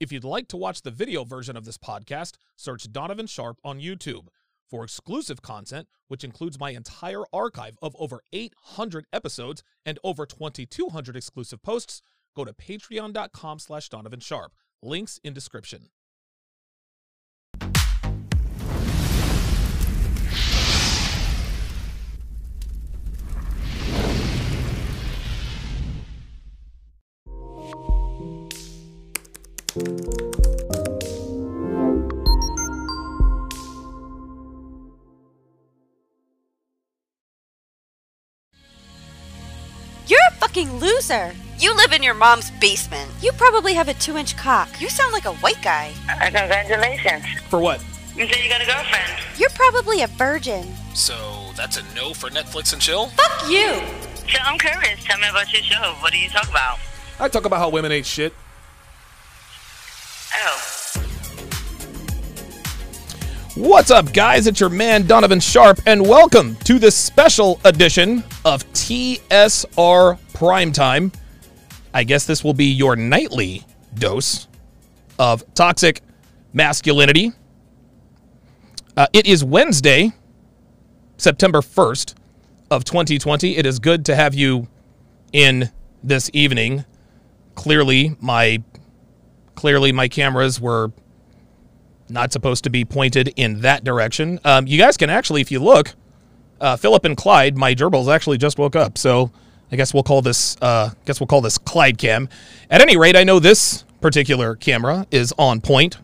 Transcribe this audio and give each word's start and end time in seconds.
If 0.00 0.10
you'd 0.10 0.24
like 0.24 0.48
to 0.48 0.56
watch 0.56 0.80
the 0.80 0.90
video 0.90 1.24
version 1.24 1.58
of 1.58 1.66
this 1.66 1.76
podcast, 1.76 2.36
search 2.56 2.90
Donovan 2.90 3.26
Sharpe 3.26 3.58
on 3.62 3.80
YouTube. 3.80 4.28
For 4.70 4.82
exclusive 4.82 5.42
content, 5.42 5.88
which 6.08 6.24
includes 6.24 6.58
my 6.58 6.70
entire 6.70 7.24
archive 7.34 7.76
of 7.82 7.94
over 7.98 8.22
800 8.32 9.04
episodes 9.12 9.62
and 9.84 9.98
over 10.02 10.24
2,200 10.24 11.16
exclusive 11.16 11.62
posts, 11.62 12.00
go 12.34 12.46
to 12.46 12.54
patreon.com 12.54 13.58
slash 13.58 13.90
Donovan 13.90 14.20
Sharpe. 14.20 14.54
Links 14.82 15.20
in 15.22 15.34
description. 15.34 15.90
You're 29.80 29.88
a 40.28 40.32
fucking 40.32 40.70
loser. 40.74 41.32
You 41.58 41.74
live 41.74 41.92
in 41.92 42.02
your 42.02 42.12
mom's 42.12 42.50
basement. 42.60 43.10
You 43.22 43.32
probably 43.32 43.72
have 43.72 43.88
a 43.88 43.94
two 43.94 44.18
inch 44.18 44.36
cock. 44.36 44.68
You 44.82 44.90
sound 44.90 45.14
like 45.14 45.24
a 45.24 45.32
white 45.36 45.62
guy. 45.62 45.92
Uh, 46.10 46.24
congratulations. 46.24 47.24
For 47.48 47.58
what? 47.58 47.82
You 48.14 48.28
said 48.28 48.44
you 48.44 48.50
got 48.50 48.60
a 48.60 48.66
girlfriend. 48.66 49.12
You're 49.38 49.48
probably 49.54 50.02
a 50.02 50.08
virgin. 50.08 50.66
So 50.92 51.16
that's 51.56 51.78
a 51.78 51.94
no 51.94 52.12
for 52.12 52.28
Netflix 52.28 52.74
and 52.74 52.82
chill? 52.82 53.06
Fuck 53.06 53.48
you. 53.48 53.80
So 54.30 54.40
I'm 54.44 54.58
curious. 54.58 55.02
Tell 55.04 55.18
me 55.18 55.28
about 55.28 55.50
your 55.54 55.62
show. 55.62 55.94
What 56.00 56.12
do 56.12 56.18
you 56.18 56.28
talk 56.28 56.50
about? 56.50 56.78
I 57.18 57.28
talk 57.28 57.46
about 57.46 57.60
how 57.60 57.70
women 57.70 57.92
ain't 57.92 58.04
shit. 58.04 58.34
Oh. 60.32 61.02
What's 63.56 63.90
up, 63.90 64.12
guys? 64.12 64.46
It's 64.46 64.60
your 64.60 64.70
man, 64.70 65.06
Donovan 65.06 65.40
Sharpe, 65.40 65.80
and 65.86 66.06
welcome 66.06 66.54
to 66.64 66.78
this 66.78 66.94
special 66.94 67.60
edition 67.64 68.22
of 68.44 68.64
TSR 68.72 70.18
Primetime. 70.32 71.12
I 71.92 72.04
guess 72.04 72.26
this 72.26 72.44
will 72.44 72.54
be 72.54 72.66
your 72.66 72.94
nightly 72.94 73.64
dose 73.94 74.46
of 75.18 75.42
toxic 75.54 76.00
masculinity. 76.52 77.32
Uh, 78.96 79.06
it 79.12 79.26
is 79.26 79.44
Wednesday, 79.44 80.12
September 81.16 81.60
1st 81.60 82.14
of 82.70 82.84
2020. 82.84 83.56
It 83.56 83.66
is 83.66 83.80
good 83.80 84.06
to 84.06 84.14
have 84.14 84.34
you 84.34 84.68
in 85.32 85.70
this 86.02 86.30
evening. 86.32 86.84
Clearly, 87.56 88.16
my 88.20 88.62
clearly 89.60 89.92
my 89.92 90.08
cameras 90.08 90.58
were 90.58 90.90
not 92.08 92.32
supposed 92.32 92.64
to 92.64 92.70
be 92.70 92.82
pointed 92.82 93.30
in 93.36 93.60
that 93.60 93.84
direction. 93.84 94.40
Um, 94.42 94.66
you 94.66 94.78
guys 94.78 94.96
can 94.96 95.10
actually, 95.10 95.42
if 95.42 95.50
you 95.50 95.60
look, 95.60 95.92
uh, 96.62 96.78
Philip 96.78 97.04
and 97.04 97.14
Clyde, 97.14 97.58
my 97.58 97.74
gerbils 97.74 98.10
actually 98.10 98.38
just 98.38 98.58
woke 98.58 98.74
up. 98.74 98.96
So 98.96 99.30
I 99.70 99.76
guess 99.76 99.92
we'll 99.92 100.02
call 100.02 100.22
this. 100.22 100.56
Uh, 100.62 100.92
guess 101.04 101.20
we'll 101.20 101.26
call 101.26 101.42
this 101.42 101.58
Clyde 101.58 101.98
Cam. 101.98 102.30
At 102.70 102.80
any 102.80 102.96
rate, 102.96 103.16
I 103.16 103.22
know 103.22 103.38
this 103.38 103.84
particular 104.00 104.56
camera 104.56 105.06
is 105.10 105.34
on 105.36 105.60
point. 105.60 105.98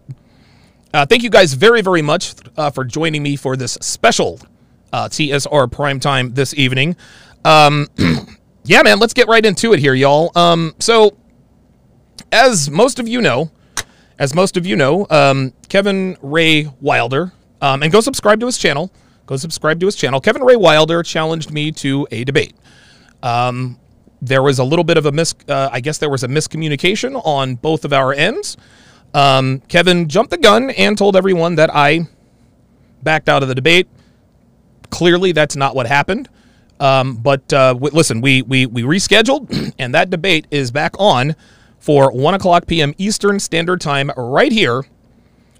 Uh, 0.92 1.06
thank 1.06 1.22
you 1.22 1.30
guys 1.30 1.54
very, 1.54 1.80
very 1.80 2.02
much 2.02 2.34
uh, 2.58 2.68
for 2.68 2.84
joining 2.84 3.22
me 3.22 3.36
for 3.36 3.56
this 3.56 3.78
special 3.80 4.38
uh, 4.92 5.08
TSR 5.08 5.66
primetime 5.70 6.34
this 6.34 6.52
evening. 6.52 6.94
Um, 7.42 7.88
yeah, 8.64 8.82
man, 8.82 8.98
let's 8.98 9.14
get 9.14 9.28
right 9.28 9.44
into 9.46 9.72
it 9.72 9.78
here, 9.78 9.94
y'all. 9.94 10.30
Um, 10.36 10.74
so, 10.78 11.16
as 12.32 12.70
most 12.70 12.98
of 12.98 13.08
you 13.08 13.20
know, 13.20 13.50
as 14.18 14.34
most 14.34 14.56
of 14.56 14.66
you 14.66 14.76
know, 14.76 15.06
um, 15.10 15.52
Kevin 15.68 16.16
Ray 16.22 16.68
Wilder, 16.80 17.32
um, 17.60 17.82
and 17.82 17.92
go 17.92 18.00
subscribe 18.00 18.40
to 18.40 18.46
his 18.46 18.58
channel. 18.58 18.90
Go 19.26 19.36
subscribe 19.36 19.80
to 19.80 19.86
his 19.86 19.96
channel. 19.96 20.20
Kevin 20.20 20.42
Ray 20.42 20.56
Wilder 20.56 21.02
challenged 21.02 21.50
me 21.50 21.72
to 21.72 22.06
a 22.10 22.24
debate. 22.24 22.54
Um, 23.22 23.78
there 24.22 24.42
was 24.42 24.58
a 24.58 24.64
little 24.64 24.84
bit 24.84 24.96
of 24.96 25.06
a 25.06 25.12
mis, 25.12 25.34
uh, 25.48 25.68
I 25.72 25.80
guess 25.80 25.98
there 25.98 26.10
was 26.10 26.22
a 26.22 26.28
miscommunication 26.28 27.20
on 27.24 27.56
both 27.56 27.84
of 27.84 27.92
our 27.92 28.12
ends. 28.12 28.56
Um, 29.14 29.60
Kevin 29.68 30.08
jumped 30.08 30.30
the 30.30 30.38
gun 30.38 30.70
and 30.70 30.96
told 30.96 31.16
everyone 31.16 31.56
that 31.56 31.74
I 31.74 32.06
backed 33.02 33.28
out 33.28 33.42
of 33.42 33.48
the 33.48 33.54
debate. 33.54 33.88
Clearly, 34.90 35.32
that's 35.32 35.56
not 35.56 35.74
what 35.74 35.86
happened. 35.86 36.28
Um, 36.78 37.16
but 37.16 37.50
uh, 37.52 37.72
w- 37.72 37.94
listen, 37.94 38.20
we 38.20 38.42
we 38.42 38.66
we 38.66 38.82
rescheduled, 38.82 39.74
and 39.78 39.94
that 39.94 40.10
debate 40.10 40.46
is 40.50 40.70
back 40.70 40.94
on 40.98 41.34
for 41.86 42.10
one 42.10 42.34
o'clock 42.34 42.66
p.m. 42.66 42.92
Eastern 42.98 43.38
Standard 43.38 43.80
Time, 43.80 44.10
right 44.16 44.50
here, 44.50 44.82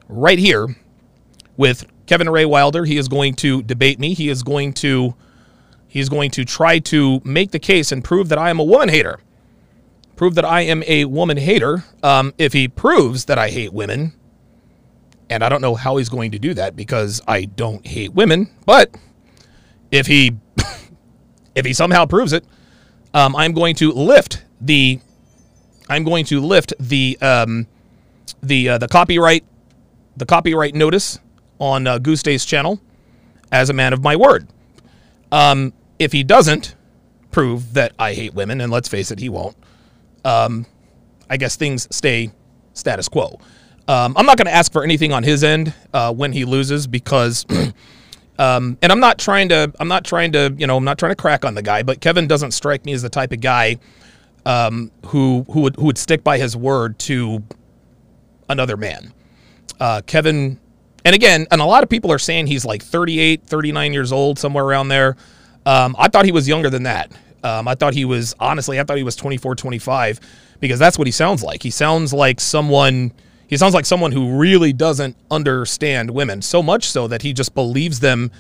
right 0.09 0.41
here, 0.41 0.75
with 1.57 1.87
Kevin 2.07 2.29
Ray 2.29 2.45
Wilder. 2.45 2.85
He 2.85 2.97
is 2.97 3.07
going 3.07 3.35
to 3.37 3.63
debate 3.63 4.01
me. 4.01 4.13
He 4.13 4.29
is 4.29 4.43
going 4.43 4.73
to 4.75 5.15
he's 5.87 6.09
going 6.09 6.33
to 6.33 6.45
try 6.45 6.81
to 6.81 7.21
make 7.23 7.53
the 7.53 7.61
case 7.61 7.93
and 7.93 8.03
prove 8.03 8.29
that 8.31 8.39
I 8.39 8.51
am 8.51 8.59
a 8.59 8.65
woman 8.65 8.89
hater. 8.89 9.21
Prove 10.17 10.35
that 10.35 10.45
I 10.45 10.63
am 10.63 10.83
a 10.89 11.05
woman 11.05 11.37
hater. 11.37 11.85
Um, 12.03 12.35
if 12.39 12.53
he 12.53 12.67
proves 12.67 13.27
that 13.27 13.39
I 13.39 13.49
hate 13.49 13.73
women, 13.73 14.13
and 15.31 15.45
I 15.45 15.49
don't 15.49 15.61
know 15.61 15.77
how 15.77 15.97
he's 15.99 16.09
going 16.09 16.33
to 16.33 16.41
do 16.41 16.55
that 16.55 16.75
because 16.75 17.21
I 17.29 17.45
don't 17.45 17.87
hate 17.87 18.15
women, 18.15 18.51
but 18.65 18.93
if 19.93 20.09
he 20.09 20.33
if 21.55 21.65
he 21.65 21.73
somehow 21.73 22.05
proves 22.05 22.33
it, 22.33 22.45
um, 23.15 23.37
I'm 23.37 23.53
going 23.53 23.77
to 23.77 23.93
lift 23.93 24.43
the 24.61 24.99
I'm 25.89 26.05
going 26.05 26.25
to 26.27 26.41
lift 26.41 26.75
the 26.81 27.19
um, 27.21 27.67
the 28.43 28.71
uh, 28.71 28.79
the 28.79 28.89
copyright 28.89 29.45
the 30.17 30.27
copyright 30.27 30.75
notice 30.75 31.19
on 31.59 31.87
uh, 31.87 31.99
Guste's 31.99 32.45
channel 32.45 32.81
as 33.53 33.71
a 33.71 33.73
man 33.73 33.93
of 33.93 34.03
my 34.03 34.17
word. 34.17 34.49
Um, 35.31 35.73
if 35.99 36.13
he 36.13 36.23
doesn't 36.23 36.75
prove 37.31 37.75
that 37.75 37.93
I 37.99 38.15
hate 38.15 38.35
women, 38.35 38.61
and 38.61 38.73
let's 38.73 38.89
face 38.89 39.11
it, 39.11 39.19
he 39.19 39.29
won't. 39.29 39.57
Um, 40.25 40.67
I 41.29 41.37
guess 41.37 41.57
things 41.57 41.87
stay 41.95 42.31
status 42.75 43.09
quo. 43.09 43.39
Um, 43.89 44.15
I'm 44.17 44.27
not 44.27 44.37
going 44.37 44.47
to 44.47 44.55
ask 44.55 44.73
for 44.73 44.83
anything 44.83 45.13
on 45.13 45.23
his 45.23 45.45
end 45.45 45.73
uh, 45.93 46.13
when 46.13 46.33
he 46.33 46.45
loses 46.45 46.87
because, 46.87 47.47
um, 48.39 48.77
and 48.83 48.91
I'm 48.91 49.01
not 49.01 49.19
trying 49.19 49.49
to, 49.51 49.73
I'm 49.79 49.89
not 49.89 50.05
trying 50.05 50.33
to, 50.33 50.55
you 50.59 50.67
know, 50.67 50.77
I'm 50.77 50.85
not 50.85 50.99
trying 50.99 51.13
to 51.13 51.17
crack 51.17 51.45
on 51.45 51.55
the 51.55 51.63
guy, 51.63 51.83
but 51.83 52.01
Kevin 52.01 52.27
doesn't 52.27 52.51
strike 52.51 52.85
me 52.85 52.93
as 52.93 53.03
the 53.03 53.09
type 53.09 53.33
of 53.33 53.41
guy 53.41 53.79
um, 54.47 54.91
who 55.07 55.45
who 55.51 55.61
would 55.63 55.77
who 55.77 55.85
would 55.87 55.99
stick 55.99 56.25
by 56.25 56.39
his 56.39 56.57
word 56.57 56.99
to 57.01 57.43
another 58.49 58.77
man. 58.79 59.13
Uh, 59.79 60.01
Kevin, 60.07 60.59
and 61.05 61.15
again, 61.15 61.47
and 61.51 61.61
a 61.61 61.65
lot 61.65 61.83
of 61.83 61.91
people 61.91 62.11
are 62.11 62.19
saying 62.19 62.47
he's 62.47 62.65
like 62.65 62.83
38, 62.83 63.43
39 63.43 63.93
years 63.93 64.13
old, 64.13 64.39
somewhere 64.39 64.65
around 64.65 64.89
there. 64.89 65.17
Um, 65.67 65.95
I 65.99 66.09
thought 66.09 66.25
he 66.25 66.33
was 66.33 66.49
younger 66.49 66.71
than 66.71 66.85
that. 66.85 67.13
Um, 67.43 67.69
I 67.69 67.75
thought 67.75 67.93
he 67.93 68.05
was, 68.05 68.35
honestly, 68.41 68.81
I 68.81 68.85
thought 68.85 68.97
he 68.97 69.03
was 69.03 69.17
24, 69.17 69.57
25, 69.57 70.21
because 70.61 70.79
that's 70.79 70.97
what 70.97 71.07
he 71.07 71.13
sounds 71.13 71.43
like. 71.43 71.63
He 71.63 71.71
sounds 71.71 72.13
like 72.13 72.41
someone, 72.41 73.13
he 73.49 73.57
sounds 73.57 73.75
like 73.75 73.85
someone 73.85 74.13
who 74.13 74.39
really 74.39 74.73
doesn't 74.73 75.17
understand 75.31 76.11
women, 76.11 76.41
so 76.41 76.63
much 76.63 76.89
so 76.89 77.07
that 77.09 77.23
he 77.23 77.33
just 77.33 77.55
believes 77.55 78.01
them 78.01 78.31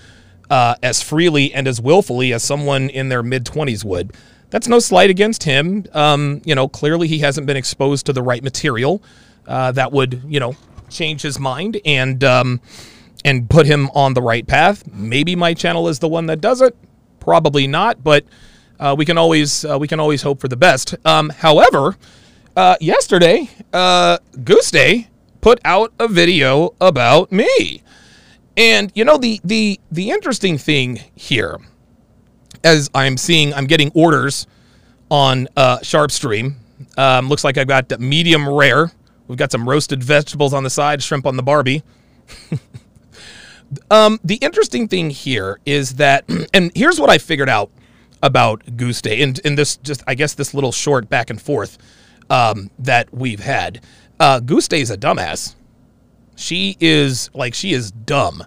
uh, 0.51 0.77
as 0.83 1.03
freely 1.03 1.53
and 1.53 1.69
as 1.69 1.81
willfully 1.81 2.33
as 2.33 2.43
someone 2.43 2.89
in 2.89 3.09
their 3.09 3.23
mid 3.23 3.45
20s 3.45 3.85
would. 3.85 4.13
That's 4.57 4.69
no 4.69 4.79
slight 4.79 5.11
against 5.11 5.43
him. 5.43 5.85
Um, 5.93 6.41
you 6.47 6.55
know, 6.55 6.67
clearly 6.67 7.09
he 7.09 7.19
hasn't 7.19 7.47
been 7.47 7.59
exposed 7.59 8.07
to 8.07 8.15
the 8.15 8.23
right 8.23 8.43
material 8.43 9.03
uh, 9.47 9.73
that 9.73 9.93
would, 9.93 10.23
you 10.27 10.41
know, 10.41 10.57
change 10.89 11.21
his 11.21 11.39
mind 11.39 11.79
and 11.85 12.25
um, 12.25 12.63
and 13.23 13.51
put 13.51 13.67
him 13.67 13.91
on 13.91 14.15
the 14.15 14.23
right 14.23 14.47
path. 14.47 14.83
Maybe 14.91 15.37
my 15.37 15.53
channel 15.53 15.89
is 15.89 15.99
the 15.99 16.09
one 16.09 16.25
that 16.29 16.41
does 16.41 16.63
it. 16.63 16.75
Probably 17.21 17.67
not, 17.67 18.03
but 18.03 18.25
uh, 18.81 18.95
we 18.97 19.05
can 19.05 19.19
always 19.19 19.63
uh, 19.63 19.77
we 19.79 19.89
can 19.89 20.01
always 20.01 20.23
hope 20.23 20.41
for 20.41 20.49
the 20.49 20.57
best. 20.57 20.95
Um, 21.05 21.29
however, 21.29 21.99
uh, 22.57 22.77
yesterday, 22.81 23.51
uh, 23.75 24.17
Guste 24.39 25.07
put 25.43 25.61
out 25.67 25.93
a 26.01 26.09
video 26.09 26.75
about 26.81 27.31
me, 27.31 27.83
and 28.57 28.91
you 28.95 29.05
know 29.05 29.19
the 29.19 29.39
the 29.45 29.79
the 29.93 30.09
interesting 30.09 30.57
thing 30.57 31.03
here, 31.15 31.59
as 32.67 32.91
I'm 32.95 33.17
seeing, 33.17 33.55
I'm 33.55 33.67
getting 33.67 33.93
orders 33.95 34.47
on 35.09 35.49
uh, 35.57 35.79
Sharpestream. 35.79 36.55
Um, 36.99 37.29
looks 37.29 37.45
like 37.45 37.57
I've 37.57 37.69
got 37.69 37.99
medium 38.01 38.49
rare. 38.49 38.91
We've 39.29 39.39
got 39.39 39.53
some 39.53 39.69
roasted 39.69 40.03
vegetables 40.03 40.53
on 40.53 40.65
the 40.65 40.71
side, 40.71 41.03
shrimp 41.03 41.27
on 41.27 41.37
the 41.37 41.43
Barbie. 41.43 41.85
um, 43.91 44.19
the 44.25 44.35
interesting 44.37 44.89
thing 44.89 45.11
here 45.11 45.61
is 45.65 45.95
that, 45.95 46.25
and 46.55 46.73
here's 46.75 47.01
what 47.01 47.09
I 47.09 47.19
figured 47.19 47.49
out 47.49 47.71
about 48.23 48.65
Guste, 48.67 49.23
and 49.23 49.39
in 49.41 49.55
this 49.55 49.77
just 49.77 50.03
I 50.07 50.15
guess 50.15 50.35
this 50.35 50.53
little 50.53 50.73
short 50.73 51.09
back 51.09 51.31
and 51.31 51.41
forth 51.41 51.79
um, 52.29 52.71
that 52.81 53.13
we've 53.15 53.41
had. 53.41 53.81
Uh, 54.19 54.41
Guste 54.41 54.79
is 54.79 54.91
a 54.91 54.97
dumbass. 54.97 55.55
She 56.35 56.77
is 56.81 57.31
like 57.33 57.55
she 57.55 57.73
is 57.73 57.93
dumb. 57.93 58.45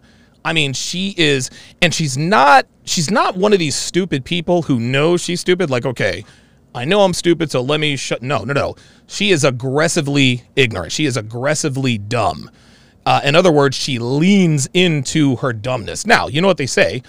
I 0.50 0.54
mean, 0.54 0.74
she 0.74 1.14
is, 1.16 1.52
and 1.80 1.94
she's 1.94 2.18
not. 2.18 2.66
She's 2.84 3.12
not 3.12 3.38
one 3.38 3.54
of 3.54 3.60
these 3.60 3.76
stupid 3.76 4.26
people 4.26 4.64
who 4.64 4.80
knows 4.80 5.22
she's 5.22 5.42
stupid. 5.42 5.70
Like, 5.70 5.86
okay, 5.86 6.26
I 6.74 6.86
know 6.86 7.02
I'm 7.02 7.14
stupid, 7.14 7.52
so 7.52 7.62
let 7.62 7.80
me 7.80 7.96
shut. 7.96 8.24
No, 8.24 8.44
no, 8.44 8.54
no. 8.54 8.76
She 9.06 9.30
is 9.30 9.44
aggressively 9.44 10.42
ignorant. 10.56 10.92
She 10.92 11.06
is 11.06 11.18
aggressively 11.18 12.00
dumb. 12.00 12.50
Uh, 13.06 13.22
in 13.24 13.36
other 13.36 13.52
words, 13.52 13.78
she 13.78 14.00
leans 14.00 14.68
into 14.74 15.36
her 15.36 15.54
dumbness. 15.54 16.08
Now, 16.08 16.28
you 16.28 16.42
know 16.42 16.48
what 16.48 16.58
they 16.58 16.66
say 16.66 17.04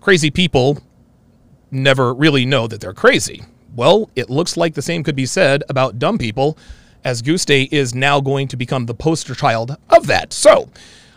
crazy 0.00 0.30
people 0.30 0.78
never 1.70 2.14
really 2.14 2.46
know 2.46 2.66
that 2.66 2.80
they're 2.80 2.94
crazy. 2.94 3.42
Well, 3.74 4.08
it 4.16 4.30
looks 4.30 4.56
like 4.56 4.72
the 4.72 4.80
same 4.80 5.04
could 5.04 5.16
be 5.16 5.26
said 5.26 5.64
about 5.68 5.98
dumb 5.98 6.16
people, 6.16 6.56
as 7.04 7.20
Guste 7.20 7.68
is 7.70 7.94
now 7.94 8.22
going 8.22 8.48
to 8.48 8.56
become 8.56 8.86
the 8.86 8.94
poster 8.94 9.34
child 9.34 9.76
of 9.90 10.06
that. 10.06 10.32
So, 10.32 10.70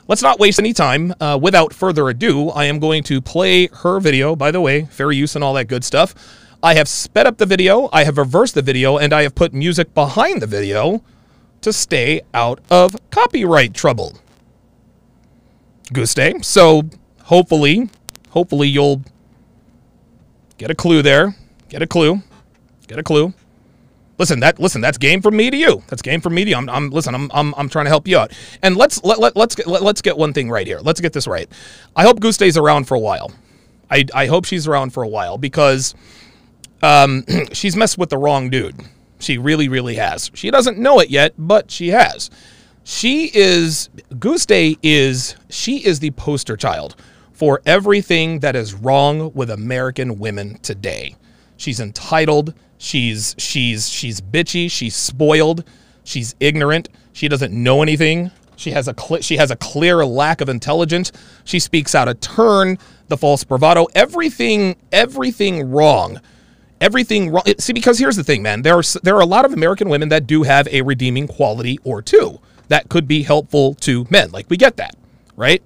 let's 0.10 0.24
not 0.24 0.40
waste 0.40 0.60
any 0.60 0.74
time. 0.74 1.14
Uh, 1.22 1.40
without 1.42 1.72
further 1.72 2.10
ado, 2.10 2.50
I 2.50 2.66
am 2.66 2.80
going 2.80 3.04
to 3.04 3.22
play 3.22 3.68
her 3.68 4.02
video. 4.02 4.36
By 4.36 4.52
the 4.52 4.60
way, 4.60 4.86
fair 4.86 5.12
use 5.14 5.36
and 5.36 5.44
all 5.44 5.54
that 5.54 5.66
good 5.66 5.86
stuff. 5.86 6.14
I 6.62 6.74
have 6.74 6.90
sped 6.90 7.26
up 7.26 7.38
the 7.38 7.46
video, 7.46 7.88
I 7.94 8.04
have 8.04 8.18
reversed 8.18 8.56
the 8.56 8.62
video, 8.62 8.98
and 8.98 9.14
I 9.14 9.22
have 9.22 9.34
put 9.34 9.54
music 9.54 9.94
behind 9.94 10.42
the 10.42 10.48
video 10.48 11.02
to 11.62 11.72
stay 11.72 12.22
out 12.34 12.60
of 12.70 12.98
copyright 13.12 13.74
trouble. 13.74 14.18
Guste. 15.94 16.44
So 16.44 16.84
hopefully, 17.24 17.90
hopefully 18.32 18.68
you'll 18.68 19.04
get 20.58 20.70
a 20.70 20.76
clue 20.76 21.02
there. 21.02 21.36
Get 21.70 21.82
a 21.82 21.88
clue. 21.88 22.22
Get 22.88 23.00
a 23.00 23.04
clue. 23.04 23.34
Listen, 24.20 24.42
that 24.42 24.60
listen, 24.60 24.82
that's 24.82 24.98
game 24.98 25.22
from 25.22 25.38
me 25.38 25.50
to 25.50 25.58
you. 25.58 25.82
That's 25.88 26.02
game 26.02 26.20
from 26.22 26.36
me 26.36 26.44
to 26.44 26.52
you. 26.52 26.58
I'm, 26.58 26.70
I'm 26.70 26.90
listen, 26.90 27.16
I'm, 27.16 27.32
I'm, 27.34 27.56
I'm 27.56 27.70
trying 27.70 27.86
to 27.86 27.90
help 27.90 28.08
you 28.08 28.18
out. 28.18 28.32
And 28.62 28.76
let's 28.76 29.04
let, 29.04 29.18
let 29.20 29.36
let's 29.36 29.56
get 29.56 29.66
let, 29.66 29.82
let's 29.82 30.02
get 30.02 30.18
one 30.18 30.34
thing 30.34 30.50
right 30.50 30.68
here. 30.68 30.80
Let's 30.80 31.00
get 31.00 31.14
this 31.14 31.26
right. 31.26 31.50
I 31.96 32.04
hope 32.04 32.20
Goose 32.20 32.36
stays 32.36 32.58
around 32.58 32.86
for 32.86 32.96
a 32.96 33.00
while. 33.00 33.32
I 33.90 34.06
I 34.14 34.28
hope 34.28 34.46
she's 34.46 34.68
around 34.68 34.92
for 34.92 35.04
a 35.04 35.08
while 35.08 35.38
because 35.38 35.96
um, 36.84 37.26
she's 37.54 37.76
messed 37.76 37.98
with 37.98 38.10
the 38.10 38.18
wrong 38.18 38.50
dude. 38.50 38.76
She 39.20 39.38
really, 39.38 39.68
really 39.68 39.96
has. 39.96 40.32
She 40.34 40.52
doesn't 40.52 40.78
know 40.78 41.00
it 41.00 41.10
yet, 41.10 41.34
but 41.38 41.72
she 41.72 41.90
has. 41.90 42.30
She 42.84 43.32
is 43.34 43.90
Goose 44.18 44.46
is 44.50 45.36
she 45.50 45.86
is 45.86 46.00
the 46.00 46.12
poster 46.12 46.58
child 46.58 46.96
for 47.32 47.62
everything 47.66 48.40
that 48.40 48.56
is 48.56 48.74
wrong 48.74 49.32
with 49.34 49.50
American 49.50 50.20
women 50.20 50.58
today. 50.60 51.16
She's 51.56 51.80
entitled, 51.80 52.54
she's 52.80 53.36
she's 53.38 53.88
she's 53.88 54.20
bitchy, 54.20 54.72
she's 54.72 54.96
spoiled, 54.96 55.64
she's 56.04 56.36
ignorant, 56.40 56.90
she 57.14 57.28
doesn't 57.28 57.54
know 57.54 57.84
anything. 57.84 58.32
She 58.56 58.72
has 58.72 58.88
a 58.88 58.96
cl- 59.00 59.22
she 59.22 59.38
has 59.38 59.52
a 59.52 59.56
clear 59.56 60.04
lack 60.04 60.42
of 60.42 60.50
intelligence. 60.50 61.12
She 61.46 61.60
speaks 61.60 61.94
out 61.94 62.08
of 62.08 62.20
turn, 62.20 62.80
the 63.08 63.16
false 63.18 63.44
bravado, 63.44 63.86
everything 63.94 64.76
everything 64.92 65.70
wrong 65.70 66.20
everything 66.82 67.30
wrong. 67.30 67.44
See, 67.58 67.74
because 67.74 68.00
here's 68.00 68.16
the 68.16 68.24
thing, 68.24 68.42
man. 68.42 68.62
There 68.62 68.78
are 68.78 68.84
there 69.04 69.16
are 69.16 69.22
a 69.22 69.26
lot 69.26 69.46
of 69.46 69.54
American 69.54 69.90
women 69.90 70.10
that 70.10 70.28
do 70.28 70.44
have 70.44 70.68
a 70.70 70.82
redeeming 70.82 71.28
quality 71.28 71.78
or 71.84 72.02
two 72.02 72.40
that 72.70 72.90
could 72.90 73.08
be 73.08 73.24
helpful 73.24 73.74
to 73.76 74.06
men. 74.10 74.32
Like 74.32 74.50
we 74.50 74.58
get 74.58 74.78
that, 74.78 74.96
right? 75.36 75.62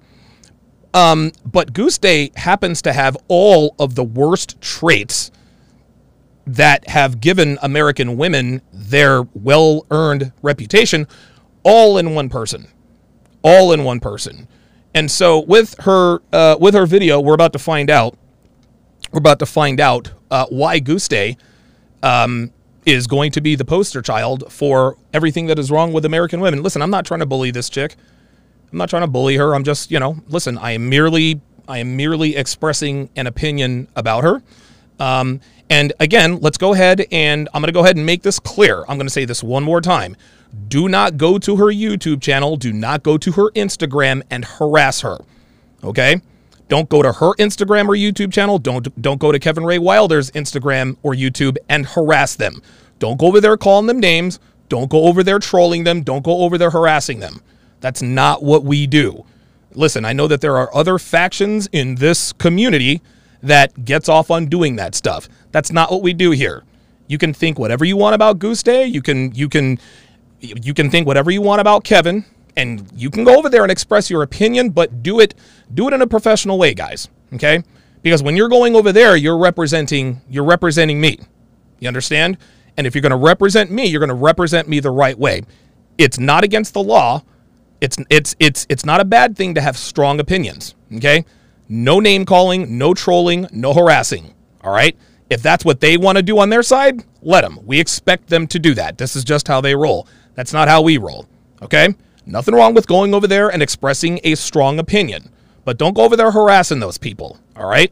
Um, 0.94 1.32
but 1.46 1.74
Guste 1.74 2.36
happens 2.38 2.82
to 2.84 2.94
have 2.94 3.18
all 3.28 3.76
of 3.80 3.96
the 3.96 4.04
worst 4.04 4.60
traits 4.62 5.32
that 6.46 6.88
have 6.90 7.22
given 7.22 7.58
American 7.62 8.18
women 8.18 8.62
their 8.72 9.24
well-earned 9.34 10.32
reputation, 10.42 11.08
all 11.64 11.98
in 11.98 12.14
one 12.14 12.30
person, 12.30 12.68
all 13.44 13.72
in 13.72 13.84
one 13.84 14.00
person. 14.00 14.48
And 14.94 15.10
so 15.10 15.40
with 15.40 15.76
her 15.80 16.22
uh, 16.32 16.58
with 16.60 16.74
her 16.74 16.86
video, 16.86 17.20
we're 17.20 17.34
about 17.34 17.54
to 17.54 17.60
find 17.60 17.90
out. 17.90 18.18
We're 19.12 19.20
about 19.20 19.40
to 19.40 19.46
find 19.46 19.80
out 19.80 20.12
uh, 20.30 20.48
why 20.50 20.80
Goose 20.80 21.10
um, 22.02 22.52
is 22.86 23.08
going 23.08 23.32
to 23.32 23.42
be 23.42 23.56
the 23.56 23.66
poster 23.66 24.02
child 24.02 24.52
for 24.52 24.98
everything 25.14 25.48
that 25.48 25.58
is 25.58 25.72
wrong 25.72 25.94
with 25.94 26.06
American 26.06 26.42
women. 26.42 26.64
Listen, 26.64 26.82
I'm 26.82 26.90
not 26.90 27.06
trying 27.06 27.22
to 27.22 27.26
bully 27.26 27.52
this 27.52 27.70
chick. 27.70 27.96
I'm 28.72 28.78
not 28.78 28.90
trying 28.90 29.04
to 29.04 29.08
bully 29.08 29.38
her. 29.38 29.54
I'm 29.54 29.64
just, 29.64 29.92
you 29.92 30.00
know, 30.00 30.18
listen. 30.28 30.58
I 30.58 30.72
am 30.72 30.90
merely, 30.90 31.42
I 31.68 31.78
am 31.78 31.96
merely 31.96 32.36
expressing 32.36 33.10
an 33.16 33.28
opinion 33.28 33.88
about 33.96 34.24
her. 34.24 34.42
Um, 35.00 35.42
and 35.74 35.92
again, 36.00 36.40
let's 36.40 36.60
go 36.60 36.76
ahead 36.76 37.08
and 37.12 37.50
I'm 37.52 37.60
going 37.60 37.68
to 37.68 37.74
go 37.74 37.80
ahead 37.80 37.98
and 37.98 38.06
make 38.06 38.22
this 38.22 38.38
clear. 38.38 38.82
I'm 38.82 38.98
going 38.98 39.08
to 39.08 39.10
say 39.10 39.26
this 39.26 39.42
one 39.42 39.64
more 39.64 39.82
time. 39.82 40.16
Do 40.68 40.88
not 40.88 41.18
go 41.18 41.40
to 41.40 41.56
her 41.56 41.66
YouTube 41.66 42.22
channel. 42.22 42.58
Do 42.58 42.72
not 42.72 43.02
go 43.02 43.18
to 43.18 43.32
her 43.32 43.50
Instagram 43.54 44.22
and 44.30 44.46
harass 44.46 45.02
her. 45.02 45.18
Okay? 45.84 46.22
Don't 46.68 46.88
go 46.90 47.02
to 47.02 47.12
her 47.14 47.34
Instagram 47.40 47.88
or 47.88 47.96
YouTube 47.96 48.32
channel. 48.32 48.60
Don't 48.60 49.02
don't 49.02 49.20
go 49.20 49.32
to 49.32 49.40
Kevin 49.40 49.66
Ray 49.66 49.80
Wilder's 49.80 50.30
Instagram 50.32 50.96
or 51.02 51.16
YouTube 51.16 51.58
and 51.68 51.88
harass 51.88 52.36
them. 52.36 52.62
Don't 53.00 53.18
go 53.18 53.26
over 53.26 53.42
there 53.42 53.58
calling 53.58 53.88
them 53.88 54.00
names. 54.00 54.40
Don't 54.70 54.92
go 54.92 55.06
over 55.06 55.24
there 55.24 55.40
trolling 55.40 55.86
them. 55.86 56.04
Don't 56.04 56.24
go 56.24 56.42
over 56.42 56.60
there 56.60 56.70
harassing 56.70 57.20
them. 57.20 57.42
That's 57.80 58.04
not 58.04 58.44
what 58.44 58.64
we 58.64 58.86
do. 58.86 59.26
Listen, 59.72 60.06
I 60.06 60.14
know 60.14 60.28
that 60.28 60.42
there 60.42 60.56
are 60.56 60.74
other 60.76 61.00
factions 61.00 61.68
in 61.72 61.96
this 61.96 62.32
community 62.32 63.02
that 63.44 63.86
gets 63.86 64.08
off 64.08 64.32
on 64.32 64.46
doing 64.46 64.78
that 64.78 64.96
stuff. 64.96 65.28
That's 65.54 65.72
not 65.72 65.90
what 65.92 66.02
we 66.02 66.12
do 66.12 66.32
here. 66.32 66.64
You 67.08 67.18
can 67.18 67.34
think 67.34 67.58
whatever 67.58 67.86
you 67.86 67.96
want 67.96 68.16
about 68.16 68.40
Guste. 68.40 68.92
You 68.92 69.02
can 69.02 69.34
you 69.34 69.48
can 69.48 69.80
you 70.42 70.74
can 70.74 70.90
think 70.90 71.08
whatever 71.08 71.32
you 71.32 71.42
want 71.42 71.62
about 71.62 71.86
Kevin 71.86 72.26
and 72.58 72.92
you 72.96 73.10
can 73.10 73.24
go 73.24 73.38
over 73.38 73.50
there 73.50 73.64
and 73.64 73.72
express 73.72 74.10
your 74.10 74.24
opinion, 74.24 74.72
but 74.72 75.02
do 75.02 75.20
it 75.20 75.36
do 75.74 75.88
it 75.88 75.94
in 75.94 76.02
a 76.02 76.08
professional 76.08 76.58
way, 76.58 76.74
guys. 76.74 77.08
Okay? 77.34 77.64
Because 78.02 78.22
when 78.22 78.36
you're 78.36 78.50
going 78.50 78.76
over 78.76 78.92
there, 78.92 79.16
you're 79.16 79.38
representing 79.38 80.22
you're 80.30 80.44
representing 80.44 81.00
me. 81.00 81.20
You 81.80 81.88
understand? 81.88 82.38
And 82.76 82.88
if 82.88 82.96
you're 82.96 83.04
going 83.04 83.12
to 83.12 83.16
represent 83.16 83.70
me, 83.70 83.86
you're 83.86 84.00
going 84.00 84.10
to 84.10 84.16
represent 84.16 84.68
me 84.68 84.80
the 84.80 84.90
right 84.90 85.18
way. 85.18 85.44
It's 85.98 86.20
not 86.20 86.44
against 86.44 86.74
the 86.74 86.82
law. 86.82 87.24
It's 87.80 87.98
it's 88.10 88.36
it's 88.40 88.66
it's 88.70 88.86
not 88.86 89.02
a 89.02 89.06
bad 89.06 89.38
thing 89.38 89.54
to 89.54 89.62
have 89.62 89.78
strong 89.78 90.20
opinions, 90.20 90.74
okay? 90.96 91.26
No 91.70 92.00
name 92.00 92.26
calling, 92.26 92.78
no 92.78 92.94
trolling, 92.94 93.48
no 93.52 93.74
harassing. 93.74 94.34
All 94.64 94.72
right? 94.72 94.98
If 95.34 95.42
that's 95.42 95.66
what 95.66 95.80
they 95.80 95.98
want 95.98 96.18
to 96.18 96.22
do 96.22 96.38
on 96.38 96.52
their 96.52 96.62
side, 96.62 97.04
let 97.24 97.42
them. 97.42 97.60
We 97.66 97.80
expect 97.80 98.28
them 98.28 98.46
to 98.48 98.60
do 98.60 98.76
that. 98.76 99.00
This 99.00 99.16
is 99.16 99.24
just 99.24 99.48
how 99.48 99.62
they 99.62 99.74
roll. 99.74 100.08
That's 100.36 100.54
not 100.54 100.68
how 100.68 100.84
we 100.84 101.00
roll. 101.00 101.26
Okay? 101.60 101.96
Nothing 102.28 102.54
wrong 102.54 102.76
with 102.76 102.86
going 102.86 103.16
over 103.16 103.26
there 103.26 103.50
and 103.50 103.64
expressing 103.64 104.20
a 104.24 104.36
strong 104.36 104.78
opinion, 104.78 105.32
but 105.66 105.80
don't 105.80 105.96
go 105.96 106.04
over 106.04 106.16
there 106.16 106.30
harassing 106.30 106.80
those 106.80 107.00
people, 107.00 107.40
all 107.56 107.68
right? 107.68 107.92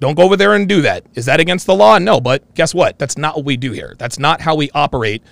Don't 0.00 0.14
go 0.14 0.22
over 0.22 0.34
there 0.34 0.54
and 0.54 0.66
do 0.66 0.80
that. 0.80 1.04
Is 1.14 1.26
that 1.26 1.40
against 1.40 1.66
the 1.66 1.74
law? 1.74 1.98
No, 1.98 2.22
but 2.22 2.54
guess 2.54 2.74
what? 2.74 2.98
That's 2.98 3.18
not 3.18 3.36
what 3.36 3.44
we 3.44 3.58
do 3.58 3.72
here. 3.72 3.94
That's 3.98 4.18
not 4.18 4.40
how 4.40 4.54
we 4.54 4.70
operate 4.70 5.22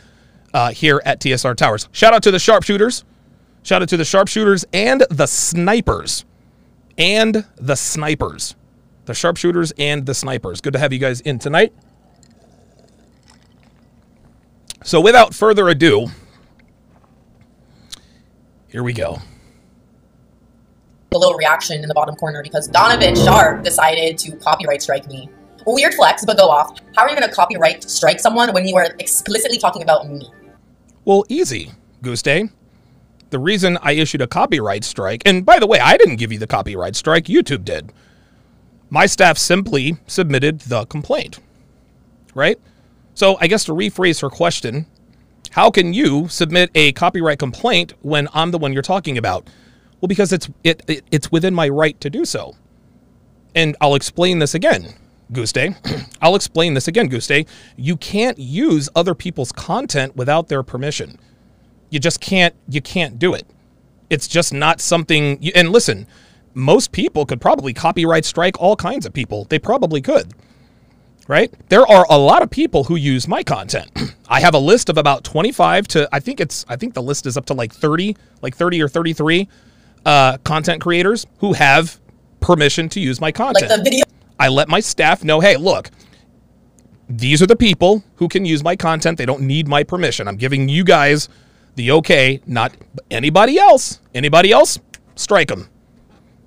uh, 0.52 0.72
here 0.72 1.00
at 1.06 1.20
TSR 1.20 1.56
Towers. 1.56 1.88
Shout 1.90 2.12
out 2.12 2.22
to 2.24 2.30
the 2.30 2.38
sharpshooters. 2.38 3.02
Shout 3.62 3.80
out 3.80 3.88
to 3.88 3.96
the 3.96 4.04
sharpshooters 4.04 4.66
and 4.74 5.06
the 5.08 5.26
snipers. 5.26 6.26
And 6.98 7.46
the 7.56 7.76
snipers. 7.76 8.56
The 9.10 9.14
sharpshooters 9.14 9.72
and 9.76 10.06
the 10.06 10.14
snipers. 10.14 10.60
Good 10.60 10.72
to 10.74 10.78
have 10.78 10.92
you 10.92 11.00
guys 11.00 11.20
in 11.22 11.40
tonight. 11.40 11.72
So, 14.84 15.00
without 15.00 15.34
further 15.34 15.68
ado, 15.68 16.06
here 18.68 18.84
we 18.84 18.92
go. 18.92 19.18
A 21.10 21.18
little 21.18 21.34
reaction 21.34 21.82
in 21.82 21.88
the 21.88 21.94
bottom 21.94 22.14
corner 22.14 22.40
because 22.40 22.68
Donovan 22.68 23.16
Sharpe 23.16 23.64
decided 23.64 24.16
to 24.18 24.36
copyright 24.36 24.80
strike 24.80 25.08
me. 25.08 25.28
Weird 25.66 25.94
flex, 25.94 26.24
but 26.24 26.36
go 26.36 26.48
off. 26.48 26.78
How 26.94 27.02
are 27.02 27.08
you 27.10 27.16
going 27.16 27.28
to 27.28 27.34
copyright 27.34 27.82
strike 27.90 28.20
someone 28.20 28.54
when 28.54 28.64
you 28.64 28.76
are 28.76 28.94
explicitly 29.00 29.58
talking 29.58 29.82
about 29.82 30.08
me? 30.08 30.30
Well, 31.04 31.24
easy, 31.28 31.72
Guste. 32.00 32.48
The 33.30 33.38
reason 33.40 33.76
I 33.82 33.90
issued 33.90 34.22
a 34.22 34.28
copyright 34.28 34.84
strike, 34.84 35.22
and 35.26 35.44
by 35.44 35.58
the 35.58 35.66
way, 35.66 35.80
I 35.80 35.96
didn't 35.96 36.16
give 36.16 36.30
you 36.30 36.38
the 36.38 36.46
copyright 36.46 36.94
strike, 36.94 37.24
YouTube 37.24 37.64
did. 37.64 37.92
My 38.90 39.06
staff 39.06 39.38
simply 39.38 39.96
submitted 40.06 40.60
the 40.60 40.84
complaint, 40.86 41.38
right? 42.34 42.58
So 43.14 43.36
I 43.40 43.46
guess 43.46 43.64
to 43.64 43.72
rephrase 43.72 44.20
her 44.20 44.28
question, 44.28 44.86
how 45.50 45.70
can 45.70 45.94
you 45.94 46.28
submit 46.28 46.70
a 46.74 46.92
copyright 46.92 47.38
complaint 47.38 47.94
when 48.02 48.28
I'm 48.34 48.50
the 48.50 48.58
one 48.58 48.72
you're 48.72 48.82
talking 48.82 49.16
about? 49.16 49.48
Well, 50.00 50.08
because 50.08 50.32
it's 50.32 50.48
it, 50.64 50.82
it 50.88 51.04
it's 51.10 51.30
within 51.30 51.54
my 51.54 51.68
right 51.68 52.00
to 52.00 52.10
do 52.10 52.24
so. 52.24 52.56
And 53.54 53.76
I'll 53.80 53.94
explain 53.94 54.38
this 54.38 54.54
again, 54.54 54.94
Day. 55.32 55.74
I'll 56.22 56.36
explain 56.36 56.74
this 56.74 56.88
again, 56.88 57.08
Day. 57.08 57.46
You 57.76 57.96
can't 57.96 58.38
use 58.38 58.88
other 58.94 59.14
people's 59.14 59.52
content 59.52 60.16
without 60.16 60.48
their 60.48 60.62
permission. 60.62 61.18
You 61.90 61.98
just 61.98 62.20
can't 62.20 62.54
you 62.68 62.80
can't 62.80 63.18
do 63.18 63.34
it. 63.34 63.46
It's 64.08 64.26
just 64.26 64.52
not 64.52 64.80
something 64.80 65.40
you, 65.42 65.52
and 65.54 65.70
listen, 65.70 66.06
most 66.54 66.92
people 66.92 67.26
could 67.26 67.40
probably 67.40 67.72
copyright 67.72 68.24
strike 68.24 68.60
all 68.60 68.76
kinds 68.76 69.06
of 69.06 69.12
people. 69.12 69.44
They 69.44 69.58
probably 69.58 70.00
could 70.00 70.34
right? 71.30 71.54
There 71.68 71.86
are 71.86 72.04
a 72.10 72.18
lot 72.18 72.42
of 72.42 72.50
people 72.50 72.82
who 72.82 72.96
use 72.96 73.28
my 73.28 73.44
content. 73.44 73.88
I 74.28 74.40
have 74.40 74.54
a 74.54 74.58
list 74.58 74.88
of 74.88 74.98
about 74.98 75.22
25 75.22 75.86
to 75.88 76.08
I 76.12 76.18
think 76.18 76.40
it's 76.40 76.66
I 76.68 76.74
think 76.74 76.92
the 76.92 77.02
list 77.02 77.24
is 77.24 77.36
up 77.36 77.46
to 77.46 77.54
like 77.54 77.72
30, 77.72 78.16
like 78.42 78.56
30 78.56 78.82
or 78.82 78.88
33 78.88 79.48
uh, 80.04 80.38
content 80.38 80.80
creators 80.80 81.26
who 81.38 81.52
have 81.52 82.00
permission 82.40 82.88
to 82.90 83.00
use 83.00 83.20
my 83.20 83.30
content. 83.30 83.70
Like. 83.70 84.02
I 84.40 84.48
let 84.48 84.68
my 84.68 84.80
staff 84.80 85.22
know, 85.22 85.38
hey, 85.38 85.56
look, 85.56 85.90
these 87.08 87.42
are 87.42 87.46
the 87.46 87.56
people 87.56 88.02
who 88.16 88.26
can 88.26 88.44
use 88.44 88.64
my 88.64 88.74
content. 88.74 89.16
They 89.16 89.26
don't 89.26 89.42
need 89.42 89.68
my 89.68 89.84
permission. 89.84 90.26
I'm 90.26 90.36
giving 90.36 90.68
you 90.68 90.82
guys 90.82 91.28
the 91.76 91.92
okay, 91.92 92.40
not 92.46 92.76
anybody 93.08 93.56
else. 93.56 94.00
Anybody 94.14 94.50
else, 94.50 94.80
strike 95.14 95.48
them. 95.48 95.68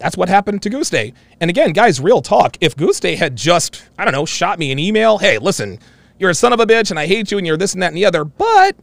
That's 0.04 0.18
what 0.18 0.28
happened 0.28 0.62
to 0.64 0.70
Guste. 0.70 1.14
And 1.40 1.50
again, 1.50 1.72
guys, 1.72 2.02
real 2.02 2.22
talk. 2.22 2.58
If 2.60 2.76
Guste 2.76 3.16
had 3.16 3.38
just, 3.38 3.86
I 3.98 4.04
don't 4.04 4.12
know, 4.12 4.26
shot 4.26 4.60
me 4.60 4.70
an 4.74 4.78
email, 4.78 5.18
hey, 5.18 5.38
listen, 5.38 5.80
you're 6.20 6.32
a 6.32 6.34
son 6.34 6.52
of 6.52 6.60
a 6.60 6.66
bitch 6.66 6.90
and 6.90 7.00
I 7.00 7.08
hate 7.08 7.32
you 7.32 7.38
and 7.38 7.48
you're 7.48 7.56
this 7.56 7.72
and 7.72 7.82
that 7.82 7.88
and 7.88 7.96
the 7.96 8.04
other, 8.04 8.26
but 8.26 8.76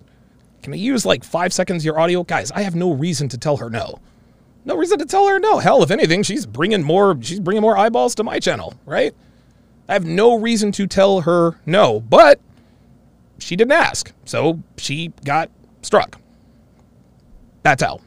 can 0.62 0.72
I 0.72 0.76
use 0.76 1.04
like 1.04 1.22
five 1.22 1.52
seconds 1.52 1.82
of 1.82 1.84
your 1.84 2.00
audio? 2.00 2.22
Guys, 2.22 2.50
I 2.52 2.62
have 2.62 2.74
no 2.74 2.90
reason 2.90 3.28
to 3.28 3.36
tell 3.36 3.58
her 3.58 3.68
no. 3.68 4.00
No 4.64 4.76
reason 4.76 4.98
to 4.98 5.04
tell 5.04 5.28
her 5.28 5.38
no. 5.38 5.58
Hell, 5.58 5.82
if 5.82 5.90
anything, 5.90 6.22
she's 6.22 6.46
bringing 6.46 6.82
more, 6.82 7.18
she's 7.20 7.38
bringing 7.38 7.60
more 7.60 7.76
eyeballs 7.76 8.14
to 8.14 8.24
my 8.24 8.38
channel, 8.38 8.72
right? 8.86 9.14
I 9.90 9.92
have 9.92 10.06
no 10.06 10.38
reason 10.38 10.72
to 10.72 10.86
tell 10.86 11.20
her 11.20 11.60
no, 11.66 12.00
but 12.00 12.40
she 13.38 13.56
didn't 13.56 13.72
ask. 13.72 14.10
So 14.24 14.62
she 14.78 15.12
got 15.22 15.50
struck. 15.82 16.18
That's 17.62 17.82
how. 17.82 18.00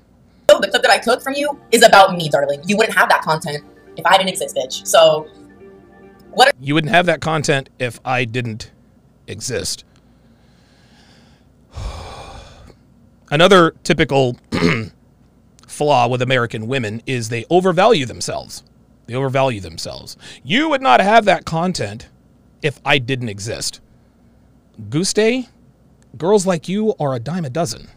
The 0.60 0.70
clip 0.70 0.82
that 0.82 0.92
I 0.92 0.98
took 0.98 1.22
from 1.22 1.34
you 1.36 1.60
is 1.72 1.84
about 1.84 2.16
me, 2.16 2.30
darling. 2.30 2.62
You 2.66 2.78
wouldn't 2.78 2.98
have 2.98 3.10
that 3.10 3.22
content 3.22 3.64
if 3.98 4.06
I 4.06 4.18
didn't 4.18 4.30
exist, 4.30 4.56
bitch. 4.56 4.86
So 4.88 5.28
what 6.32 6.48
are 6.48 6.52
You 6.60 6.74
wouldn't 6.74 6.92
have 6.92 7.06
that 7.06 7.22
content 7.22 7.70
if 7.80 8.00
I 8.04 8.26
didn't 8.26 8.72
exist. 9.28 9.86
Another 13.32 13.72
typical 13.84 14.38
flaw 15.68 16.08
with 16.08 16.22
American 16.22 16.68
women 16.68 17.02
is 17.06 17.30
they 17.30 17.46
overvalue 17.50 18.06
themselves. 18.06 18.64
They 19.06 19.16
overvalue 19.16 19.60
themselves. 19.60 20.18
You 20.44 20.70
would 20.70 20.82
not 20.82 21.02
have 21.02 21.26
that 21.26 21.46
content 21.46 22.08
if 22.62 22.80
I 22.86 22.98
didn't 22.98 23.30
exist. 23.30 23.82
Day, 24.90 25.50
girls 26.18 26.48
like 26.48 26.68
you 26.68 26.96
are 27.00 27.14
a 27.14 27.20
dime 27.20 27.46
a 27.46 27.50
dozen. 27.50 27.90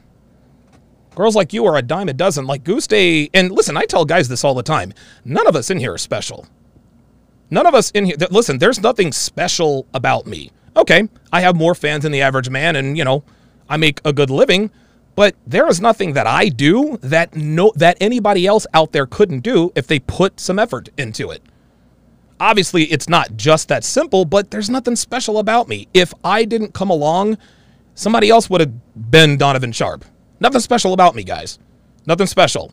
Girls 1.17 1.35
like 1.35 1.55
you 1.55 1.65
are 1.67 1.77
a 1.77 1.83
dime 1.83 2.11
a 2.11 2.13
dozen. 2.13 2.47
Like 2.47 2.63
Guste, 2.63 3.31
and 3.35 3.51
listen, 3.51 3.77
I 3.77 3.87
tell 3.87 4.05
guys 4.05 4.29
this 4.29 4.45
all 4.45 4.55
the 4.55 4.63
time. 4.63 4.93
None 5.25 5.47
of 5.49 5.57
us 5.57 5.71
in 5.71 5.79
here 5.79 5.95
are 5.95 5.99
special. 5.99 6.47
None 7.51 7.67
of 7.67 7.75
us 7.75 7.91
in 7.93 8.05
here. 8.05 8.17
th- 8.17 8.31
Listen, 8.31 8.59
there's 8.59 8.81
nothing 8.81 9.13
special 9.13 9.87
about 9.95 10.27
me. 10.27 10.51
Okay, 10.77 11.09
I 11.33 11.41
have 11.41 11.57
more 11.57 11.75
fans 11.75 12.03
than 12.03 12.13
the 12.13 12.21
average 12.21 12.51
man, 12.51 12.77
and 12.77 12.99
you 12.99 13.05
know, 13.05 13.25
I 13.69 13.79
make 13.79 14.01
a 14.05 14.13
good 14.13 14.31
living. 14.31 14.71
But 15.15 15.35
there 15.47 15.67
is 15.69 15.81
nothing 15.81 16.13
that 16.13 16.27
I 16.27 16.51
do 16.51 16.99
that 16.99 17.35
no 17.35 17.73
that 17.77 17.97
anybody 17.99 18.47
else 18.47 18.67
out 18.75 18.93
there 18.93 19.07
couldn't 19.07 19.41
do 19.41 19.73
if 19.75 19.87
they 19.87 19.99
put 19.99 20.39
some 20.39 20.59
effort 20.59 20.91
into 20.99 21.31
it. 21.31 21.43
Obviously, 22.39 22.85
it's 22.85 23.09
not 23.09 23.39
just 23.39 23.69
that 23.69 23.85
simple, 23.85 24.27
but 24.27 24.51
there's 24.51 24.69
nothing 24.69 24.95
special 24.97 25.39
about 25.39 25.69
me. 25.69 25.89
If 25.95 26.13
I 26.23 26.45
didn't 26.45 26.75
come 26.75 26.91
along, 26.91 27.39
somebody 27.95 28.29
else 28.29 28.51
would 28.51 28.61
have 28.61 29.11
been 29.11 29.39
Donovan 29.39 29.73
Sharpe. 29.73 30.05
Nothing 30.41 30.61
special 30.61 30.93
about 30.93 31.15
me, 31.15 31.25
guys. 31.25 31.59
Nothing 32.07 32.27
special. 32.27 32.73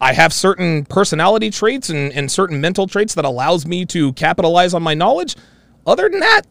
I 0.00 0.12
have 0.12 0.32
certain 0.32 0.84
personality 0.84 1.50
traits 1.50 1.88
and, 1.88 2.12
and 2.12 2.30
certain 2.30 2.60
mental 2.60 2.86
traits 2.86 3.14
that 3.14 3.24
allows 3.24 3.66
me 3.66 3.84
to 3.86 4.12
capitalize 4.12 4.74
on 4.74 4.82
my 4.82 4.94
knowledge. 4.94 5.36
Other 5.86 6.08
than 6.08 6.20
that, 6.20 6.42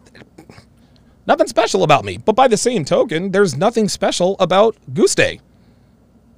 nothing 1.27 1.47
special 1.47 1.83
about 1.83 2.05
me. 2.05 2.17
But 2.17 2.35
by 2.35 2.47
the 2.47 2.57
same 2.57 2.85
token, 2.85 3.31
there's 3.31 3.55
nothing 3.55 3.87
special 3.87 4.35
about 4.39 4.75
Day. 5.15 5.39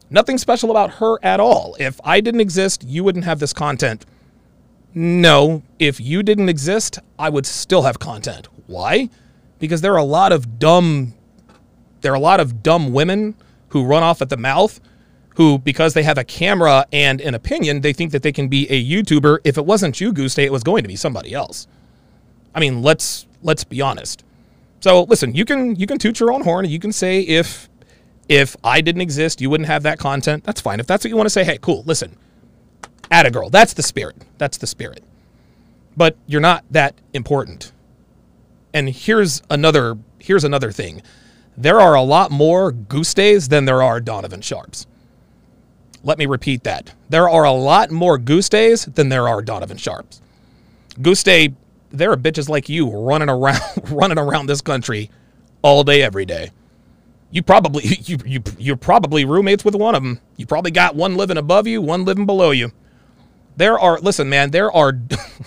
Nothing 0.09 0.37
special 0.37 0.71
about 0.71 0.95
her 0.95 1.17
at 1.23 1.39
all. 1.39 1.75
If 1.79 1.99
I 2.03 2.21
didn't 2.21 2.41
exist, 2.41 2.83
you 2.83 3.03
wouldn't 3.03 3.25
have 3.25 3.39
this 3.39 3.53
content. 3.53 4.05
No, 4.93 5.63
if 5.79 5.99
you 5.99 6.23
didn't 6.23 6.49
exist, 6.49 6.99
I 7.19 7.29
would 7.29 7.45
still 7.45 7.83
have 7.83 7.99
content. 7.99 8.47
Why? 8.67 9.09
Because 9.59 9.81
there 9.81 9.93
are 9.93 9.97
a 9.97 10.03
lot 10.03 10.31
of 10.31 10.59
dumb 10.59 11.13
there 12.01 12.11
are 12.11 12.15
a 12.15 12.19
lot 12.19 12.39
of 12.39 12.61
dumb 12.61 12.93
women 12.93 13.35
who 13.69 13.85
run 13.85 14.03
off 14.03 14.21
at 14.21 14.29
the 14.29 14.37
mouth 14.37 14.79
who 15.37 15.59
because 15.59 15.93
they 15.93 16.01
have 16.01 16.17
a 16.17 16.23
camera 16.23 16.85
and 16.91 17.21
an 17.21 17.35
opinion, 17.35 17.81
they 17.81 17.93
think 17.93 18.11
that 18.11 18.23
they 18.23 18.31
can 18.31 18.47
be 18.47 18.67
a 18.71 18.83
YouTuber. 18.83 19.37
If 19.43 19.57
it 19.57 19.65
wasn't 19.65 20.01
you, 20.01 20.11
Goose 20.11 20.37
it 20.39 20.51
was 20.51 20.63
going 20.63 20.81
to 20.81 20.87
be 20.87 20.95
somebody 20.95 21.31
else. 21.33 21.67
I 22.55 22.59
mean, 22.59 22.81
let's 22.81 23.27
let's 23.43 23.63
be 23.63 23.79
honest. 23.79 24.23
So 24.79 25.03
listen, 25.03 25.35
you 25.35 25.45
can 25.45 25.75
you 25.75 25.85
can 25.85 25.99
toot 25.99 26.19
your 26.19 26.31
own 26.31 26.41
horn 26.41 26.65
you 26.65 26.79
can 26.79 26.91
say 26.91 27.21
if 27.21 27.69
if 28.27 28.55
I 28.63 28.81
didn't 28.81 29.01
exist, 29.01 29.39
you 29.39 29.49
wouldn't 29.49 29.67
have 29.67 29.83
that 29.83 29.99
content. 29.99 30.43
That's 30.43 30.59
fine. 30.59 30.79
If 30.79 30.87
that's 30.87 31.05
what 31.05 31.09
you 31.09 31.15
want 31.15 31.27
to 31.27 31.31
say, 31.31 31.43
hey, 31.43 31.59
cool. 31.61 31.83
Listen, 31.85 32.17
at 33.11 33.25
a 33.27 33.31
girl. 33.31 33.49
That's 33.49 33.73
the 33.73 33.83
spirit. 33.83 34.17
That's 34.39 34.57
the 34.57 34.67
spirit. 34.67 35.03
But 35.95 36.17
you're 36.25 36.41
not 36.41 36.65
that 36.71 36.95
important. 37.13 37.71
And 38.73 38.89
here's 38.89 39.43
another 39.51 39.99
here's 40.17 40.43
another 40.43 40.71
thing. 40.71 41.03
There 41.57 41.81
are 41.81 41.95
a 41.95 42.03
lot 42.03 42.29
more 42.29 42.71
Gustes 42.71 43.49
than 43.49 43.65
there 43.65 43.81
are 43.81 43.99
Donovan 43.99 44.41
Sharpes. 44.41 44.85
Let 46.03 46.19
me 46.19 46.27
repeat 46.27 46.63
that. 46.63 46.93
There 47.09 47.27
are 47.27 47.43
a 47.43 47.51
lot 47.51 47.89
more 47.89 48.19
Gustes 48.19 48.93
than 48.93 49.09
there 49.09 49.27
are 49.27 49.41
Donovan 49.41 49.77
Sharpes. 49.77 50.21
Goose 51.01 51.23
Day, 51.23 51.53
there 51.89 52.11
are 52.11 52.17
bitches 52.17 52.49
like 52.49 52.69
you 52.69 52.89
running 52.89 53.29
around 53.29 53.61
running 53.91 54.17
around 54.17 54.47
this 54.47 54.61
country 54.61 55.09
all 55.61 55.83
day 55.83 56.01
every 56.01 56.25
day. 56.25 56.51
You 57.31 57.43
probably 57.43 57.83
you 58.05 58.17
you 58.25 58.43
you're 58.57 58.77
probably 58.77 59.25
roommates 59.25 59.65
with 59.65 59.75
one 59.75 59.95
of 59.95 60.03
them. 60.03 60.19
You 60.37 60.45
probably 60.45 60.71
got 60.71 60.95
one 60.95 61.15
living 61.15 61.37
above 61.37 61.67
you, 61.67 61.81
one 61.81 62.05
living 62.05 62.25
below 62.25 62.51
you. 62.51 62.71
There 63.55 63.79
are 63.79 63.99
listen, 63.99 64.29
man, 64.29 64.51
there 64.51 64.71
are 64.71 64.93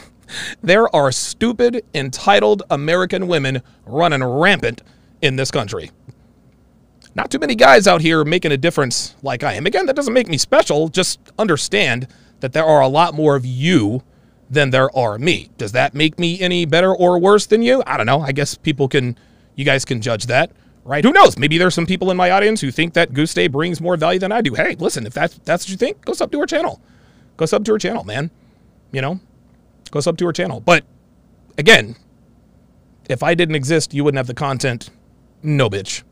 there 0.63 0.95
are 0.95 1.13
stupid 1.13 1.85
entitled 1.95 2.63
American 2.71 3.29
women 3.29 3.63
running 3.87 4.25
rampant 4.25 4.83
in 5.23 5.37
this 5.37 5.51
country. 5.51 5.91
Not 7.15 7.31
too 7.31 7.39
many 7.39 7.55
guys 7.55 7.87
out 7.87 8.01
here 8.01 8.25
making 8.25 8.53
a 8.53 8.57
difference 8.57 9.17
like 9.23 9.43
I 9.43 9.55
am. 9.55 9.67
Again, 9.67 9.87
that 9.87 9.97
doesn't 9.97 10.15
make 10.15 10.29
me 10.29 10.39
special. 10.39 10.89
Just 10.89 11.19
understand 11.39 12.07
that 12.41 12.53
there 12.53 12.65
are 12.65 12.81
a 12.81 12.89
lot 12.89 13.15
more 13.15 13.37
of 13.37 13.45
you 13.45 14.03
than 14.49 14.71
there 14.71 14.95
are 14.97 15.19
me. 15.19 15.51
Does 15.59 15.73
that 15.73 15.95
make 15.95 16.19
me 16.19 16.41
any 16.41 16.67
better 16.67 16.95
or 16.95 17.19
worse 17.19 17.47
than 17.47 17.63
you? 17.63 17.83
I 17.87 17.97
don't 17.97 18.07
know. 18.07 18.21
I 18.21 18.33
guess 18.33 18.57
people 18.57 18.89
can, 18.89 19.17
you 19.55 19.65
guys 19.65 19.85
can 19.85 20.01
judge 20.01 20.27
that, 20.27 20.53
right? 20.85 21.05
Who 21.05 21.13
knows? 21.13 21.39
Maybe 21.39 21.59
there's 21.59 21.75
some 21.75 21.87
people 21.87 22.11
in 22.11 22.17
my 22.17 22.31
audience 22.31 22.61
who 22.61 22.71
think 22.71 22.95
that 22.95 23.13
Guste 23.13 23.51
brings 23.51 23.81
more 23.81 23.97
value 23.97 24.19
than 24.19 24.33
I 24.33 24.41
do. 24.41 24.55
Hey, 24.55 24.77
listen, 24.77 25.07
if 25.07 25.15
that's 25.15 25.39
that's 25.45 25.65
what 25.65 25.71
you 25.71 25.77
think, 25.77 26.05
go 26.05 26.13
sub 26.13 26.33
to 26.33 26.41
her 26.41 26.47
channel. 26.47 26.81
Go 27.37 27.47
sub 27.47 27.65
to 27.67 27.73
her 27.73 27.79
channel, 27.79 28.05
man. 28.05 28.31
You 28.93 29.01
know, 29.01 29.21
go 29.91 30.01
sub 30.01 30.19
to 30.19 30.27
her 30.27 30.33
channel. 30.33 30.61
But 30.61 30.85
again, 31.59 31.97
if 33.09 33.23
I 33.23 33.35
didn't 33.35 33.55
exist, 33.55 33.95
you 33.95 34.05
wouldn't 34.05 34.19
have 34.19 34.27
the 34.27 34.35
content. 34.35 34.91
No, 35.43 35.71
bitch. 35.71 36.03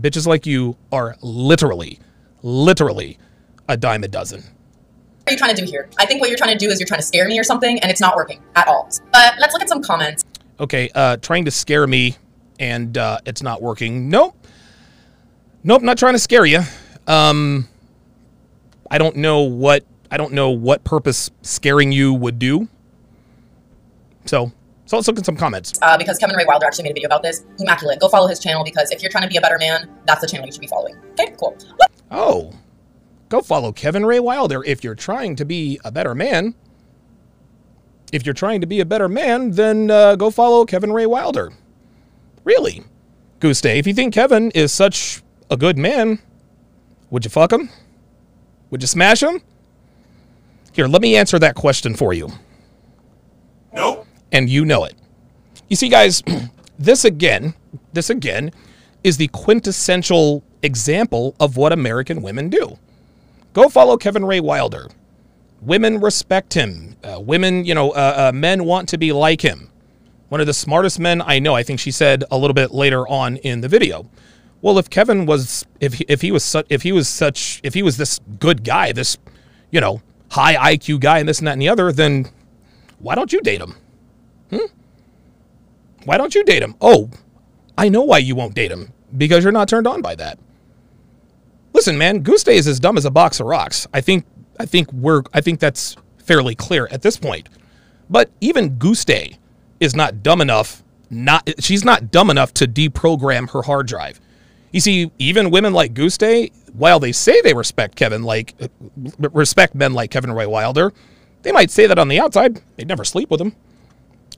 Bitches 0.00 0.26
like 0.26 0.46
you 0.46 0.76
are 0.92 1.16
literally, 1.22 1.98
literally 2.42 3.18
a 3.68 3.76
dime 3.76 4.04
a 4.04 4.08
dozen. 4.08 4.40
What 4.40 5.30
are 5.30 5.32
you 5.32 5.38
trying 5.38 5.54
to 5.54 5.64
do 5.64 5.70
here? 5.70 5.88
I 5.98 6.06
think 6.06 6.20
what 6.20 6.28
you're 6.28 6.38
trying 6.38 6.56
to 6.56 6.58
do 6.58 6.70
is 6.70 6.78
you're 6.78 6.86
trying 6.86 7.00
to 7.00 7.06
scare 7.06 7.26
me 7.26 7.38
or 7.38 7.44
something, 7.44 7.78
and 7.80 7.90
it's 7.90 8.00
not 8.00 8.14
working 8.16 8.42
at 8.56 8.68
all. 8.68 8.90
But 9.12 9.34
let's 9.38 9.52
look 9.54 9.62
at 9.62 9.68
some 9.68 9.82
comments. 9.82 10.24
Okay, 10.60 10.90
uh, 10.94 11.16
trying 11.16 11.44
to 11.46 11.50
scare 11.50 11.86
me 11.86 12.16
and 12.58 12.96
uh, 12.96 13.18
it's 13.26 13.42
not 13.42 13.62
working. 13.62 14.08
Nope. 14.08 14.36
Nope, 15.62 15.82
not 15.82 15.98
trying 15.98 16.12
to 16.14 16.18
scare 16.18 16.44
you. 16.44 16.60
Um, 17.06 17.68
I 18.90 18.98
don't 18.98 19.16
know 19.16 19.40
what 19.40 19.84
I 20.10 20.16
don't 20.16 20.32
know 20.32 20.50
what 20.50 20.84
purpose 20.84 21.30
scaring 21.42 21.90
you 21.90 22.12
would 22.12 22.38
do. 22.38 22.68
So, 24.26 24.52
so 24.86 24.96
let's 24.96 25.08
look 25.08 25.18
at 25.18 25.26
some 25.26 25.36
comments. 25.36 25.72
Uh, 25.80 25.96
because 25.96 26.18
Kevin 26.18 26.36
Ray 26.36 26.44
Wilder 26.46 26.66
actually 26.66 26.84
made 26.84 26.90
a 26.90 26.94
video 26.94 27.06
about 27.06 27.22
this. 27.22 27.44
Immaculate. 27.58 28.00
Go 28.00 28.08
follow 28.08 28.26
his 28.26 28.38
channel 28.38 28.64
because 28.64 28.90
if 28.90 29.02
you're 29.02 29.10
trying 29.10 29.24
to 29.24 29.28
be 29.28 29.36
a 29.36 29.40
better 29.40 29.58
man, 29.58 29.88
that's 30.06 30.20
the 30.20 30.26
channel 30.26 30.46
you 30.46 30.52
should 30.52 30.60
be 30.60 30.66
following. 30.66 30.96
Okay, 31.12 31.34
cool. 31.38 31.56
What? 31.76 31.90
Oh, 32.10 32.52
go 33.28 33.40
follow 33.40 33.72
Kevin 33.72 34.04
Ray 34.04 34.20
Wilder 34.20 34.62
if 34.64 34.84
you're 34.84 34.94
trying 34.94 35.36
to 35.36 35.44
be 35.44 35.80
a 35.84 35.90
better 35.90 36.14
man. 36.14 36.54
If 38.12 38.26
you're 38.26 38.34
trying 38.34 38.60
to 38.60 38.66
be 38.66 38.80
a 38.80 38.84
better 38.84 39.08
man, 39.08 39.52
then 39.52 39.90
uh, 39.90 40.16
go 40.16 40.30
follow 40.30 40.64
Kevin 40.64 40.92
Ray 40.92 41.06
Wilder. 41.06 41.52
Really, 42.44 42.84
Guste. 43.40 43.76
If 43.76 43.86
you 43.86 43.94
think 43.94 44.12
Kevin 44.14 44.50
is 44.50 44.70
such 44.70 45.22
a 45.50 45.56
good 45.56 45.78
man, 45.78 46.18
would 47.10 47.24
you 47.24 47.30
fuck 47.30 47.52
him? 47.52 47.70
Would 48.70 48.82
you 48.82 48.86
smash 48.86 49.22
him? 49.22 49.40
Here, 50.72 50.86
let 50.86 51.00
me 51.00 51.16
answer 51.16 51.38
that 51.38 51.54
question 51.54 51.94
for 51.94 52.12
you. 52.12 52.30
Nope. 53.72 54.03
And 54.34 54.50
you 54.50 54.66
know 54.66 54.84
it. 54.84 54.96
You 55.70 55.76
see, 55.76 55.88
guys, 55.88 56.22
this 56.78 57.06
again, 57.06 57.54
this 57.94 58.10
again 58.10 58.50
is 59.02 59.16
the 59.16 59.28
quintessential 59.28 60.42
example 60.62 61.34
of 61.40 61.56
what 61.56 61.72
American 61.72 62.20
women 62.20 62.50
do. 62.50 62.78
Go 63.54 63.68
follow 63.68 63.96
Kevin 63.96 64.24
Ray 64.24 64.40
Wilder. 64.40 64.88
Women 65.62 66.00
respect 66.00 66.52
him. 66.52 66.96
Uh, 67.02 67.20
women, 67.20 67.64
you 67.64 67.74
know, 67.74 67.92
uh, 67.92 68.14
uh, 68.28 68.32
men 68.34 68.64
want 68.64 68.88
to 68.90 68.98
be 68.98 69.12
like 69.12 69.40
him. 69.40 69.70
One 70.28 70.40
of 70.40 70.46
the 70.46 70.52
smartest 70.52 70.98
men 70.98 71.22
I 71.22 71.38
know. 71.38 71.54
I 71.54 71.62
think 71.62 71.78
she 71.78 71.90
said 71.90 72.24
a 72.30 72.36
little 72.36 72.54
bit 72.54 72.72
later 72.72 73.06
on 73.06 73.36
in 73.38 73.60
the 73.60 73.68
video. 73.68 74.10
Well, 74.62 74.78
if 74.78 74.90
Kevin 74.90 75.26
was, 75.26 75.64
if 75.80 75.94
he, 75.94 76.06
if 76.08 76.22
he 76.22 76.32
was 76.32 76.42
such, 76.42 76.66
if 76.70 76.82
he 76.82 76.90
was 76.90 77.08
such, 77.08 77.60
if 77.62 77.74
he 77.74 77.82
was 77.82 77.98
this 77.98 78.18
good 78.40 78.64
guy, 78.64 78.92
this, 78.92 79.16
you 79.70 79.80
know, 79.80 80.02
high 80.30 80.74
IQ 80.74 81.00
guy, 81.00 81.18
and 81.18 81.28
this 81.28 81.38
and 81.38 81.46
that 81.46 81.52
and 81.52 81.62
the 81.62 81.68
other, 81.68 81.92
then 81.92 82.30
why 82.98 83.14
don't 83.14 83.32
you 83.32 83.40
date 83.42 83.60
him? 83.60 83.76
Hmm? 84.58 86.04
Why 86.04 86.18
don't 86.18 86.34
you 86.34 86.44
date 86.44 86.62
him? 86.62 86.74
Oh, 86.80 87.10
I 87.76 87.88
know 87.88 88.02
why 88.02 88.18
you 88.18 88.34
won't 88.34 88.54
date 88.54 88.70
him. 88.70 88.92
Because 89.16 89.44
you're 89.44 89.52
not 89.52 89.68
turned 89.68 89.86
on 89.86 90.02
by 90.02 90.14
that. 90.16 90.38
Listen, 91.72 91.98
man, 91.98 92.22
Guste 92.22 92.52
is 92.52 92.66
as 92.66 92.80
dumb 92.80 92.96
as 92.96 93.04
a 93.04 93.10
box 93.10 93.40
of 93.40 93.46
rocks. 93.46 93.86
I 93.92 94.00
think 94.00 94.24
I 94.58 94.66
think 94.66 94.92
we're 94.92 95.22
I 95.32 95.40
think 95.40 95.60
that's 95.60 95.96
fairly 96.18 96.54
clear 96.54 96.88
at 96.90 97.02
this 97.02 97.16
point. 97.16 97.48
But 98.08 98.30
even 98.40 98.76
Guste 98.76 99.36
is 99.80 99.96
not 99.96 100.22
dumb 100.22 100.40
enough 100.40 100.82
not 101.10 101.48
she's 101.58 101.84
not 101.84 102.10
dumb 102.10 102.30
enough 102.30 102.54
to 102.54 102.66
deprogram 102.66 103.50
her 103.50 103.62
hard 103.62 103.86
drive. 103.86 104.20
You 104.72 104.80
see, 104.80 105.10
even 105.18 105.50
women 105.50 105.72
like 105.72 105.94
Guste, 105.94 106.50
while 106.72 106.98
they 106.98 107.12
say 107.12 107.40
they 107.42 107.54
respect 107.54 107.96
Kevin 107.96 108.22
like 108.22 108.54
respect 109.18 109.74
men 109.74 109.94
like 109.94 110.10
Kevin 110.10 110.32
Ray 110.32 110.46
Wilder, 110.46 110.92
they 111.42 111.52
might 111.52 111.70
say 111.70 111.86
that 111.86 111.98
on 111.98 112.08
the 112.08 112.20
outside. 112.20 112.60
They'd 112.76 112.88
never 112.88 113.04
sleep 113.04 113.30
with 113.30 113.40
him. 113.40 113.54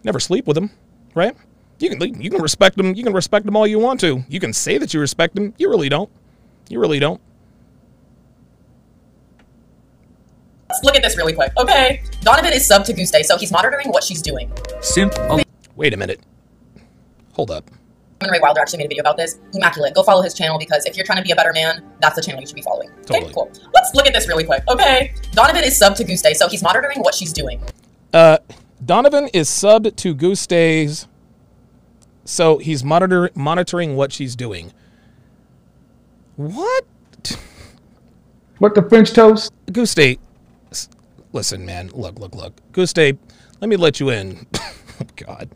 Never 0.04 0.20
sleep 0.20 0.46
with 0.46 0.54
them, 0.54 0.70
right? 1.14 1.36
You 1.78 1.90
can 1.90 2.20
you 2.22 2.30
can 2.30 2.40
respect 2.40 2.76
them. 2.76 2.94
You 2.94 3.02
can 3.04 3.12
respect 3.12 3.44
them 3.46 3.56
all 3.56 3.66
you 3.66 3.78
want 3.78 4.00
to. 4.00 4.24
You 4.28 4.40
can 4.40 4.52
say 4.52 4.78
that 4.78 4.94
you 4.94 5.00
respect 5.00 5.34
them. 5.34 5.52
You 5.58 5.68
really 5.68 5.88
don't. 5.88 6.10
You 6.68 6.80
really 6.80 6.98
don't. 6.98 7.20
Let's 10.70 10.82
look 10.82 10.96
at 10.96 11.02
this 11.02 11.16
really 11.16 11.32
quick. 11.32 11.52
Okay, 11.58 12.02
Donovan 12.22 12.52
is 12.52 12.66
sub 12.66 12.84
to 12.86 12.92
Guste, 12.92 13.22
so 13.24 13.36
he's 13.38 13.52
monitoring 13.52 13.88
what 13.90 14.02
she's 14.02 14.20
doing. 14.20 14.50
Simp. 14.80 15.12
Oh, 15.16 15.40
Wait 15.76 15.92
a 15.94 15.96
minute. 15.96 16.20
Hold 17.34 17.50
up. 17.50 17.70
Kevin 18.20 18.32
Ray 18.32 18.40
Wilder 18.40 18.60
actually 18.60 18.78
made 18.78 18.86
a 18.86 18.88
video 18.88 19.02
about 19.02 19.16
this. 19.18 19.38
Immaculate. 19.52 19.94
Go 19.94 20.02
follow 20.02 20.22
his 20.22 20.32
channel 20.32 20.58
because 20.58 20.86
if 20.86 20.96
you're 20.96 21.04
trying 21.04 21.18
to 21.18 21.22
be 21.22 21.32
a 21.32 21.36
better 21.36 21.52
man, 21.52 21.84
that's 22.00 22.16
the 22.16 22.22
channel 22.22 22.40
you 22.40 22.46
should 22.46 22.56
be 22.56 22.62
following. 22.62 22.88
Okay, 22.90 23.20
Totally. 23.20 23.34
cool. 23.34 23.52
Let's 23.74 23.94
look 23.94 24.06
at 24.06 24.14
this 24.14 24.26
really 24.26 24.44
quick. 24.44 24.62
Okay, 24.68 25.12
Donovan 25.32 25.62
is 25.64 25.76
sub 25.78 25.94
to 25.96 26.04
Guste, 26.04 26.34
so 26.34 26.48
he's 26.48 26.62
monitoring 26.62 27.00
what 27.00 27.14
she's 27.14 27.32
doing. 27.32 27.60
Uh, 28.14 28.38
Donovan 28.84 29.28
is 29.32 29.48
subbed 29.48 29.96
to 29.96 30.14
Guste's, 30.14 31.06
so 32.24 32.58
he's 32.58 32.84
monitor 32.84 33.30
monitoring 33.34 33.96
what 33.96 34.12
she's 34.12 34.36
doing. 34.36 34.72
What? 36.36 36.84
What 38.58 38.74
the 38.74 38.82
French 38.82 39.12
toast? 39.12 39.52
Guste, 39.66 40.18
s- 40.70 40.88
listen, 41.32 41.64
man. 41.66 41.88
Look, 41.94 42.18
look, 42.18 42.34
look. 42.34 42.54
Guste, 42.72 43.18
let 43.60 43.68
me 43.68 43.76
let 43.76 44.00
you 44.00 44.10
in. 44.10 44.46
oh 44.54 45.06
God. 45.16 45.50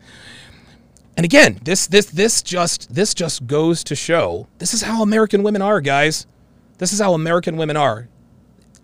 And 1.16 1.24
again, 1.24 1.58
this 1.62 1.86
this 1.86 2.06
this 2.06 2.42
just 2.42 2.94
this 2.94 3.12
just 3.14 3.46
goes 3.46 3.84
to 3.84 3.94
show 3.94 4.48
this 4.58 4.72
is 4.72 4.82
how 4.82 5.02
American 5.02 5.42
women 5.42 5.60
are, 5.62 5.80
guys. 5.80 6.26
This 6.78 6.92
is 6.92 7.00
how 7.00 7.12
American 7.14 7.56
women 7.56 7.76
are. 7.76 8.08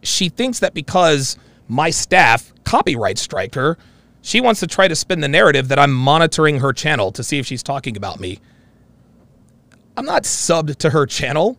She 0.02 0.28
thinks 0.28 0.58
that 0.60 0.74
because 0.74 1.38
my 1.68 1.90
staff 1.90 2.52
copyright 2.64 3.18
strike 3.18 3.54
her, 3.54 3.78
she 4.26 4.40
wants 4.40 4.58
to 4.58 4.66
try 4.66 4.88
to 4.88 4.96
spin 4.96 5.20
the 5.20 5.28
narrative 5.28 5.68
that 5.68 5.78
I'm 5.78 5.92
monitoring 5.92 6.58
her 6.58 6.72
channel 6.72 7.12
to 7.12 7.22
see 7.22 7.38
if 7.38 7.46
she's 7.46 7.62
talking 7.62 7.96
about 7.96 8.18
me. 8.18 8.40
I'm 9.96 10.04
not 10.04 10.24
subbed 10.24 10.74
to 10.78 10.90
her 10.90 11.06
channel. 11.06 11.56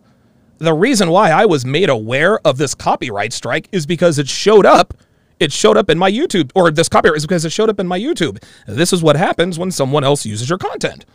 The 0.57 0.73
reason 0.73 1.09
why 1.09 1.31
I 1.31 1.45
was 1.45 1.65
made 1.65 1.87
aware 1.87 2.45
of 2.45 2.57
this 2.57 2.75
copyright 2.75 3.31
strike 3.31 3.69
is 3.71 3.85
because 3.85 4.19
it 4.19 4.27
showed 4.27 4.65
up. 4.65 4.93
It 5.39 5.53
showed 5.53 5.77
up 5.77 5.89
in 5.89 5.97
my 5.97 6.11
YouTube, 6.11 6.51
or 6.55 6.69
this 6.69 6.89
copyright 6.89 7.15
is 7.15 7.25
because 7.25 7.45
it 7.45 7.53
showed 7.53 7.69
up 7.69 7.79
in 7.79 7.87
my 7.87 7.97
YouTube. 7.97 8.43
This 8.67 8.91
is 8.91 9.01
what 9.01 9.15
happens 9.15 9.57
when 9.57 9.71
someone 9.71 10.03
else 10.03 10.25
uses 10.25 10.49
your 10.49 10.57
content. 10.57 11.05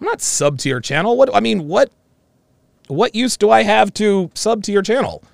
I'm 0.00 0.06
not 0.06 0.20
sub 0.20 0.58
to 0.58 0.68
your 0.68 0.80
channel. 0.80 1.16
What 1.16 1.34
I 1.34 1.40
mean, 1.40 1.66
what 1.66 1.90
what 2.86 3.16
use 3.16 3.36
do 3.36 3.50
I 3.50 3.64
have 3.64 3.92
to 3.94 4.30
sub 4.32 4.62
to 4.62 4.72
your 4.72 4.82
channel? 4.82 5.24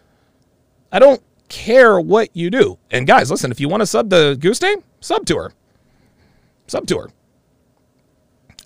I 0.90 1.00
don't 1.00 1.22
care 1.50 2.00
what 2.00 2.30
you 2.32 2.48
do. 2.48 2.78
And 2.90 3.06
guys, 3.06 3.30
listen, 3.30 3.50
if 3.50 3.60
you 3.60 3.68
want 3.68 3.82
to 3.82 3.86
sub 3.86 4.08
to 4.08 4.36
Guste, 4.38 4.82
sub 5.04 5.26
to 5.26 5.36
her. 5.36 5.52
Sub 6.66 6.86
to 6.86 6.98
her. 6.98 7.10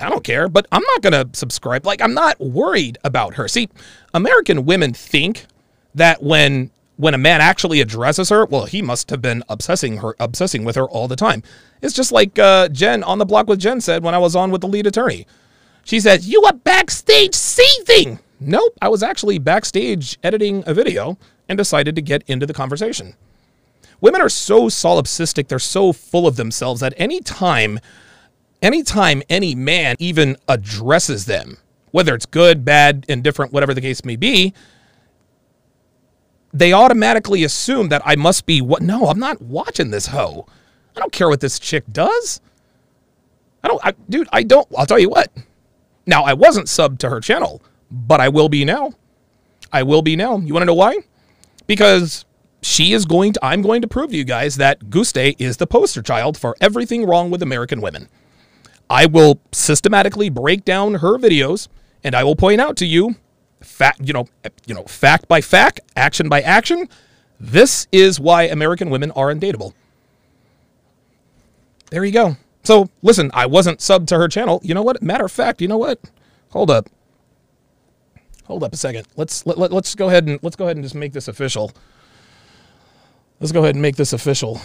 I 0.01 0.09
don't 0.09 0.23
care, 0.23 0.49
but 0.49 0.67
I'm 0.71 0.83
not 0.83 1.03
going 1.03 1.13
to 1.13 1.37
subscribe. 1.37 1.85
Like, 1.85 2.01
I'm 2.01 2.15
not 2.15 2.39
worried 2.39 2.99
about 3.03 3.35
her. 3.35 3.49
See, 3.49 3.69
American 4.15 4.65
women 4.65 4.95
think 4.95 5.47
that 5.95 6.23
when 6.23 6.71
when 6.97 7.15
a 7.15 7.19
man 7.19 7.41
actually 7.41 7.81
addresses 7.81 8.29
her, 8.29 8.45
well, 8.45 8.65
he 8.65 8.83
must 8.83 9.11
have 9.11 9.23
been 9.23 9.45
obsessing 9.49 9.99
her, 9.99 10.17
obsessing 10.19 10.65
with 10.65 10.75
her 10.75 10.85
all 10.85 11.07
the 11.07 11.15
time. 11.15 11.45
It's 11.81 11.95
just 11.95 12.11
like 12.11 12.37
uh, 12.41 12.69
Jen 12.71 13.05
on 13.05 13.19
the 13.19 13.25
block 13.25 13.47
with 13.47 13.61
Jen 13.61 13.81
said 13.81 14.03
when 14.03 14.17
I 14.17 14.19
was 14.19 14.35
on 14.35 14.51
with 14.51 14.63
the 14.63 14.67
lead 14.67 14.87
attorney. 14.87 15.27
She 15.85 16.01
said, 16.01 16.25
"You 16.25 16.43
were 16.43 16.53
backstage 16.53 17.35
seething." 17.35 18.19
Nope, 18.41 18.75
I 18.83 18.89
was 18.89 19.03
actually 19.03 19.39
backstage 19.39 20.19
editing 20.23 20.63
a 20.67 20.75
video 20.75 21.19
and 21.49 21.57
decided 21.57 21.97
to 21.97 22.03
get 22.03 22.23
into 22.27 22.47
the 22.47 22.53
conversation. 22.53 23.15
Women 24.01 24.21
are 24.21 24.29
so 24.29 24.67
solipsistic, 24.67 25.49
they're 25.49 25.59
so 25.59 25.93
full 25.93 26.27
of 26.27 26.37
themselves 26.37 26.81
that 26.81 26.95
any 26.97 27.21
time 27.21 27.81
anytime 28.63 29.23
any 29.29 29.55
man 29.55 29.97
even 29.99 30.37
addresses 30.49 31.27
them, 31.27 31.59
whether 31.91 32.15
it's 32.15 32.27
good, 32.27 32.65
bad, 32.65 33.05
indifferent, 33.09 33.53
whatever 33.53 33.75
the 33.75 33.81
case 33.81 34.05
may 34.05 34.17
be, 34.17 34.53
they 36.53 36.73
automatically 36.73 37.45
assume 37.45 37.89
that 37.89 38.03
I 38.05 38.17
must 38.17 38.47
be 38.47 38.61
what? 38.61 38.83
No, 38.83 39.07
I'm 39.07 39.19
not 39.19 39.43
watching 39.43 39.91
this 39.91 40.07
hoe. 40.07 40.47
I 40.97 41.01
don't 41.01 41.13
care 41.13 41.29
what 41.29 41.41
this 41.41 41.59
chick 41.59 41.85
does. 41.93 42.41
I 43.63 43.69
don't, 43.69 43.85
I, 43.85 43.93
dude, 44.09 44.29
I 44.33 44.43
don't. 44.43 44.67
I'll 44.77 44.87
tell 44.87 44.99
you 44.99 45.11
what. 45.11 45.31
Now, 46.07 46.25
I 46.25 46.33
wasn't 46.33 46.67
subbed 46.67 46.99
to 46.99 47.11
her 47.11 47.21
channel, 47.21 47.63
but 47.91 48.21
I 48.21 48.29
will 48.29 48.49
be 48.49 48.65
now. 48.65 48.93
I 49.73 49.83
will 49.83 50.01
be 50.01 50.17
now. 50.17 50.39
You 50.39 50.55
want 50.55 50.63
to 50.63 50.67
know 50.67 50.75
why? 50.75 50.97
Because 51.67 52.25
she 52.63 52.93
is 52.93 53.05
going 53.05 53.33
to, 53.35 53.45
I'm 53.45 53.63
going 53.63 53.83
to 53.83 53.89
prove 53.89 54.11
to 54.11 54.17
you 54.17 54.25
guys 54.25 54.57
that 54.57 54.91
Guste 54.91 55.37
is 55.39 55.57
the 55.57 55.67
poster 55.67 56.03
child 56.03 56.37
for 56.37 56.57
everything 56.61 57.07
wrong 57.07 57.31
with 57.31 57.43
American 57.43 57.81
women. 57.81 58.09
I 58.91 59.07
will 59.07 59.41
systematically 59.53 60.29
break 60.29 60.65
down 60.65 60.95
her 60.95 61.19
videos 61.19 61.69
and 62.03 62.15
I 62.15 62.25
will 62.25 62.37
point 62.37 62.61
out 62.61 62.77
to 62.79 62.87
you 62.87 63.17
fact, 63.61 64.01
you 64.03 64.13
know, 64.13 64.27
you 64.67 64.75
know, 64.75 64.85
fact 64.85 65.29
by 65.29 65.41
fact, 65.41 65.81
action 65.97 66.29
by 66.29 66.41
action. 66.41 66.89
This 67.41 67.87
is 67.93 68.19
why 68.19 68.45
American 68.45 68.91
women 68.91 69.11
are 69.13 69.33
undateable. 69.33 69.73
There 71.91 72.05
you 72.05 72.13
go. 72.13 72.37
So 72.65 72.89
listen, 73.03 73.31
I 73.35 73.47
wasn't 73.47 73.81
subbed 73.81 74.07
to 74.09 74.19
her 74.19 74.29
channel. 74.29 74.61
You 74.63 74.75
know 74.75 74.83
what? 74.83 75.03
Matter 75.03 75.25
of 75.25 75.33
fact, 75.33 75.61
you 75.61 75.69
know 75.69 75.79
what? 75.79 76.01
Hold 76.51 76.71
up. 76.71 76.89
Hold 78.45 78.65
up 78.65 78.73
a 78.73 78.77
second. 78.77 79.07
Let's 79.17 79.45
let, 79.47 79.59
let, 79.59 79.73
let's 79.73 79.95
go 79.95 80.09
ahead 80.09 80.27
and 80.27 80.39
let's 80.43 80.57
go 80.57 80.65
ahead 80.65 80.77
and 80.77 80.85
just 80.85 80.95
make 80.95 81.13
this 81.13 81.29
official. 81.29 81.73
Let's 83.41 83.53
go 83.53 83.61
ahead 83.61 83.75
and 83.75 83.83
make 83.83 83.97
this 83.97 84.13
official. 84.13 84.61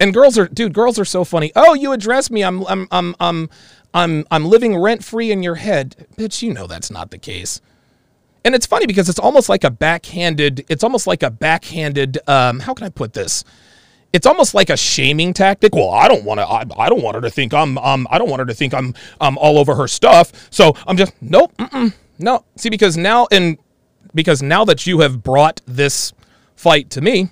And 0.00 0.12
girls 0.12 0.36
are, 0.36 0.48
dude, 0.48 0.74
girls 0.74 0.98
are 0.98 1.04
so 1.04 1.24
funny. 1.24 1.52
Oh, 1.54 1.74
you 1.74 1.92
address 1.92 2.30
me. 2.30 2.42
I'm, 2.42 2.66
I'm, 2.66 2.88
I'm, 2.90 3.14
I'm, 3.20 3.50
I'm, 3.94 4.26
I'm 4.30 4.44
living 4.46 4.76
rent 4.76 5.04
free 5.04 5.30
in 5.30 5.42
your 5.42 5.54
head, 5.54 6.08
bitch. 6.16 6.42
You 6.42 6.52
know 6.52 6.66
that's 6.66 6.90
not 6.90 7.10
the 7.10 7.18
case. 7.18 7.60
And 8.44 8.54
it's 8.54 8.66
funny 8.66 8.86
because 8.86 9.08
it's 9.08 9.20
almost 9.20 9.48
like 9.48 9.62
a 9.62 9.70
backhanded. 9.70 10.64
It's 10.68 10.82
almost 10.82 11.06
like 11.06 11.22
a 11.22 11.30
backhanded. 11.30 12.18
Um, 12.26 12.60
how 12.60 12.74
can 12.74 12.84
I 12.86 12.90
put 12.90 13.12
this? 13.12 13.44
It's 14.12 14.26
almost 14.26 14.54
like 14.54 14.68
a 14.68 14.76
shaming 14.76 15.32
tactic. 15.32 15.74
Well, 15.74 15.90
I 15.90 16.08
don't 16.08 16.24
want 16.24 16.40
to. 16.40 16.46
I, 16.46 16.64
I 16.84 16.88
don't 16.88 17.02
want 17.02 17.14
her 17.14 17.20
to 17.22 17.30
think 17.30 17.54
I'm. 17.54 17.78
Um, 17.78 18.06
I 18.10 18.18
don't 18.18 18.28
want 18.28 18.40
her 18.40 18.46
to 18.46 18.54
think 18.54 18.74
I'm. 18.74 18.94
I'm 19.20 19.38
all 19.38 19.58
over 19.58 19.74
her 19.76 19.86
stuff. 19.86 20.32
So 20.50 20.74
I'm 20.86 20.96
just 20.96 21.14
nope. 21.22 21.56
Mm-mm, 21.56 21.94
no. 22.18 22.44
See, 22.56 22.68
because 22.68 22.96
now 22.96 23.28
and 23.30 23.56
because 24.14 24.42
now 24.42 24.64
that 24.64 24.86
you 24.86 25.00
have 25.00 25.22
brought 25.22 25.60
this 25.66 26.12
fight 26.54 26.90
to 26.90 27.00
me, 27.00 27.30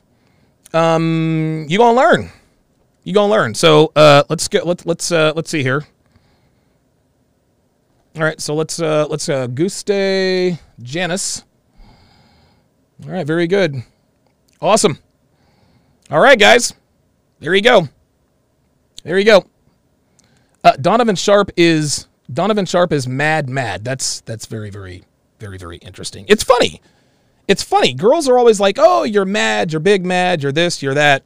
um, 0.73 1.67
you 1.69 1.79
gonna 1.79 1.97
learn 1.97 2.31
you 3.05 3.15
gonna 3.15 3.33
learn. 3.33 3.55
So 3.55 3.93
uh, 3.97 4.25
let's 4.29 4.49
get 4.49 4.67
let's 4.67 4.87
let's 4.87 5.13
uh, 5.13 5.33
let's 5.35 5.51
see 5.51 5.63
here. 5.63 5.85
All 8.17 8.23
right, 8.23 8.41
so 8.41 8.55
let's 8.55 8.81
uh, 8.81 9.07
let's 9.09 9.29
uh, 9.29 9.47
Guste 9.47 10.59
Janus. 10.83 11.45
All 13.05 13.11
right, 13.11 13.27
very 13.27 13.47
good, 13.47 13.77
awesome. 14.61 14.99
All 16.11 16.21
right, 16.21 16.39
guys, 16.39 16.75
there 17.39 17.55
you 17.55 17.63
go. 17.63 17.89
There 19.05 19.19
you 19.19 19.25
go. 19.25 19.47
Uh, 20.63 20.73
Donovan 20.73 21.17
Sharpe 21.17 21.51
is 21.57 22.09
Donovan 22.31 22.67
Sharpe 22.67 22.93
is 22.93 23.09
mad, 23.09 23.49
mad. 23.49 23.85
That's 23.85 24.21
that's 24.23 24.47
very, 24.47 24.71
very, 24.71 25.05
very, 25.41 25.59
very 25.59 25.79
interesting. 25.79 26.27
It's 26.29 26.45
funny. 26.45 26.81
It's 27.49 27.63
funny. 27.63 27.95
Girls 27.95 28.29
are 28.29 28.39
always 28.39 28.61
like, 28.61 28.77
"Oh, 28.79 29.03
you're 29.03 29.25
mad. 29.25 29.73
You're 29.73 29.81
big 29.81 30.05
mad. 30.07 30.43
You're 30.43 30.53
this. 30.53 30.83
You're 30.83 30.95
that." 30.95 31.25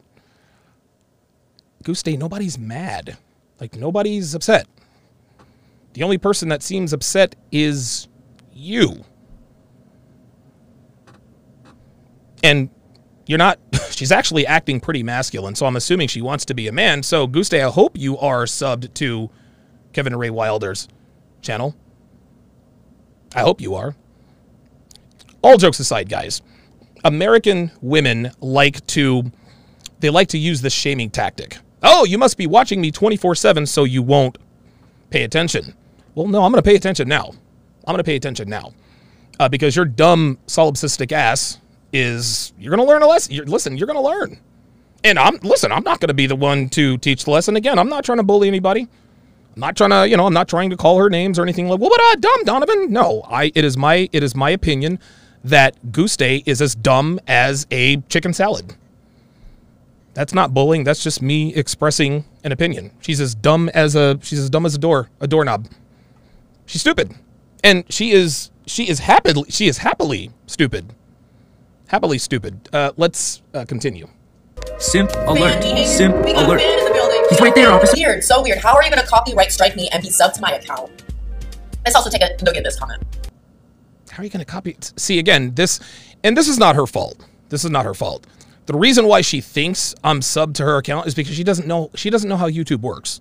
Guste, 1.83 2.19
nobody's 2.19 2.59
mad. 2.59 3.19
Like 3.61 3.77
nobody's 3.77 4.35
upset. 4.35 4.67
The 5.93 6.03
only 6.03 6.17
person 6.17 6.49
that 6.49 6.63
seems 6.63 6.93
upset 6.93 7.37
is 7.53 8.09
you. 8.53 9.05
And 12.43 12.71
you're 13.27 13.39
not 13.39 13.59
she's 13.91 14.13
actually 14.13 14.47
acting 14.47 14.81
pretty 14.81 15.03
masculine, 15.03 15.55
so 15.55 15.67
I'm 15.67 15.77
assuming 15.77 16.09
she 16.09 16.23
wants 16.23 16.45
to 16.47 16.55
be 16.55 16.69
a 16.69 16.73
man. 16.73 17.03
So 17.03 17.29
Guste, 17.29 17.59
I 17.59 17.71
hope 17.71 17.99
you 17.99 18.17
are 18.19 18.45
subbed 18.45 18.95
to 18.95 19.31
Kevin 19.93 20.17
Ray 20.17 20.31
Wilder's 20.31 20.89
channel. 21.43 21.77
I 23.35 23.41
hope 23.41 23.61
you 23.61 23.75
are. 23.75 23.95
All 25.45 25.57
jokes 25.57 25.79
aside, 25.79 26.09
guys, 26.09 26.43
American 27.05 27.71
women 27.81 28.33
like 28.41 28.85
to 28.89 29.31
they 30.01 30.11
like 30.11 30.29
to 30.29 30.39
use 30.39 30.61
this 30.61 30.73
shaming 30.73 31.11
tactic 31.11 31.59
Oh, 31.87 32.05
you 32.05 32.17
must 32.17 32.39
be 32.39 32.47
watching 32.47 32.81
me 32.81 32.91
24 32.91 33.35
7 33.35 33.67
so 33.67 33.85
you 33.85 34.03
won't 34.03 34.39
pay 35.11 35.23
attention. 35.23 35.75
Well, 36.15 36.27
no, 36.27 36.43
I'm 36.43 36.51
going 36.51 36.63
to 36.63 36.69
pay 36.69 36.77
attention 36.77 37.09
now. 37.09 37.33
I'm 37.87 37.93
going 37.93 37.99
to 37.99 38.05
pay 38.05 38.17
attention 38.17 38.49
now. 38.49 38.73
Uh, 39.39 39.51
because 39.51 39.77
your 39.77 39.85
dumb 39.85 40.39
solipsistic 40.47 41.13
ass 41.13 41.59
is, 41.93 42.55
you're 42.59 42.75
going 42.75 42.85
to 42.85 42.91
learn 42.91 43.03
a 43.03 43.07
lesson. 43.07 43.35
You're, 43.35 43.45
listen, 43.45 43.77
you're 43.77 43.87
going 43.87 43.99
to 43.99 44.03
learn. 44.03 44.41
And 45.03 45.19
I'm, 45.19 45.37
listen, 45.43 45.73
I'm 45.73 45.83
not 45.83 46.01
going 46.01 46.09
to 46.09 46.15
be 46.15 46.27
the 46.27 46.37
one 46.37 46.71
to 46.71 46.97
teach 46.97 47.25
the 47.25 47.31
lesson. 47.33 47.57
Again, 47.57 47.79
I'm 47.79 47.91
not 47.91 48.05
trying 48.05 48.19
to 48.19 48.25
bully 48.25 48.49
anybody. 48.49 48.89
I'm 49.55 49.61
not 49.61 49.77
trying 49.77 49.91
to, 49.91 50.09
you 50.09 50.17
know, 50.17 50.27
I'm 50.27 50.33
not 50.33 50.49
trying 50.49 50.71
to 50.71 50.77
call 50.79 50.99
her 50.99 51.11
names 51.11 51.39
or 51.39 51.43
anything 51.43 51.69
like, 51.69 51.81
well, 51.81 51.91
but 51.91 52.01
uh, 52.01 52.15
dumb 52.17 52.45
Donovan. 52.45 52.91
No, 52.91 53.23
I, 53.29 53.53
it 53.55 53.65
is 53.65 53.77
my, 53.77 54.09
it 54.11 54.23
is 54.23 54.35
my 54.35 54.51
opinion 54.51 54.99
that 55.45 55.77
Guste 55.93 56.43
is 56.47 56.61
as 56.61 56.75
dumb 56.75 57.21
as 57.29 57.67
a 57.71 57.99
chicken 58.09 58.33
salad. 58.33 58.75
That's 60.15 60.33
not 60.33 60.55
bullying. 60.55 60.85
That's 60.85 61.03
just 61.03 61.21
me 61.21 61.55
expressing 61.55 62.25
an 62.45 62.53
opinion. 62.53 62.93
She's 63.01 63.21
as 63.21 63.35
dumb 63.35 63.69
as 63.71 63.95
a 63.95 64.19
she's 64.23 64.39
as 64.39 64.49
dumb 64.49 64.65
as 64.65 64.75
a 64.75 64.79
door 64.79 65.11
a 65.21 65.27
doorknob. 65.27 65.69
She's 66.67 66.81
stupid, 66.81 67.15
and 67.63 67.85
she 67.93 68.13
is 68.13 68.51
she 68.67 68.89
is 68.89 69.01
happily 69.01 69.45
she 69.51 69.67
is 69.67 69.79
happily 69.79 70.31
stupid. 70.47 70.95
Happily 71.89 72.19
stupid. 72.19 72.69
Uh, 72.73 72.93
let's 72.97 73.43
uh, 73.53 73.65
continue. 73.67 74.09
Simp 74.79 75.11
alert. 75.27 75.63
Fanny, 75.63 75.85
Simp 75.85 76.17
we 76.25 76.33
got 76.33 76.45
a 76.45 76.47
alert. 76.47 76.61
fan 76.61 76.79
in 76.79 76.85
the 76.87 76.93
building. 76.93 77.25
He's 77.29 77.41
right 77.41 77.55
there, 77.55 77.71
officer. 77.71 77.97
Weird, 77.97 78.25
so 78.25 78.43
weird. 78.43 78.59
How 78.59 78.75
are 78.75 78.83
you 78.83 78.91
gonna 78.91 79.07
copyright 79.07 79.53
strike 79.53 79.77
me 79.77 79.89
and 79.93 80.03
be 80.03 80.11
sub 80.11 80.33
to 80.35 80.41
my 80.41 80.53
account? 80.53 81.05
Let's 81.85 81.97
also 81.97 82.09
take 82.09 82.23
a 82.23 82.43
look 82.45 82.57
at 82.57 82.65
this 82.65 82.79
comment. 82.79 83.03
How 84.15 84.23
are 84.23 84.25
you 84.25 84.31
going 84.31 84.45
to 84.45 84.51
copy? 84.51 84.77
See 84.97 85.19
again 85.19 85.55
this, 85.57 85.81
and 86.23 86.37
this 86.37 86.47
is 86.47 86.57
not 86.57 86.77
her 86.77 86.87
fault. 86.87 87.27
This 87.49 87.65
is 87.65 87.71
not 87.73 87.85
her 87.85 87.95
fault. 87.95 88.25
The 88.67 88.75
reason 88.75 89.07
why 89.07 89.23
she 89.23 89.41
thinks 89.41 89.93
I'm 90.05 90.23
sub 90.23 90.55
to 90.55 90.65
her 90.65 90.77
account 90.77 91.09
is 91.09 91.17
because 91.17 91.35
she 91.35 91.43
doesn't 91.43 91.67
know 91.67 91.91
she 91.95 92.11
doesn't 92.11 92.29
know 92.29 92.37
how 92.37 92.49
YouTube 92.49 92.81
works. 92.81 93.21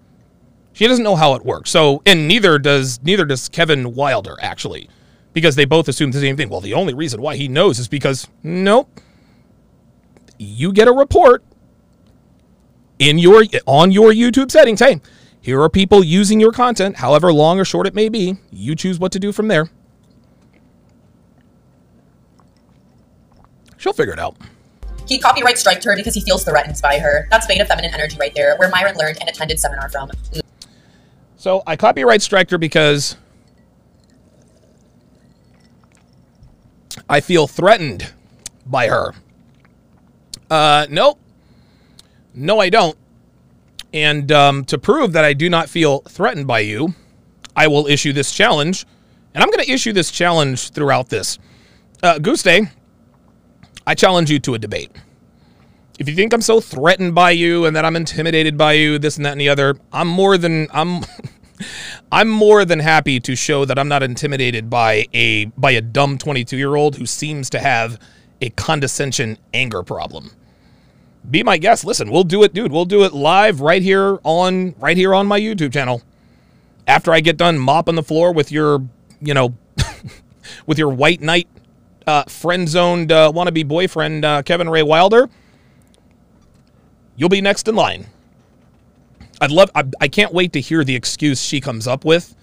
She 0.71 0.88
doesn't 0.88 1.03
know 1.03 1.15
how 1.15 1.34
it 1.34 1.43
works. 1.43 1.71
So, 1.71 2.03
and 2.06 2.27
neither 2.27 2.60
does 2.60 3.01
neither 3.01 3.25
does 3.25 3.49
Kevin 3.49 3.95
Wilder 3.95 4.38
actually, 4.39 4.88
because 5.34 5.56
they 5.56 5.65
both 5.65 5.88
assume 5.88 6.12
the 6.12 6.19
same 6.19 6.38
thing. 6.38 6.49
Well, 6.49 6.62
the 6.62 6.75
only 6.75 6.93
reason 6.93 7.23
why 7.23 7.38
he 7.38 7.47
knows 7.47 7.79
is 7.79 7.88
because 7.88 8.27
nope. 8.43 9.01
You 10.38 10.71
get 10.73 10.88
a 10.88 10.91
report 10.91 11.43
in 12.99 13.17
your 13.17 13.45
on 13.65 13.91
your 13.91 14.12
YouTube 14.12 14.51
settings. 14.51 14.79
Hey, 14.79 15.01
here 15.41 15.60
are 15.60 15.69
people 15.69 16.03
using 16.03 16.39
your 16.39 16.51
content, 16.51 16.97
however 16.97 17.34
long 17.34 17.60
or 17.60 17.65
short 17.65 17.88
it 17.88 17.95
may 17.95 18.10
be. 18.10 18.38
You 18.51 18.75
choose 18.75 18.99
what 18.99 19.12
to 19.13 19.19
do 19.19 19.32
from 19.32 19.47
there. 19.47 19.71
She'll 23.84 23.91
figure 23.91 24.13
it 24.13 24.19
out. 24.19 24.38
He 25.10 25.19
copyright 25.19 25.58
striked 25.58 25.84
her 25.84 25.93
because 25.98 26.13
he 26.13 26.22
feels 26.22 26.46
threatened 26.46 26.80
by 26.82 27.00
her. 27.00 27.28
That's 27.30 27.46
beta 27.46 27.65
feminine 27.65 27.93
energy 27.93 28.15
right 28.17 28.34
there, 28.34 28.56
where 28.56 28.69
Myron 28.69 28.96
learned 28.96 29.17
and 29.19 29.30
attended 29.30 29.60
seminar 29.60 29.89
from. 29.89 30.10
So 31.36 31.63
I 31.67 31.76
copyright 31.76 32.22
striked 32.22 32.50
her 32.52 32.58
because 32.58 33.17
I 37.10 37.19
feel 37.19 37.46
threatened 37.46 38.13
by 38.65 38.88
her. 38.88 39.13
Uh, 40.50 40.88
nope. 40.89 41.19
No, 42.34 42.62
I 42.62 42.69
don't. 42.69 42.98
And 43.93 44.32
um, 44.32 44.63
to 44.63 44.78
prove 44.78 45.12
that 45.12 45.26
I 45.26 45.34
do 45.34 45.50
not 45.50 45.67
feel 45.67 46.00
threatened 46.08 46.48
by 46.48 46.60
you, 46.60 46.96
I 47.54 47.67
will 47.67 47.88
issue 47.88 48.13
this 48.13 48.32
challenge. 48.32 48.86
And 49.34 49.43
I'm 49.43 49.50
going 49.50 49.65
to 49.65 49.69
issue 49.69 49.91
this 49.91 50.10
challenge 50.10 50.69
throughout 50.69 51.10
this. 51.10 51.38
Uh, 52.02 52.15
Guste, 52.19 52.69
I 53.86 53.96
challenge 53.96 54.32
you 54.32 54.39
to 54.39 54.54
a 54.54 54.60
debate. 54.60 54.91
If 56.00 56.10
you 56.10 56.15
think 56.15 56.34
I'm 56.34 56.41
so 56.41 56.60
threatened 56.60 57.13
by 57.13 57.32
you 57.32 57.65
and 57.65 57.76
that 57.76 57.86
I'm 57.86 57.96
intimidated 57.96 58.58
by 58.58 58.74
you, 58.74 58.98
this 58.98 59.17
and 59.17 59.26
that 59.26 59.34
and 59.34 59.41
the 59.41 59.50
other, 59.50 59.76
I'm 59.91 60.08
more 60.08 60.38
than 60.38 60.67
I'm 60.72 61.04
I'm 62.12 62.30
more 62.30 62.65
than 62.65 62.80
happy 62.80 63.19
to 63.19 63.36
show 63.36 63.65
that 63.65 63.78
I'm 63.78 63.88
not 63.88 64.04
intimidated 64.04 64.69
by 64.69 65.08
a 65.13 65.46
by 65.58 65.72
a 65.72 65.82
dumb 65.82 66.17
22-year-old 66.17 66.96
who 66.96 67.06
seems 67.06 67.50
to 67.52 67.60
have 67.60 68.00
a 68.41 68.50
condescension 68.52 69.38
anger 69.54 69.84
problem. 69.84 70.32
Be 71.30 71.43
my 71.43 71.58
guest. 71.58 71.86
Listen, 71.86 72.12
we'll 72.12 72.26
do 72.26 72.43
it, 72.43 72.54
dude. 72.54 72.72
We'll 72.72 72.86
do 72.86 73.04
it 73.04 73.13
live 73.13 73.62
right 73.62 73.82
here 73.82 74.19
on 74.24 74.76
right 74.80 74.98
here 74.98 75.13
on 75.13 75.28
my 75.28 75.39
YouTube 75.39 75.72
channel. 75.72 76.02
After 76.88 77.13
I 77.13 77.22
get 77.22 77.38
done 77.38 77.58
mopping 77.58 77.96
the 77.96 78.04
floor 78.04 78.34
with 78.34 78.52
your, 78.52 78.84
you 79.22 79.34
know, 79.34 79.54
with 80.65 80.78
your 80.78 80.89
white 80.89 81.22
knight 81.22 81.48
uh, 82.08 82.24
friend 82.24 82.68
zoned 82.68 83.12
uh, 83.12 83.32
wannabe 83.32 83.68
boyfriend, 83.68 84.26
uh, 84.26 84.42
Kevin 84.44 84.70
Ray 84.70 84.84
Wilder, 84.84 85.30
you'll 87.16 87.30
be 87.30 87.42
next 87.42 87.68
in 87.68 87.76
line. 87.76 88.08
I'd 89.42 89.52
love, 89.52 89.70
I, 89.76 89.84
I 90.00 90.08
can't 90.08 90.34
wait 90.34 90.54
to 90.54 90.62
hear 90.62 90.84
the 90.84 90.96
excuse 90.96 91.42
she 91.42 91.60
comes 91.60 91.88
up 91.88 92.06
with 92.06 92.36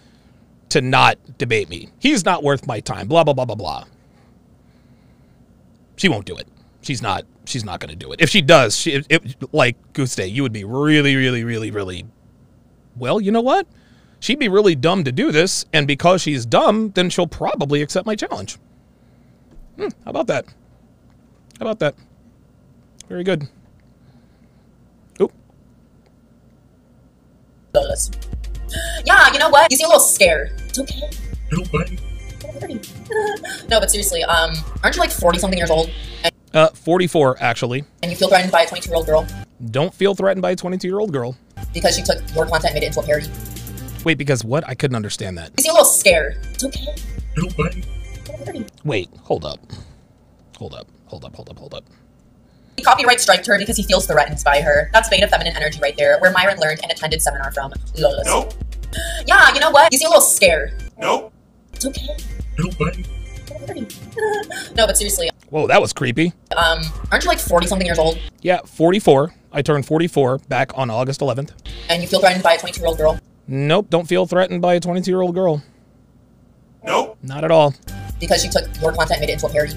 to 0.71 0.81
not 0.81 1.19
debate 1.39 1.69
me. 1.69 1.89
He's 1.99 2.25
not 2.25 2.43
worth 2.43 2.67
my 2.67 2.81
time, 2.81 3.09
blah, 3.09 3.25
blah, 3.25 3.35
blah, 3.35 3.45
blah, 3.45 3.57
blah. 3.57 3.85
She 5.97 6.09
won't 6.09 6.27
do 6.27 6.37
it. 6.37 6.47
She's 6.83 7.03
not, 7.03 7.25
she's 7.45 7.65
not 7.65 7.81
going 7.81 7.91
to 7.91 7.97
do 7.97 8.13
it. 8.13 8.21
If 8.21 8.31
she 8.31 8.41
does, 8.41 8.77
she, 8.77 8.93
it, 8.93 9.07
it, 9.11 9.55
like 9.55 9.77
Guste, 9.93 10.31
you 10.31 10.43
would 10.43 10.53
be 10.53 10.65
really, 10.65 11.17
really, 11.17 11.45
really, 11.45 11.71
really, 11.71 12.07
well, 12.97 13.21
you 13.21 13.31
know 13.31 13.41
what? 13.41 13.67
She'd 14.21 14.39
be 14.39 14.49
really 14.49 14.75
dumb 14.75 15.05
to 15.05 15.13
do 15.13 15.33
this. 15.33 15.65
And 15.73 15.87
because 15.87 16.23
she's 16.23 16.47
dumb, 16.47 16.91
then 16.91 17.11
she'll 17.11 17.27
probably 17.27 17.83
accept 17.83 18.07
my 18.07 18.15
challenge. 18.15 18.59
Hmm, 19.81 19.89
how 20.05 20.11
about 20.11 20.27
that? 20.27 20.45
How 21.59 21.63
about 21.67 21.79
that? 21.79 21.95
Very 23.09 23.25
good. 23.25 23.49
Oop. 25.21 25.33
Does. 27.73 28.11
Yeah, 29.07 29.33
you 29.33 29.39
know 29.39 29.49
what? 29.49 29.71
You 29.71 29.79
seem 29.79 29.87
a 29.87 29.89
little 29.89 30.01
scared. 30.01 30.53
It's 30.69 30.79
okay. 30.79 31.01
no, 33.69 33.81
but 33.81 33.91
seriously, 33.91 34.23
um, 34.25 34.53
aren't 34.85 34.97
you 34.97 35.01
like 35.01 35.11
40 35.11 35.39
something 35.39 35.59
years 35.59 35.71
old 35.71 35.91
Uh, 36.55 36.69
44, 36.69 37.39
actually. 37.41 37.85
and 38.03 38.11
you 38.13 38.17
feel 38.17 38.29
threatened 38.29 38.53
by 38.53 38.63
a 38.63 38.67
22 38.69 38.89
year 38.91 38.97
old 38.97 39.07
girl 39.07 39.27
Don't 39.71 39.93
feel 39.95 40.15
threatened 40.15 40.43
by 40.43 40.51
a 40.53 40.57
22 40.57 40.87
year 40.87 41.01
old 41.01 41.13
girl. 41.13 41.37
because 41.73 41.97
she 41.97 42.03
took 42.03 42.19
your 42.35 42.45
content 42.47 42.67
and 42.67 42.75
made 42.75 42.83
it 42.85 42.87
into 42.89 43.01
a 43.01 43.03
parody? 43.03 43.29
Wait, 44.05 44.19
because 44.19 44.45
what? 44.45 44.63
I 44.69 44.75
couldn't 44.75 44.97
understand 44.97 45.37
that. 45.39 45.51
You 45.59 45.63
seem 45.65 45.71
a 45.73 45.75
little 45.75 45.85
scared. 45.87 46.39
It's 46.53 46.65
okay. 46.65 46.87
Wait, 48.85 49.09
hold 49.23 49.45
up. 49.45 49.59
Hold 50.59 50.75
up, 50.75 50.87
hold 51.07 51.25
up, 51.25 51.35
hold 51.37 51.49
up, 51.49 51.59
hold 51.59 51.75
up. 51.75 51.85
He 52.77 52.83
copyright 52.83 53.21
striked 53.21 53.47
her 53.47 53.59
because 53.59 53.77
he 53.77 53.83
feels 53.83 54.07
threatened 54.07 54.41
by 54.45 54.61
her. 54.61 54.89
That's 54.93 55.09
beta 55.09 55.27
feminine 55.29 55.55
energy 55.57 55.79
right 55.83 55.97
there, 55.97 56.19
where 56.21 56.31
Myron 56.33 56.59
learned 56.59 56.81
and 56.83 56.91
attended 56.91 57.21
seminar 57.23 57.53
from. 57.53 57.73
Lolas. 57.99 58.25
Nope. 58.25 58.55
Yeah, 59.27 59.53
you 59.55 59.61
know 59.61 59.71
what? 59.71 59.93
You 59.93 59.99
seem 59.99 60.07
a 60.09 60.11
little 60.11 60.23
scared. 60.23 60.73
Nope. 60.99 61.33
It's 61.75 61.87
okay. 61.87 62.09
Nope. 62.59 62.75
No, 64.77 64.87
but 64.87 64.97
seriously, 64.97 65.29
Whoa, 65.51 65.67
that 65.67 65.81
was 65.81 65.93
creepy. 65.93 66.33
um, 66.57 66.81
aren't 67.11 67.25
you 67.25 67.29
like 67.29 67.39
40 67.39 67.67
something 67.67 67.87
years 67.87 67.99
old 67.99 68.19
Yeah, 68.43 68.61
44. 68.65 69.35
I 69.53 69.63
turned 69.63 69.87
44 69.87 70.39
back 70.49 70.77
on 70.79 70.89
August 70.91 71.21
11th. 71.21 71.51
and 71.89 72.01
you 72.01 72.09
feel 72.09 72.21
threatened 72.21 72.43
by 72.43 72.55
a 72.55 72.59
22 72.59 72.81
year 72.81 72.87
old 72.89 72.99
girl 72.99 73.19
Nope, 73.47 73.89
don't 73.91 74.07
feel 74.07 74.27
threatened 74.27 74.63
by 74.63 74.75
a 74.75 74.81
22 74.81 75.11
year 75.11 75.21
old 75.21 75.35
girl. 75.35 75.63
Nope. 76.85 77.19
Not 77.23 77.45
at 77.45 77.51
all. 77.51 77.75
Because 78.21 78.43
she 78.43 78.49
took 78.49 78.65
your 78.81 78.93
content 78.93 79.21
made 79.21 79.31
it 79.31 79.33
into 79.33 79.47
a 79.47 79.51
parody? 79.51 79.75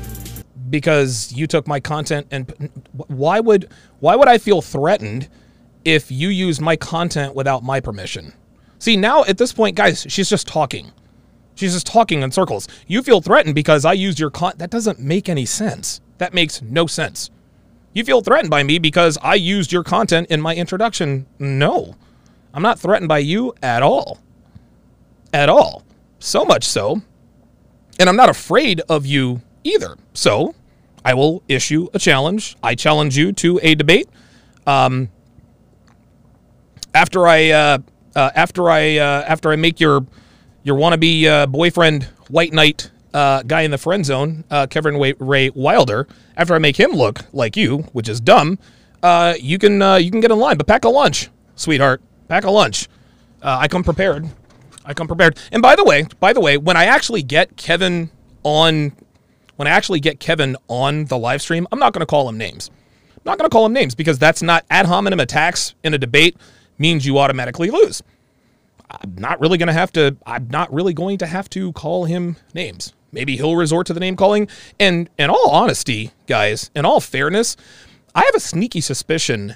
Because 0.69 1.31
you 1.33 1.47
took 1.47 1.67
my 1.67 1.79
content 1.79 2.27
and 2.29 2.71
why 3.07 3.39
would 3.39 3.69
why 3.99 4.15
would 4.15 4.27
I 4.27 4.37
feel 4.37 4.61
threatened 4.61 5.29
if 5.85 6.11
you 6.11 6.29
used 6.29 6.61
my 6.61 6.75
content 6.75 7.33
without 7.33 7.63
my 7.63 7.79
permission? 7.79 8.33
See, 8.79 8.97
now 8.97 9.23
at 9.23 9.37
this 9.37 9.53
point, 9.53 9.75
guys, 9.75 10.05
she's 10.09 10.29
just 10.29 10.47
talking. 10.47 10.91
She's 11.55 11.73
just 11.73 11.87
talking 11.87 12.21
in 12.21 12.31
circles. 12.31 12.67
You 12.87 13.01
feel 13.01 13.21
threatened 13.21 13.55
because 13.55 13.85
I 13.85 13.93
used 13.93 14.19
your 14.19 14.29
con 14.29 14.53
that 14.57 14.69
doesn't 14.69 14.99
make 14.99 15.29
any 15.29 15.45
sense. 15.45 16.01
That 16.17 16.33
makes 16.33 16.61
no 16.61 16.87
sense. 16.87 17.29
You 17.93 18.03
feel 18.03 18.21
threatened 18.21 18.49
by 18.49 18.63
me 18.63 18.79
because 18.79 19.17
I 19.21 19.35
used 19.35 19.71
your 19.71 19.83
content 19.83 20.27
in 20.31 20.41
my 20.41 20.55
introduction. 20.55 21.27
No. 21.37 21.95
I'm 22.53 22.63
not 22.63 22.79
threatened 22.79 23.07
by 23.07 23.19
you 23.19 23.53
at 23.61 23.83
all. 23.83 24.19
At 25.31 25.49
all. 25.49 25.83
So 26.19 26.43
much 26.43 26.63
so. 26.63 27.01
And 27.99 28.09
I'm 28.09 28.15
not 28.15 28.29
afraid 28.29 28.81
of 28.89 29.05
you 29.05 29.41
either. 29.63 29.97
So 30.13 30.55
I 31.05 31.13
will 31.13 31.43
issue 31.47 31.87
a 31.93 31.99
challenge. 31.99 32.55
I 32.63 32.75
challenge 32.75 33.17
you 33.17 33.31
to 33.33 33.59
a 33.61 33.75
debate. 33.75 34.09
Um, 34.65 35.09
after 36.93 37.27
I 37.27 37.49
uh, 37.49 37.77
uh, 38.15 38.29
after 38.35 38.69
I 38.69 38.97
uh, 38.97 39.23
after 39.27 39.51
I 39.51 39.55
make 39.55 39.79
your 39.79 40.05
your 40.63 40.77
wannabe 40.77 41.25
uh, 41.25 41.47
boyfriend 41.47 42.03
White 42.29 42.53
Knight 42.53 42.91
uh, 43.13 43.43
guy 43.43 43.61
in 43.61 43.71
the 43.71 43.77
friend 43.77 44.05
zone, 44.05 44.43
uh, 44.49 44.67
Kevin 44.67 44.97
Ray, 45.19 45.49
Wilder, 45.49 46.07
after 46.37 46.55
I 46.55 46.59
make 46.59 46.79
him 46.79 46.91
look 46.91 47.25
like 47.33 47.57
you, 47.57 47.79
which 47.91 48.07
is 48.07 48.19
dumb, 48.19 48.57
you 49.39 49.57
can 49.59 49.81
you 50.01 50.11
can 50.11 50.19
get 50.21 50.31
in 50.31 50.39
line. 50.39 50.57
But 50.57 50.67
pack 50.67 50.85
a 50.85 50.89
lunch, 50.89 51.29
sweetheart. 51.55 52.01
Pack 52.27 52.45
a 52.45 52.51
lunch. 52.51 52.87
I 53.41 53.67
come 53.67 53.83
prepared. 53.83 54.29
I 54.85 54.93
come 54.93 55.07
prepared. 55.07 55.37
And 55.51 55.61
by 55.61 55.75
the 55.75 55.83
way, 55.83 56.05
by 56.19 56.33
the 56.33 56.41
way, 56.41 56.57
when 56.57 56.77
I 56.77 56.85
actually 56.85 57.23
get 57.23 57.57
Kevin 57.57 58.09
on, 58.43 58.93
when 59.55 59.67
I 59.67 59.71
actually 59.71 59.99
get 59.99 60.19
Kevin 60.19 60.57
on 60.67 61.05
the 61.05 61.17
live 61.17 61.41
stream, 61.41 61.67
I'm 61.71 61.79
not 61.79 61.93
going 61.93 62.01
to 62.01 62.05
call 62.05 62.27
him 62.27 62.37
names, 62.37 62.69
I'm 63.15 63.21
Not 63.25 63.37
going 63.37 63.49
to 63.49 63.53
call 63.53 63.65
him 63.65 63.73
names 63.73 63.95
because 63.95 64.19
that's 64.19 64.41
not 64.41 64.65
ad 64.69 64.85
hominem 64.85 65.19
attacks 65.19 65.75
in 65.83 65.93
a 65.93 65.97
debate 65.97 66.37
means 66.77 67.05
you 67.05 67.17
automatically 67.19 67.69
lose. 67.69 68.03
I'm 68.89 69.15
not 69.17 69.39
really 69.39 69.57
going 69.57 69.67
to 69.67 69.73
have 69.73 69.91
to 69.93 70.15
I'm 70.25 70.47
not 70.49 70.71
really 70.71 70.93
going 70.93 71.17
to 71.19 71.25
have 71.25 71.49
to 71.51 71.71
call 71.73 72.05
him 72.05 72.37
names. 72.53 72.93
Maybe 73.11 73.37
he'll 73.37 73.55
resort 73.55 73.87
to 73.87 73.93
the 73.93 73.99
name 73.99 74.15
calling. 74.15 74.47
And 74.79 75.09
in 75.17 75.29
all 75.29 75.49
honesty, 75.49 76.11
guys, 76.27 76.71
in 76.75 76.85
all 76.85 76.99
fairness, 76.99 77.55
I 78.15 78.23
have 78.25 78.35
a 78.35 78.39
sneaky 78.39 78.81
suspicion. 78.81 79.55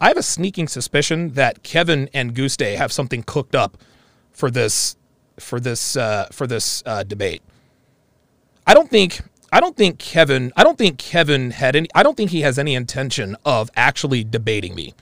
I 0.00 0.08
have 0.08 0.16
a 0.16 0.22
sneaking 0.22 0.68
suspicion 0.68 1.30
that 1.32 1.62
Kevin 1.62 2.08
and 2.14 2.34
Guste 2.34 2.76
have 2.76 2.92
something 2.92 3.22
cooked 3.22 3.54
up 3.54 3.76
for 4.32 4.50
this 4.50 4.96
for 5.38 5.60
this 5.60 5.96
uh, 5.96 6.26
for 6.32 6.46
this 6.46 6.82
uh, 6.86 7.02
debate. 7.02 7.42
I 8.66 8.74
don't 8.74 8.90
think 8.90 9.20
I 9.52 9.60
don't 9.60 9.76
think 9.76 9.98
Kevin 9.98 10.52
I 10.56 10.64
don't 10.64 10.78
think 10.78 10.98
Kevin 10.98 11.50
had 11.50 11.76
any 11.76 11.88
I 11.94 12.02
don't 12.02 12.16
think 12.16 12.30
he 12.30 12.42
has 12.42 12.58
any 12.58 12.74
intention 12.74 13.36
of 13.44 13.70
actually 13.76 14.24
debating 14.24 14.74
me. 14.74 14.94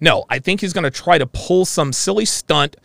No, 0.00 0.24
I 0.28 0.38
think 0.38 0.60
he's 0.60 0.72
going 0.72 0.84
to 0.84 0.90
try 0.90 1.16
to 1.16 1.26
pull 1.26 1.64
some 1.64 1.92
silly 1.92 2.26
stunt, 2.26 2.76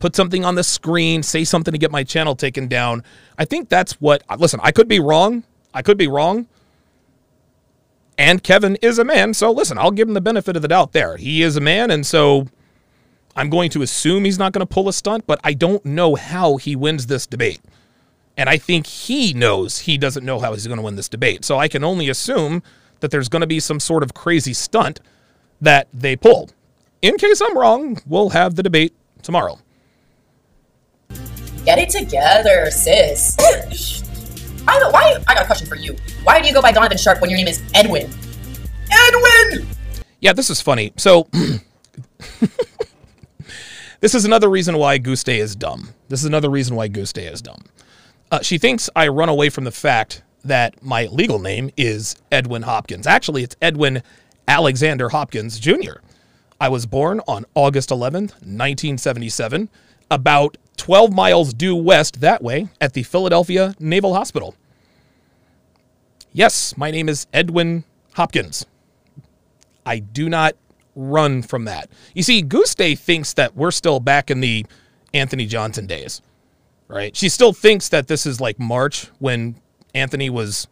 put 0.00 0.16
something 0.16 0.44
on 0.44 0.56
the 0.56 0.64
screen, 0.64 1.22
say 1.22 1.44
something 1.44 1.70
to 1.70 1.78
get 1.78 1.92
my 1.92 2.02
channel 2.02 2.34
taken 2.34 2.66
down. 2.66 3.04
I 3.38 3.44
think 3.44 3.68
that's 3.68 4.00
what 4.00 4.22
listen, 4.38 4.60
I 4.62 4.72
could 4.72 4.88
be 4.88 5.00
wrong. 5.00 5.44
I 5.72 5.82
could 5.82 5.98
be 5.98 6.08
wrong. 6.08 6.48
And 8.18 8.42
Kevin 8.42 8.76
is 8.76 8.98
a 8.98 9.04
man, 9.04 9.34
so 9.34 9.52
listen, 9.52 9.76
I'll 9.76 9.90
give 9.90 10.08
him 10.08 10.14
the 10.14 10.22
benefit 10.22 10.56
of 10.56 10.62
the 10.62 10.68
doubt 10.68 10.92
there. 10.92 11.18
He 11.18 11.42
is 11.42 11.56
a 11.56 11.60
man 11.60 11.90
and 11.90 12.04
so 12.06 12.48
I'm 13.36 13.50
going 13.50 13.70
to 13.70 13.82
assume 13.82 14.24
he's 14.24 14.38
not 14.38 14.52
going 14.52 14.66
to 14.66 14.74
pull 14.74 14.88
a 14.88 14.92
stunt, 14.92 15.26
but 15.26 15.38
I 15.44 15.52
don't 15.52 15.84
know 15.84 16.14
how 16.14 16.56
he 16.56 16.74
wins 16.74 17.06
this 17.06 17.26
debate. 17.26 17.60
And 18.36 18.48
I 18.48 18.56
think 18.56 18.86
he 18.86 19.34
knows 19.34 19.80
he 19.80 19.98
doesn't 19.98 20.24
know 20.24 20.40
how 20.40 20.52
he's 20.52 20.66
going 20.66 20.78
to 20.78 20.82
win 20.82 20.96
this 20.96 21.08
debate. 21.08 21.44
So 21.44 21.58
I 21.58 21.68
can 21.68 21.84
only 21.84 22.08
assume 22.08 22.62
that 23.00 23.10
there's 23.10 23.28
going 23.28 23.40
to 23.40 23.46
be 23.46 23.60
some 23.60 23.78
sort 23.78 24.02
of 24.02 24.14
crazy 24.14 24.54
stunt 24.54 25.00
that 25.60 25.88
they 25.92 26.16
pull. 26.16 26.50
In 27.02 27.18
case 27.18 27.42
I'm 27.42 27.56
wrong, 27.56 28.00
we'll 28.06 28.30
have 28.30 28.54
the 28.56 28.62
debate 28.62 28.94
tomorrow. 29.22 29.58
Get 31.64 31.78
it 31.78 31.90
together, 31.90 32.70
sis. 32.70 33.36
I 34.68 34.78
don't, 34.78 34.92
why? 34.92 35.18
I 35.28 35.34
got 35.34 35.42
a 35.42 35.46
question 35.46 35.66
for 35.66 35.76
you. 35.76 35.94
Why 36.24 36.40
do 36.40 36.48
you 36.48 36.54
go 36.54 36.62
by 36.62 36.72
Donovan 36.72 36.98
Sharpe 36.98 37.20
when 37.20 37.30
your 37.30 37.38
name 37.38 37.48
is 37.48 37.62
Edwin? 37.74 38.10
Edwin! 38.90 39.66
Yeah, 40.20 40.32
this 40.32 40.48
is 40.48 40.60
funny. 40.60 40.92
So, 40.96 41.28
this 44.00 44.14
is 44.14 44.24
another 44.24 44.48
reason 44.48 44.76
why 44.76 44.98
Guste 44.98 45.36
is 45.36 45.56
dumb. 45.56 45.90
This 46.08 46.20
is 46.20 46.26
another 46.26 46.50
reason 46.50 46.76
why 46.76 46.88
Guste 46.88 47.32
is 47.32 47.42
dumb. 47.42 47.62
Uh, 48.30 48.40
she 48.40 48.58
thinks 48.58 48.90
I 48.96 49.08
run 49.08 49.28
away 49.28 49.50
from 49.50 49.64
the 49.64 49.70
fact 49.72 50.22
that 50.44 50.82
my 50.82 51.06
legal 51.06 51.38
name 51.38 51.70
is 51.76 52.16
Edwin 52.30 52.62
Hopkins. 52.62 53.06
Actually, 53.06 53.42
it's 53.42 53.56
Edwin 53.60 54.02
Alexander 54.48 55.08
Hopkins 55.08 55.58
Jr. 55.58 55.98
I 56.60 56.68
was 56.68 56.86
born 56.86 57.20
on 57.28 57.44
August 57.54 57.90
11th, 57.90 58.32
1977, 58.42 59.68
about 60.10 60.56
12 60.76 61.12
miles 61.12 61.52
due 61.52 61.76
west 61.76 62.20
that 62.20 62.42
way 62.42 62.68
at 62.80 62.94
the 62.94 63.02
Philadelphia 63.02 63.74
Naval 63.78 64.14
Hospital. 64.14 64.54
Yes, 66.32 66.76
my 66.76 66.90
name 66.90 67.08
is 67.08 67.26
Edwin 67.32 67.84
Hopkins. 68.14 68.66
I 69.84 69.98
do 69.98 70.28
not 70.28 70.54
run 70.96 71.42
from 71.42 71.66
that. 71.66 71.88
You 72.14 72.24
see, 72.24 72.42
Guste 72.42 72.98
thinks 72.98 73.34
that 73.34 73.54
we're 73.54 73.70
still 73.70 74.00
back 74.00 74.30
in 74.30 74.40
the 74.40 74.66
Anthony 75.14 75.46
Johnson 75.46 75.86
days, 75.86 76.22
right? 76.88 77.14
She 77.14 77.28
still 77.28 77.52
thinks 77.52 77.90
that 77.90 78.08
this 78.08 78.26
is 78.26 78.40
like 78.40 78.58
March 78.58 79.08
when 79.18 79.60
Anthony 79.94 80.30
was 80.30 80.66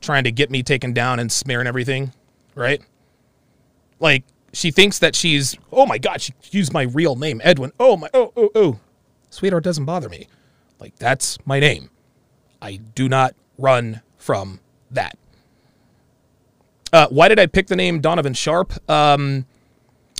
trying 0.00 0.24
to 0.24 0.32
get 0.32 0.50
me 0.50 0.62
taken 0.62 0.92
down 0.92 1.18
and 1.18 1.32
smearing 1.32 1.66
everything, 1.66 2.12
right? 2.54 2.80
Like 3.98 4.24
she 4.52 4.70
thinks 4.70 4.98
that 5.00 5.16
she's, 5.16 5.56
oh 5.72 5.86
my 5.86 5.98
God, 5.98 6.20
she 6.20 6.32
used 6.50 6.72
my 6.72 6.82
real 6.82 7.16
name, 7.16 7.40
Edwin. 7.42 7.72
Oh 7.80 7.96
my, 7.96 8.08
oh, 8.14 8.32
oh, 8.36 8.50
oh. 8.54 8.80
Sweetheart 9.30 9.64
doesn't 9.64 9.84
bother 9.84 10.08
me. 10.08 10.28
Like 10.78 10.96
that's 10.96 11.38
my 11.46 11.60
name. 11.60 11.90
I 12.62 12.76
do 12.76 13.08
not 13.08 13.34
run 13.58 14.02
from 14.16 14.60
that. 14.90 15.16
Uh, 16.92 17.06
why 17.08 17.28
did 17.28 17.38
I 17.38 17.46
pick 17.46 17.68
the 17.68 17.76
name 17.76 18.00
Donovan 18.00 18.34
Sharpe? 18.34 18.72
Um, 18.90 19.46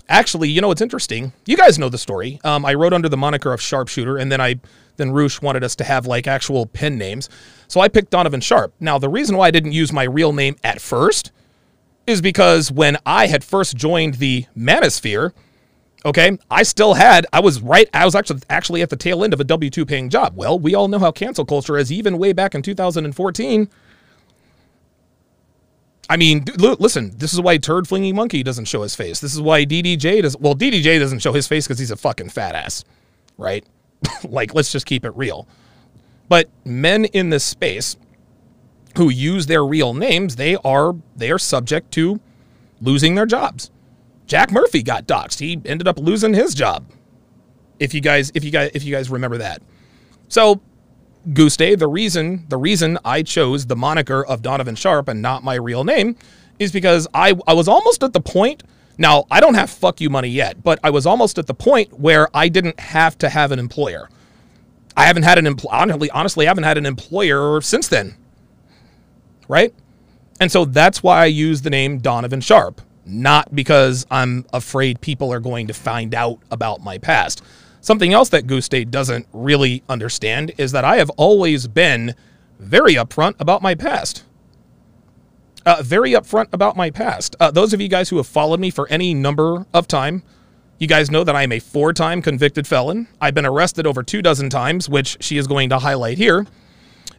actually, 0.09 0.49
you 0.51 0.61
know 0.61 0.71
it's 0.71 0.81
interesting. 0.81 1.33
You 1.47 1.57
guys 1.57 1.79
know 1.79 1.89
the 1.89 1.99
story. 1.99 2.41
Um, 2.45 2.65
I 2.65 2.75
wrote 2.75 2.93
under 2.93 3.09
the 3.09 3.17
moniker 3.17 3.53
of 3.53 3.61
Sharpshooter, 3.61 4.17
and 4.17 4.31
then 4.31 4.41
I 4.41 4.61
then 4.97 5.11
Roosh 5.13 5.41
wanted 5.41 5.65
us 5.65 5.75
to 5.77 5.85
have 5.85 6.07
like 6.07 6.27
actual 6.27 6.67
pen 6.67 6.99
names, 6.99 7.29
so 7.67 7.81
I 7.81 7.89
picked 7.89 8.11
Donovan 8.11 8.41
Sharp. 8.41 8.73
Now 8.81 8.99
the 8.99 9.09
reason 9.09 9.37
why 9.37 9.49
I 9.49 9.51
didn't 9.51 9.73
use 9.73 9.93
my 9.93 10.05
real 10.05 10.33
name 10.33 10.57
at 10.63 10.81
first 10.81 11.33
is 12.07 12.21
because 12.21 12.71
when 12.71 12.97
I 13.07 13.27
had 13.27 13.45
first 13.45 13.77
joined 13.77 14.15
the 14.15 14.47
Manosphere, 14.57 15.33
okay, 16.05 16.39
I 16.51 16.63
still 16.63 16.95
had 16.95 17.27
I 17.33 17.41
was 17.41 17.61
right. 17.61 17.89
I 17.93 18.05
was 18.05 18.15
actually 18.15 18.43
actually 18.49 18.83
at 18.83 18.91
the 18.91 18.97
tail 18.97 19.25
end 19.25 19.33
of 19.33 19.41
a 19.41 19.45
W 19.45 19.71
two 19.71 19.87
paying 19.87 20.09
job. 20.09 20.35
Well, 20.37 20.59
we 20.59 20.75
all 20.75 20.89
know 20.89 20.99
how 20.99 21.11
cancel 21.11 21.45
culture 21.45 21.77
is. 21.77 21.91
Even 21.91 22.19
way 22.19 22.33
back 22.33 22.55
in 22.55 22.63
2014 22.63 23.69
I 26.11 26.17
mean, 26.17 26.45
listen, 26.59 27.17
this 27.17 27.33
is 27.33 27.41
why 27.41 27.57
Turd 27.57 27.87
Flinging 27.87 28.17
Monkey 28.17 28.43
doesn't 28.43 28.65
show 28.65 28.83
his 28.83 28.97
face. 28.97 29.21
This 29.21 29.33
is 29.33 29.41
why 29.41 29.65
DDJ 29.65 30.23
does. 30.23 30.37
Well, 30.37 30.57
DDJ 30.57 30.99
doesn't 30.99 31.21
show 31.21 31.33
his 31.33 31.47
face 31.47 31.69
because 31.69 31.79
he's 31.79 31.93
a 31.93 31.97
fucking 31.97 32.31
fat 32.31 32.57
ass, 32.57 32.85
right? 33.39 33.65
like, 34.25 34.53
let's 34.53 34.73
just 34.73 34.87
keep 34.87 35.05
it 35.05 35.17
real. 35.17 35.47
But 36.29 36.51
men 36.65 37.05
in 37.05 37.31
this 37.31 37.45
space 37.45 37.97
who 38.97 39.09
use 39.09 39.47
their 39.47 39.65
real 39.65 39.95
names, 39.95 40.35
they 40.35 40.57
are 40.57 40.97
they 41.15 41.31
are 41.31 41.39
subject 41.39 41.93
to 41.93 42.19
losing 42.81 43.15
their 43.15 43.27
jobs. 43.27 43.71
Jack 44.27 44.51
Murphy 44.51 44.83
got 44.83 45.07
doxxed. 45.07 45.39
He 45.39 45.61
ended 45.65 45.87
up 45.87 45.97
losing 45.97 46.35
his 46.35 46.55
job. 46.55 46.91
If 47.79 47.95
you 47.95 48.01
guys, 48.01 48.33
if 48.35 48.43
you 48.43 48.51
guys, 48.51 48.73
if 48.75 48.83
you 48.83 48.93
guys 48.93 49.11
remember 49.11 49.39
that. 49.39 49.63
So 50.27 50.61
Guste, 51.29 51.79
the 51.79 51.89
reason 51.89 52.47
the 52.49 52.57
reason 52.57 52.99
I 53.05 53.23
chose 53.23 53.67
the 53.67 53.77
moniker 53.77 54.25
of 54.25 54.43
Donovan 54.43 54.75
Sharpe 54.75 55.09
and 55.09 55.21
not 55.21 55.45
my 55.45 55.55
real 55.55 55.85
name 55.85 56.17
is 56.59 56.73
because 56.73 57.07
I, 57.15 57.35
I 57.47 57.55
was 57.55 57.69
almost 57.69 58.03
at 58.03 58.13
the 58.13 58.21
point. 58.21 58.63
Now, 58.99 59.25
I 59.31 59.41
don't 59.41 59.55
have 59.55 59.71
fuck 59.71 60.01
you 60.01 60.11
money 60.11 60.29
yet, 60.29 60.63
but 60.63 60.79
I 60.85 60.91
was 60.91 61.07
almost 61.07 61.39
at 61.39 61.47
the 61.47 61.55
point 61.55 61.99
where 61.99 62.29
I 62.35 62.49
didn't 62.49 62.79
have 62.79 63.17
to 63.19 63.31
have 63.31 63.51
an 63.51 63.59
employer. 63.59 64.11
I 64.97 65.07
haven't 65.07 65.23
had 65.23 65.39
an 65.39 65.47
employer, 65.47 65.75
honestly, 65.75 66.11
honestly, 66.11 66.47
I 66.47 66.51
haven't 66.51 66.65
had 66.65 66.77
an 66.77 66.85
employer 66.85 67.63
since 67.63 67.89
then. 67.89 68.15
Right? 69.49 69.75
And 70.39 70.53
so 70.53 70.67
that's 70.67 71.03
why 71.03 71.23
I 71.23 71.27
use 71.27 71.63
the 71.63 71.71
name 71.71 71.99
Donovan 71.99 72.43
Sharpe, 72.43 72.83
not 73.07 73.55
because 73.55 74.07
I'm 74.11 74.45
afraid 74.53 75.01
people 75.01 75.33
are 75.33 75.41
going 75.41 75.67
to 75.69 75.75
find 75.75 76.15
out 76.15 76.39
about 76.51 76.83
my 76.83 76.99
past. 76.99 77.43
Something 77.81 78.13
else 78.13 78.29
that 78.31 78.47
Guste 78.47 78.91
doesn't 78.91 79.27
really 79.33 79.83
understand 79.89 80.53
is 80.59 80.73
that 80.73 80.85
I 80.85 80.97
have 80.97 81.11
always 81.11 81.67
been 81.67 82.15
very 82.59 82.95
upfront 82.95 83.37
about 83.41 83.63
my 83.63 83.75
past. 83.75 84.25
Uh, 85.65 85.83
very 85.83 86.13
upfront 86.13 86.49
about 86.53 86.77
my 86.77 86.91
past. 86.91 87.37
Uh, 87.41 87.51
those 87.51 87.73
of 87.73 87.81
you 87.81 87.89
guys 87.89 88.09
who 88.09 88.17
have 88.19 88.27
followed 88.27 88.61
me 88.61 88.71
for 88.71 88.87
any 88.89 89.15
number 89.15 89.67
of 89.73 89.89
time, 89.89 90.23
you 90.79 90.87
guys 90.87 91.11
know 91.11 91.25
that 91.25 91.37
I 91.37 91.43
am 91.43 91.53
a 91.53 91.59
four-time 91.59 92.23
convicted 92.23 92.67
felon. 92.67 93.09
I've 93.21 93.35
been 93.35 93.47
arrested 93.47 93.87
over 93.87 94.03
two 94.03 94.23
dozen 94.23 94.51
times, 94.51 94.89
which 94.89 95.19
she 95.21 95.37
is 95.37 95.47
going 95.47 95.69
to 95.71 95.79
highlight 95.79 96.19
here. 96.19 96.47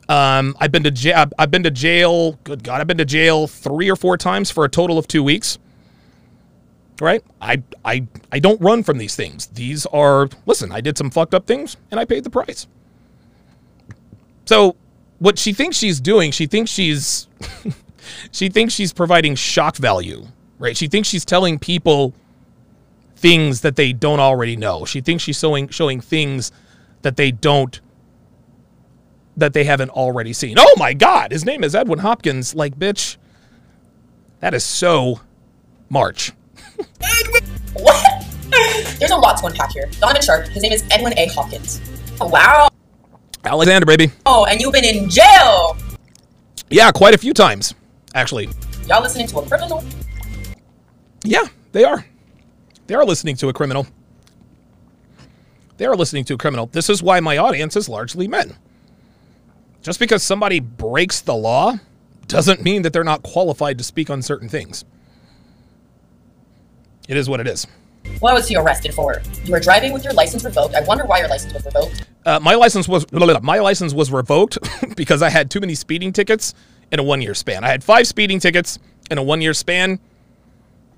Um, 0.10 0.56
I've 0.60 0.72
been 0.72 0.84
to 0.84 0.92
jail. 0.92 1.26
I've 1.38 1.52
been 1.52 1.64
to 1.64 1.72
jail. 1.72 2.34
Good 2.44 2.64
God, 2.64 2.82
I've 2.82 2.88
been 2.88 2.98
to 2.98 3.06
jail 3.06 3.48
three 3.48 3.90
or 3.90 3.96
four 3.96 4.18
times 4.18 4.52
for 4.52 4.66
a 4.66 4.70
total 4.70 4.98
of 4.98 5.08
two 5.08 5.24
weeks 5.24 5.58
right? 7.02 7.24
I 7.42 7.64
I 7.84 8.08
I 8.32 8.40
don't 8.40 8.62
run 8.62 8.84
from 8.84 9.00
these 9.00 9.16
things. 9.16 9.48
These 9.48 9.86
are 9.88 10.30
listen, 10.46 10.72
I 10.72 10.80
did 10.80 10.98
some 10.98 11.10
fucked 11.10 11.34
up 11.34 11.48
things 11.48 11.76
and 11.90 12.00
I 12.00 12.06
paid 12.06 12.24
the 12.24 12.30
price. 12.30 12.68
So 14.46 14.76
what 15.20 15.38
she 15.38 15.52
thinks 15.52 15.76
she's 15.76 16.00
doing, 16.00 16.32
she 16.32 16.46
thinks 16.46 16.70
she's 16.72 17.28
she 18.32 18.50
thinks 18.50 18.74
she's 18.74 18.94
providing 18.94 19.36
shock 19.36 19.78
value, 19.78 20.28
right? 20.60 20.78
She 20.78 20.88
thinks 20.88 21.10
she's 21.10 21.26
telling 21.26 21.60
people 21.60 22.14
things 23.16 23.62
that 23.62 23.76
they 23.76 23.94
don't 23.94 24.20
already 24.20 24.56
know. 24.56 24.86
She 24.86 25.02
thinks 25.02 25.24
she's 25.24 25.40
showing 25.40 25.70
showing 25.70 26.02
things 26.02 26.52
that 27.02 27.18
they 27.18 27.32
don't 27.32 27.82
that 29.36 29.54
they 29.54 29.64
haven't 29.64 29.90
already 29.90 30.34
seen. 30.34 30.58
Oh 30.60 30.76
my 30.78 30.94
god, 30.94 31.32
his 31.32 31.46
name 31.46 31.64
is 31.64 31.74
Edwin 31.74 32.00
Hopkins. 32.00 32.54
Like, 32.54 32.78
bitch, 32.78 33.18
that 34.40 34.54
is 34.54 34.64
so 34.64 35.22
March 35.90 36.34
what? 37.74 38.26
There's 39.00 39.12
a 39.12 39.18
lot 39.18 39.38
to 39.38 39.48
unpack 39.48 39.72
here. 39.72 39.90
Donovan 40.00 40.22
Sharpe, 40.22 40.48
his 40.48 40.64
name 40.64 40.74
is 40.74 40.84
Edwin 40.92 41.18
A. 41.18 41.28
Hopkins. 41.28 41.82
Oh, 42.20 42.28
wow. 42.28 42.70
Alexander, 43.44 43.86
baby. 43.86 44.12
Oh, 44.26 44.46
and 44.46 44.62
you've 44.62 44.74
been 44.74 44.86
in 44.86 45.10
jail. 45.10 45.78
Yeah, 46.70 46.92
quite 46.92 47.14
a 47.14 47.18
few 47.18 47.34
times, 47.34 47.74
actually. 48.14 48.50
Y'all 48.88 49.02
listening 49.02 49.28
to 49.28 49.40
a 49.40 49.48
criminal? 49.48 49.84
Yeah, 51.24 51.46
they 51.72 51.84
are. 51.84 52.06
They 52.88 52.96
are 52.96 53.06
listening 53.06 53.36
to 53.38 53.50
a 53.50 53.54
criminal. 53.54 53.88
They 55.78 55.86
are 55.86 55.96
listening 55.96 56.26
to 56.26 56.36
a 56.36 56.38
criminal. 56.38 56.68
This 56.68 56.90
is 56.90 57.02
why 57.02 57.20
my 57.20 57.38
audience 57.38 57.76
is 57.76 57.90
largely 57.90 58.28
men. 58.28 58.56
Just 59.82 60.00
because 60.00 60.22
somebody 60.22 60.60
breaks 60.60 61.22
the 61.22 61.34
law 61.34 61.80
doesn't 62.28 62.62
mean 62.64 62.84
that 62.84 62.94
they're 62.94 63.04
not 63.04 63.24
qualified 63.24 63.78
to 63.80 63.84
speak 63.84 64.10
on 64.10 64.22
certain 64.22 64.48
things. 64.48 64.86
It 67.12 67.18
is 67.18 67.28
what 67.28 67.42
it 67.42 67.48
is. 67.48 67.68
What 68.22 68.34
was 68.34 68.48
he 68.48 68.56
arrested 68.56 68.94
for? 68.94 69.22
You 69.44 69.52
were 69.52 69.60
driving 69.60 69.92
with 69.92 70.06
your 70.06 70.14
license 70.14 70.46
revoked. 70.46 70.76
I 70.76 70.82
wonder 70.84 71.04
why 71.04 71.20
your 71.20 71.28
license 71.28 71.54
was 71.54 71.66
revoked. 71.66 72.06
Uh, 72.26 72.40
my 72.40 72.56
license 72.56 72.88
was 72.88 73.06
my 73.12 73.60
license 73.60 73.94
was 73.94 74.14
revoked 74.14 74.58
because 74.96 75.22
I 75.22 75.30
had 75.30 75.52
too 75.52 75.60
many 75.60 75.76
speeding 75.76 76.14
tickets 76.14 76.54
in 76.90 77.00
a 77.00 77.04
one 77.04 77.22
year 77.22 77.34
span. 77.34 77.66
I 77.66 77.68
had 77.68 77.84
five 77.84 78.08
speeding 78.08 78.40
tickets 78.40 78.80
in 79.10 79.18
a 79.18 79.24
one 79.24 79.42
year 79.42 79.54
span. 79.54 80.00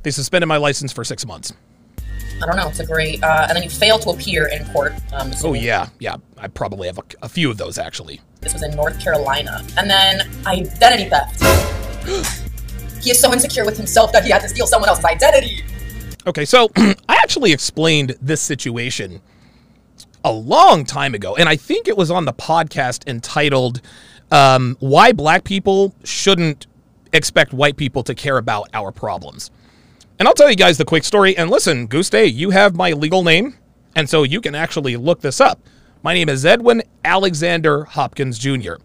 They 0.03 0.11
suspended 0.11 0.47
my 0.47 0.57
license 0.57 0.93
for 0.93 1.03
six 1.03 1.25
months. 1.25 1.51
I 2.43 2.45
don't 2.45 2.57
know. 2.57 2.67
It's 2.67 2.79
a 2.79 2.85
great. 2.85 3.23
Uh, 3.23 3.47
and 3.49 3.55
then 3.55 3.63
you 3.63 3.71
failed 3.71 4.03
to 4.03 4.11
appear 4.11 4.45
in 4.49 4.65
court. 4.67 4.93
Um, 5.13 5.31
Oh 5.43 5.53
yeah, 5.53 5.87
yeah. 5.97 6.17
I 6.37 6.47
probably 6.47 6.85
have 6.85 6.99
a, 6.99 7.03
a 7.23 7.29
few 7.29 7.49
of 7.49 7.57
those 7.57 7.79
actually. 7.79 8.21
This 8.41 8.53
was 8.53 8.61
in 8.61 8.75
North 8.75 8.99
Carolina. 8.99 9.65
And 9.77 9.89
then 9.89 10.29
identity 10.45 11.09
theft. 11.09 11.41
he 13.01 13.09
is 13.09 13.19
so 13.19 13.33
insecure 13.33 13.65
with 13.65 13.77
himself 13.77 14.11
that 14.11 14.23
he 14.23 14.29
had 14.29 14.43
to 14.43 14.49
steal 14.49 14.67
someone 14.67 14.89
else's 14.89 15.05
identity. 15.05 15.63
Okay, 16.25 16.45
so 16.45 16.69
I 16.77 16.95
actually 17.09 17.51
explained 17.51 18.15
this 18.21 18.41
situation 18.41 19.21
a 20.23 20.31
long 20.31 20.85
time 20.85 21.13
ago, 21.13 21.35
and 21.35 21.49
I 21.49 21.57
think 21.57 21.87
it 21.87 21.97
was 21.97 22.09
on 22.09 22.23
the 22.23 22.33
podcast 22.33 23.05
entitled 23.07 23.81
um, 24.31 24.77
"Why 24.79 25.11
Black 25.11 25.43
People 25.43 25.93
Shouldn't 26.05 26.67
Expect 27.11 27.53
White 27.53 27.75
People 27.75 28.03
to 28.03 28.15
Care 28.15 28.37
About 28.37 28.69
Our 28.73 28.91
Problems." 28.91 29.51
And 30.17 30.27
I'll 30.27 30.33
tell 30.33 30.49
you 30.49 30.55
guys 30.55 30.77
the 30.77 30.85
quick 30.85 31.03
story. 31.03 31.35
And 31.35 31.49
listen, 31.49 31.89
Guste, 31.89 32.33
you 32.33 32.51
have 32.51 32.75
my 32.75 32.93
legal 32.93 33.23
name, 33.23 33.57
and 33.93 34.09
so 34.09 34.23
you 34.23 34.39
can 34.39 34.55
actually 34.55 34.95
look 34.95 35.19
this 35.19 35.41
up. 35.41 35.59
My 36.03 36.13
name 36.13 36.29
is 36.29 36.45
Edwin 36.45 36.83
Alexander 37.03 37.83
Hopkins 37.83 38.39
Jr. 38.39 38.75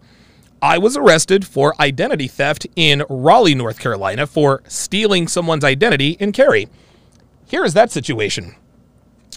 I 0.61 0.77
was 0.77 0.97
arrested 0.97 1.47
for 1.47 1.73
identity 1.79 2.27
theft 2.27 2.67
in 2.75 3.03
Raleigh, 3.09 3.55
North 3.55 3.79
Carolina, 3.79 4.27
for 4.27 4.61
stealing 4.67 5.29
someone's 5.29 5.63
identity 5.63 6.17
in 6.19 6.33
Cary. 6.33 6.67
Here 7.49 7.65
is 7.65 7.73
that 7.73 7.91
situation. 7.91 8.55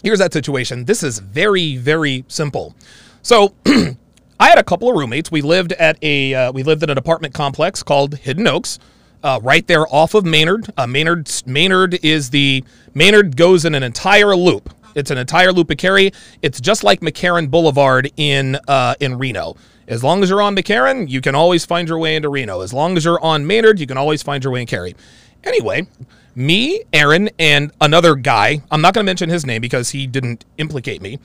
Here's 0.03 0.19
that 0.19 0.33
situation. 0.33 0.85
This 0.85 1.01
is 1.01 1.17
very, 1.17 1.77
very 1.77 2.25
simple. 2.27 2.75
So, 3.23 3.55
I 3.65 4.49
had 4.49 4.59
a 4.59 4.63
couple 4.63 4.87
of 4.89 4.95
roommates. 4.95 5.31
We 5.31 5.41
lived 5.41 5.71
at 5.73 5.97
a 6.03 6.33
uh, 6.33 6.51
we 6.51 6.61
lived 6.61 6.83
in 6.83 6.91
an 6.91 6.97
apartment 6.97 7.33
complex 7.33 7.81
called 7.81 8.15
Hidden 8.17 8.47
Oaks, 8.47 8.77
uh, 9.23 9.39
right 9.41 9.65
there 9.65 9.87
off 9.87 10.13
of 10.13 10.25
Maynard. 10.25 10.71
Uh, 10.77 10.85
Maynard 10.85 11.31
Maynard 11.47 11.97
is 12.03 12.29
the 12.29 12.63
Maynard 12.93 13.35
goes 13.35 13.65
in 13.65 13.73
an 13.73 13.81
entire 13.81 14.35
loop. 14.35 14.71
It's 14.93 15.09
an 15.09 15.17
entire 15.17 15.51
loop 15.51 15.71
of 15.71 15.77
Cary. 15.77 16.11
It's 16.43 16.61
just 16.61 16.83
like 16.83 16.99
McCarran 16.99 17.49
Boulevard 17.49 18.11
in 18.15 18.59
uh, 18.67 18.93
in 18.99 19.17
Reno. 19.17 19.55
As 19.87 20.03
long 20.03 20.21
as 20.23 20.29
you're 20.29 20.41
on 20.41 20.55
McCarran, 20.55 21.09
you 21.09 21.19
can 21.19 21.35
always 21.35 21.65
find 21.65 21.89
your 21.89 21.97
way 21.97 22.15
into 22.15 22.29
Reno. 22.29 22.61
As 22.61 22.73
long 22.73 22.95
as 22.95 23.05
you're 23.05 23.19
on 23.21 23.47
Maynard, 23.47 23.79
you 23.79 23.87
can 23.87 23.97
always 23.97 24.21
find 24.21 24.43
your 24.43 24.53
way 24.53 24.61
in 24.61 24.67
Cary. 24.67 24.95
Anyway, 25.43 25.87
me, 26.35 26.83
Aaron, 26.93 27.29
and 27.37 27.71
another 27.81 28.15
guy. 28.15 28.61
I'm 28.71 28.81
not 28.81 28.93
going 28.93 29.05
to 29.05 29.09
mention 29.09 29.29
his 29.29 29.45
name 29.45 29.61
because 29.61 29.89
he 29.89 30.07
didn't 30.07 30.45
implicate 30.57 31.01
me. 31.01 31.19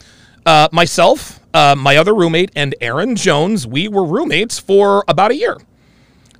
Uh, 0.44 0.68
myself, 0.72 1.40
uh, 1.54 1.74
my 1.76 1.96
other 1.96 2.14
roommate, 2.14 2.50
and 2.56 2.74
Aaron 2.80 3.16
Jones. 3.16 3.66
We 3.66 3.88
were 3.88 4.04
roommates 4.04 4.58
for 4.58 5.04
about 5.08 5.30
a 5.30 5.36
year. 5.36 5.56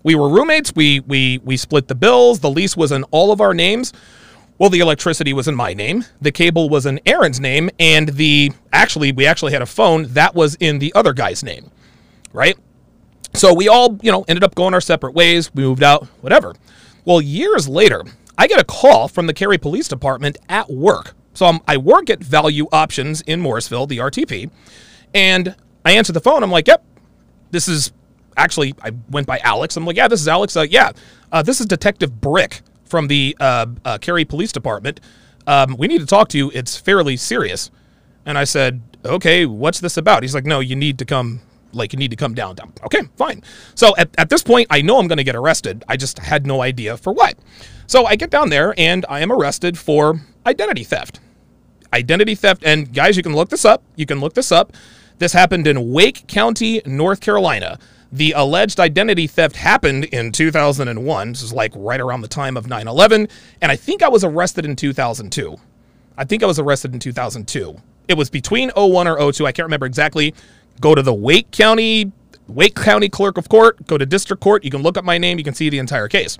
We 0.03 0.15
were 0.15 0.29
roommates. 0.29 0.75
We 0.75 1.01
we 1.01 1.39
we 1.45 1.57
split 1.57 1.89
the 1.89 1.95
bills. 1.95 2.41
The 2.41 2.51
lease 2.51 2.77
was 2.77 2.93
in 2.93 3.05
all 3.05 3.33
of 3.33 3.41
our 3.41 3.53
names. 3.53 3.93
Well, 4.59 4.71
the 4.71 4.81
electricity 4.81 5.33
was 5.33 5.47
in 5.47 5.55
my 5.55 5.73
name. 5.73 6.05
The 6.21 6.33
cable 6.33 6.69
was 6.69 6.85
in 6.87 7.01
Aaron's 7.07 7.39
name, 7.39 7.71
and 7.79 8.09
the 8.09 8.53
actually 8.73 9.13
we 9.13 9.27
actually 9.27 9.53
had 9.53 9.63
a 9.63 9.67
phone 9.67 10.05
that 10.15 10.35
was 10.35 10.57
in 10.57 10.79
the 10.79 10.93
other 10.95 11.13
guy's 11.13 11.43
name, 11.43 11.71
right? 12.33 12.57
So 13.35 13.55
we 13.55 13.69
all, 13.69 13.99
you 14.03 14.11
know, 14.11 14.25
ended 14.27 14.43
up 14.43 14.55
going 14.55 14.75
our 14.75 14.81
separate 14.81 15.15
ways. 15.15 15.55
We 15.55 15.63
moved 15.63 15.83
out, 15.83 16.07
whatever. 16.23 16.55
Well, 17.09 17.23
years 17.23 17.67
later, 17.67 18.05
I 18.37 18.47
get 18.47 18.61
a 18.61 18.65
call 18.65 19.09
from 19.09 19.29
the 19.29 19.33
Cary 19.33 19.57
Police 19.57 19.89
Department 19.89 20.37
at 20.51 20.69
work. 20.69 21.15
So 21.33 21.47
I'm, 21.47 21.61
I 21.67 21.79
work 21.79 22.11
at 22.11 22.21
Value 22.23 22.69
Options 22.71 23.23
in 23.23 23.41
Morrisville, 23.41 23.87
the 23.87 23.97
RTP, 23.97 24.51
and 25.15 25.57
I 25.87 25.93
answer 25.93 26.13
the 26.13 26.21
phone. 26.21 26.43
I'm 26.43 26.51
like, 26.51 26.69
"Yep, 26.69 26.85
this 27.51 27.67
is 27.67 27.93
actually." 28.37 28.75
I 28.83 28.91
went 29.09 29.27
by 29.27 29.39
Alex. 29.39 29.75
I'm 29.79 29.87
like, 29.87 29.97
"Yeah, 29.97 30.07
this 30.07 30.21
is 30.21 30.29
Alex." 30.29 30.55
Uh, 30.55 30.67
yeah, 30.69 30.93
uh, 31.33 31.41
this 31.41 31.61
is 31.61 31.67
Detective 31.67 32.21
Brick 32.21 32.61
from 32.85 33.09
the 33.09 33.35
uh, 33.41 33.65
uh, 33.87 33.97
Cary 33.97 34.27
Police 34.27 34.53
Department. 34.53 35.01
Um, 35.47 35.77
we 35.79 35.89
need 35.89 36.01
to 36.01 36.07
talk 36.07 36.29
to 36.29 36.37
you. 36.37 36.51
It's 36.53 36.77
fairly 36.77 37.17
serious. 37.17 37.71
And 38.27 38.37
I 38.37 38.45
said, 38.45 38.83
"Okay, 39.03 39.47
what's 39.47 39.81
this 39.81 39.97
about?" 39.97 40.25
He's 40.25 40.35
like, 40.35 40.45
"No, 40.45 40.61
you 40.61 40.77
need 40.77 40.99
to 40.99 41.07
come." 41.07 41.41
Like 41.73 41.93
you 41.93 41.99
need 41.99 42.11
to 42.11 42.17
come 42.17 42.35
down, 42.35 42.55
down. 42.55 42.73
Okay, 42.85 43.03
fine. 43.17 43.43
So 43.75 43.95
at, 43.97 44.09
at 44.19 44.31
this 44.31 44.43
point, 44.43 44.67
I 44.71 44.81
know 44.81 44.99
I'm 44.99 45.07
going 45.07 45.19
to 45.19 45.25
get 45.25 45.37
arrested. 45.37 45.85
I 45.89 45.97
just 45.97 46.19
had 46.19 46.47
no 46.47 46.63
idea 46.63 46.97
for 46.97 47.13
what. 47.13 47.39
So 47.87 48.07
I 48.07 48.17
get 48.17 48.31
down 48.31 48.51
there 48.51 48.75
and 48.79 49.05
I 49.09 49.21
am 49.21 49.31
arrested 49.31 49.79
for 49.79 50.21
identity 50.47 50.85
theft 50.85 51.21
identity 51.93 52.35
theft. 52.35 52.63
And 52.65 52.93
guys, 52.93 53.17
you 53.17 53.23
can 53.23 53.35
look 53.35 53.49
this 53.49 53.65
up. 53.65 53.83
You 53.97 54.07
can 54.07 54.21
look 54.21 54.35
this 54.35 54.53
up. 54.53 54.73
This 55.19 55.33
happened 55.33 55.67
in 55.67 55.93
Wake 55.93 56.27
County, 56.27 56.81
North 56.87 57.21
Carolina. 57.21 57.79
The 58.11 58.33
alleged 58.33 58.81
identity 58.81 59.27
theft 59.27 59.57
happened 59.57 60.05
in 60.07 60.33
2001. 60.33 61.29
This 61.29 61.43
is 61.43 61.53
like 61.53 61.73
right 61.75 62.01
around 62.01 62.23
the 62.23 62.29
time 62.29 62.57
of 62.57 62.67
9 62.67 62.89
11. 62.89 63.29
And 63.61 63.73
I 63.73 63.77
think 63.77 64.03
I 64.03 64.09
was 64.09 64.25
arrested 64.25 64.65
in 64.65 64.77
2002. 64.77 65.57
I 66.17 66.25
think 66.25 66.43
I 66.43 66.47
was 66.47 66.59
arrested 66.59 66.95
in 66.95 67.01
2002. 67.01 67.77
It 68.09 68.17
was 68.17 68.31
between 68.31 68.71
01 68.75 69.07
or 69.07 69.33
02. 69.33 69.47
I 69.47 69.53
can't 69.53 69.67
remember 69.67 69.87
exactly. 69.87 70.35
Go 70.81 70.95
to 70.95 71.03
the 71.03 71.15
Wake 71.15 71.51
County, 71.51 72.13
Wake 72.47 72.75
County 72.75 73.09
Clerk 73.09 73.37
of 73.37 73.49
Court, 73.49 73.87
go 73.87 73.99
to 73.99 74.07
District 74.07 74.43
Court. 74.43 74.65
You 74.65 74.71
can 74.71 74.83
look 74.83 74.97
up 74.97 75.05
my 75.05 75.19
name. 75.19 75.39
You 75.39 75.45
can 75.45 75.55
see 75.55 75.69
the 75.69 75.79
entire 75.79 76.09
case. 76.09 76.39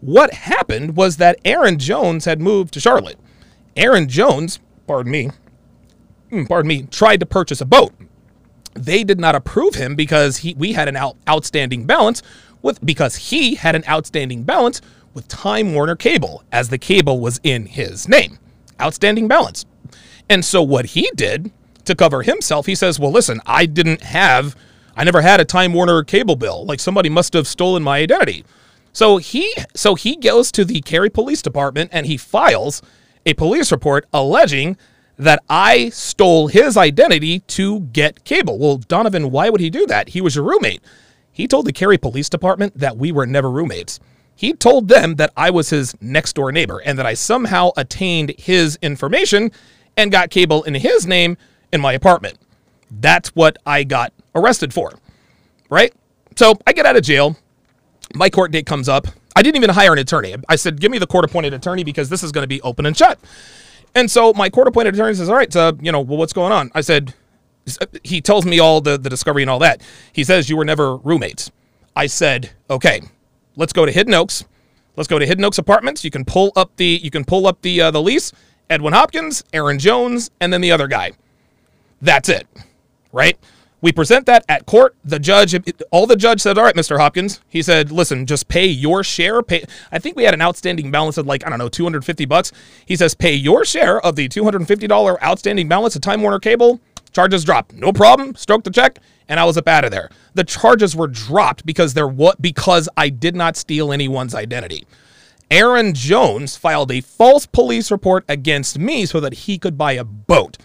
What 0.00 0.32
happened 0.32 0.96
was 0.96 1.18
that 1.18 1.38
Aaron 1.44 1.78
Jones 1.78 2.24
had 2.24 2.40
moved 2.40 2.74
to 2.74 2.80
Charlotte. 2.80 3.18
Aaron 3.76 4.08
Jones, 4.08 4.58
pardon 4.86 5.12
me, 5.12 5.30
hmm, 6.30 6.44
pardon 6.44 6.68
me, 6.68 6.82
tried 6.84 7.20
to 7.20 7.26
purchase 7.26 7.60
a 7.60 7.66
boat. 7.66 7.92
They 8.74 9.04
did 9.04 9.20
not 9.20 9.34
approve 9.34 9.74
him 9.74 9.94
because 9.94 10.38
he 10.38 10.54
we 10.54 10.72
had 10.72 10.88
an 10.88 10.96
out, 10.96 11.16
outstanding 11.28 11.84
balance 11.84 12.22
with 12.62 12.84
because 12.84 13.16
he 13.16 13.54
had 13.54 13.74
an 13.74 13.84
outstanding 13.88 14.44
balance 14.44 14.80
with 15.14 15.28
Time 15.28 15.74
Warner 15.74 15.96
Cable 15.96 16.42
as 16.52 16.68
the 16.68 16.78
cable 16.78 17.20
was 17.20 17.40
in 17.42 17.66
his 17.66 18.08
name. 18.08 18.38
Outstanding 18.80 19.28
balance. 19.28 19.66
And 20.28 20.44
so 20.44 20.62
what 20.62 20.86
he 20.86 21.10
did 21.14 21.52
to 21.84 21.94
cover 21.94 22.22
himself, 22.22 22.66
he 22.66 22.74
says, 22.74 22.98
"Well, 22.98 23.10
listen, 23.10 23.40
I 23.46 23.66
didn't 23.66 24.02
have 24.02 24.56
I 24.96 25.04
never 25.04 25.22
had 25.22 25.40
a 25.40 25.44
Time 25.44 25.72
Warner 25.72 26.04
cable 26.04 26.36
bill. 26.36 26.64
Like 26.64 26.80
somebody 26.80 27.08
must 27.08 27.32
have 27.32 27.46
stolen 27.46 27.82
my 27.82 27.98
identity." 27.98 28.44
So 28.92 29.16
he 29.16 29.54
so 29.74 29.94
he 29.94 30.16
goes 30.16 30.52
to 30.52 30.64
the 30.64 30.80
Cary 30.82 31.10
Police 31.10 31.42
Department 31.42 31.90
and 31.92 32.06
he 32.06 32.16
files 32.16 32.82
a 33.24 33.34
police 33.34 33.72
report 33.72 34.06
alleging 34.12 34.76
that 35.18 35.42
I 35.48 35.90
stole 35.90 36.48
his 36.48 36.76
identity 36.76 37.40
to 37.40 37.80
get 37.80 38.24
cable. 38.24 38.58
Well, 38.58 38.78
Donovan, 38.78 39.30
why 39.30 39.48
would 39.50 39.60
he 39.60 39.70
do 39.70 39.86
that? 39.86 40.10
He 40.10 40.20
was 40.20 40.34
your 40.34 40.44
roommate. 40.44 40.82
He 41.30 41.46
told 41.46 41.66
the 41.66 41.72
Cary 41.72 41.96
Police 41.96 42.28
Department 42.28 42.78
that 42.78 42.96
we 42.96 43.12
were 43.12 43.26
never 43.26 43.50
roommates. 43.50 44.00
He 44.34 44.52
told 44.52 44.88
them 44.88 45.16
that 45.16 45.32
I 45.36 45.50
was 45.50 45.70
his 45.70 45.94
next 46.00 46.34
door 46.34 46.52
neighbor 46.52 46.82
and 46.84 46.98
that 46.98 47.06
I 47.06 47.14
somehow 47.14 47.70
attained 47.76 48.34
his 48.38 48.78
information 48.82 49.52
and 49.96 50.10
got 50.10 50.30
cable 50.30 50.62
in 50.64 50.74
his 50.74 51.06
name 51.06 51.36
in 51.72 51.80
my 51.80 51.92
apartment. 51.92 52.38
That's 52.90 53.30
what 53.30 53.56
I 53.66 53.84
got 53.84 54.12
arrested 54.34 54.74
for. 54.74 54.92
Right? 55.70 55.92
So 56.36 56.54
I 56.66 56.72
get 56.72 56.86
out 56.86 56.96
of 56.96 57.02
jail 57.02 57.36
my 58.14 58.30
court 58.30 58.50
date 58.52 58.66
comes 58.66 58.88
up. 58.88 59.06
I 59.34 59.42
didn't 59.42 59.56
even 59.56 59.70
hire 59.70 59.92
an 59.92 59.98
attorney. 59.98 60.34
I 60.48 60.56
said, 60.56 60.80
give 60.80 60.90
me 60.90 60.98
the 60.98 61.06
court 61.06 61.24
appointed 61.24 61.54
attorney 61.54 61.84
because 61.84 62.08
this 62.08 62.22
is 62.22 62.32
going 62.32 62.42
to 62.42 62.48
be 62.48 62.60
open 62.62 62.86
and 62.86 62.96
shut. 62.96 63.18
And 63.94 64.10
so 64.10 64.32
my 64.34 64.50
court 64.50 64.68
appointed 64.68 64.94
attorney 64.94 65.14
says, 65.14 65.28
all 65.28 65.36
right, 65.36 65.52
so, 65.52 65.76
you 65.80 65.92
know, 65.92 66.00
well, 66.00 66.18
what's 66.18 66.32
going 66.32 66.52
on? 66.52 66.70
I 66.74 66.80
said, 66.80 67.14
he 68.02 68.20
tells 68.20 68.44
me 68.44 68.58
all 68.58 68.80
the, 68.80 68.98
the 68.98 69.08
discovery 69.08 69.42
and 69.42 69.50
all 69.50 69.58
that. 69.60 69.82
He 70.12 70.24
says, 70.24 70.50
you 70.50 70.56
were 70.56 70.64
never 70.64 70.96
roommates. 70.96 71.50
I 71.94 72.06
said, 72.06 72.50
okay, 72.68 73.02
let's 73.56 73.72
go 73.72 73.86
to 73.86 73.92
Hidden 73.92 74.14
Oaks. 74.14 74.44
Let's 74.96 75.08
go 75.08 75.18
to 75.18 75.24
Hidden 75.24 75.44
Oaks 75.44 75.58
Apartments. 75.58 76.04
You 76.04 76.10
can 76.10 76.24
pull 76.24 76.52
up 76.56 76.76
the, 76.76 77.00
you 77.02 77.10
can 77.10 77.24
pull 77.24 77.46
up 77.46 77.62
the, 77.62 77.80
uh, 77.80 77.90
the 77.90 78.02
lease. 78.02 78.32
Edwin 78.68 78.92
Hopkins, 78.92 79.44
Aaron 79.52 79.78
Jones, 79.78 80.30
and 80.40 80.52
then 80.52 80.60
the 80.60 80.72
other 80.72 80.86
guy. 80.86 81.12
That's 82.02 82.28
it, 82.28 82.46
right? 83.12 83.38
We 83.80 83.92
present 83.92 84.26
that 84.26 84.44
at 84.48 84.66
court. 84.66 84.94
The 85.04 85.18
judge, 85.18 85.56
all 85.90 86.06
the 86.06 86.16
judge 86.16 86.40
said, 86.40 86.56
all 86.58 86.64
right, 86.64 86.74
Mr. 86.74 86.98
Hopkins. 86.98 87.40
He 87.48 87.62
said, 87.62 87.90
listen, 87.90 88.26
just 88.26 88.46
pay 88.48 88.66
your 88.66 89.02
share. 89.02 89.42
Pay. 89.42 89.64
I 89.90 89.98
think 89.98 90.16
we 90.16 90.22
had 90.22 90.34
an 90.34 90.42
outstanding 90.42 90.90
balance 90.90 91.16
of 91.16 91.26
like, 91.26 91.44
I 91.44 91.50
don't 91.50 91.58
know, 91.58 91.68
250 91.68 92.24
bucks. 92.26 92.52
He 92.86 92.94
says, 92.94 93.14
pay 93.14 93.34
your 93.34 93.64
share 93.64 94.00
of 94.00 94.14
the 94.14 94.28
$250 94.28 95.22
outstanding 95.22 95.68
balance 95.68 95.96
of 95.96 96.02
Time 96.02 96.22
Warner 96.22 96.38
Cable. 96.38 96.80
Charges 97.12 97.44
dropped. 97.44 97.72
No 97.74 97.92
problem. 97.92 98.36
Stroke 98.36 98.62
the 98.64 98.70
check. 98.70 98.98
And 99.28 99.40
I 99.40 99.44
was 99.44 99.56
up 99.56 99.66
out 99.68 99.84
of 99.84 99.90
there. 99.90 100.10
The 100.34 100.44
charges 100.44 100.94
were 100.94 101.08
dropped 101.08 101.66
because 101.66 101.94
there 101.94 102.08
what 102.08 102.40
because 102.40 102.88
I 102.96 103.08
did 103.08 103.34
not 103.34 103.56
steal 103.56 103.92
anyone's 103.92 104.34
identity. 104.34 104.86
Aaron 105.50 105.92
Jones 105.92 106.56
filed 106.56 106.90
a 106.90 107.00
false 107.00 107.46
police 107.46 107.90
report 107.90 108.24
against 108.28 108.78
me 108.78 109.06
so 109.06 109.20
that 109.20 109.34
he 109.34 109.58
could 109.58 109.76
buy 109.76 109.92
a 109.92 110.04
boat. 110.04 110.56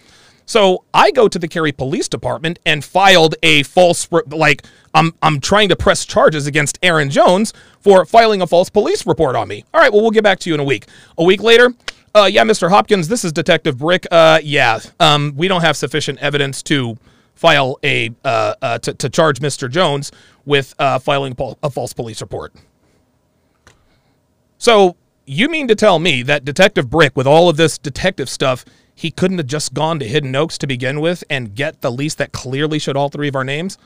So 0.48 0.86
I 0.94 1.12
go 1.12 1.28
to 1.28 1.38
the 1.38 1.48
Cary 1.48 1.74
Police 1.74 2.08
Department 2.08 2.58
and 2.66 2.84
filed 2.84 3.36
a 3.44 3.64
false, 3.64 4.08
like 4.28 4.66
I'm 4.94 5.14
I'm 5.22 5.40
trying 5.42 5.68
to 5.70 5.76
press 5.76 6.06
charges 6.06 6.48
against 6.48 6.80
Aaron 6.82 7.10
Jones 7.10 7.54
for 7.82 8.06
filing 8.06 8.42
a 8.42 8.48
false 8.48 8.70
police 8.70 9.06
report 9.06 9.36
on 9.36 9.50
me. 9.50 9.66
All 9.74 9.82
right, 9.82 9.92
well 9.92 10.02
we'll 10.02 10.12
get 10.12 10.24
back 10.24 10.40
to 10.40 10.50
you 10.50 10.54
in 10.54 10.60
a 10.62 10.64
week. 10.64 10.86
A 11.18 11.24
week 11.24 11.44
later, 11.44 11.74
Uh, 12.16 12.26
yeah, 12.32 12.44
Mr. 12.44 12.70
Hopkins, 12.70 13.10
this 13.10 13.24
is 13.24 13.32
Detective 13.32 13.78
Brick. 13.78 14.08
Uh, 14.10 14.40
yeah, 14.42 14.80
um, 15.00 15.34
we 15.36 15.48
don't 15.48 15.62
have 15.62 15.78
sufficient 15.78 16.18
evidence 16.20 16.64
to 16.64 16.98
file 17.36 17.78
a 17.84 18.10
uh, 18.24 18.56
uh, 18.62 18.80
to, 18.80 18.94
to 18.96 19.10
charge 19.10 19.40
Mr. 19.40 19.70
Jones 19.70 20.12
with 20.46 20.74
uh, 20.80 20.98
filing 20.98 21.36
a 21.62 21.70
false 21.70 21.94
police 21.94 22.22
report. 22.22 22.54
So 24.58 24.96
you 25.26 25.50
mean 25.50 25.68
to 25.68 25.76
tell 25.76 26.00
me 26.00 26.24
that 26.24 26.46
Detective 26.46 26.90
Brick, 26.90 27.16
with 27.16 27.28
all 27.28 27.50
of 27.50 27.58
this 27.58 27.78
detective 27.78 28.30
stuff, 28.30 28.66
he 28.98 29.12
couldn't 29.12 29.38
have 29.38 29.46
just 29.46 29.76
gone 29.76 30.00
to 30.00 30.08
Hidden 30.08 30.36
Oaks 30.36 30.58
to 30.58 30.66
begin 30.66 31.00
with 31.00 31.24
and 31.30 31.54
get 31.54 31.82
the 31.82 31.92
lease 31.92 32.16
that 32.16 32.32
clearly 32.32 32.80
showed 32.80 32.98
all 32.98 33.10
three 33.10 33.28
of 33.28 33.36
our 33.36 33.44
names? 33.44 33.78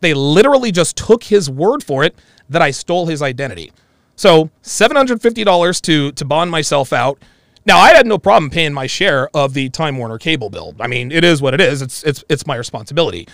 They 0.00 0.14
literally 0.14 0.72
just 0.72 0.96
took 0.96 1.24
his 1.24 1.50
word 1.50 1.84
for 1.84 2.02
it 2.04 2.14
that 2.48 2.62
I 2.62 2.70
stole 2.70 3.04
his 3.04 3.20
identity. 3.20 3.70
So 4.16 4.48
$750 4.62 5.82
to 5.82 6.12
to 6.12 6.24
bond 6.24 6.50
myself 6.50 6.94
out. 6.94 7.18
Now 7.66 7.76
I 7.76 7.90
had 7.90 8.06
no 8.06 8.16
problem 8.16 8.48
paying 8.48 8.72
my 8.72 8.86
share 8.86 9.28
of 9.36 9.52
the 9.52 9.68
Time 9.68 9.98
Warner 9.98 10.16
cable 10.16 10.48
bill. 10.48 10.74
I 10.80 10.86
mean, 10.86 11.12
it 11.12 11.22
is 11.22 11.42
what 11.42 11.52
it 11.52 11.60
is. 11.60 11.82
It's 11.82 12.02
it's 12.02 12.24
it's 12.30 12.46
my 12.46 12.56
responsibility. 12.56 13.28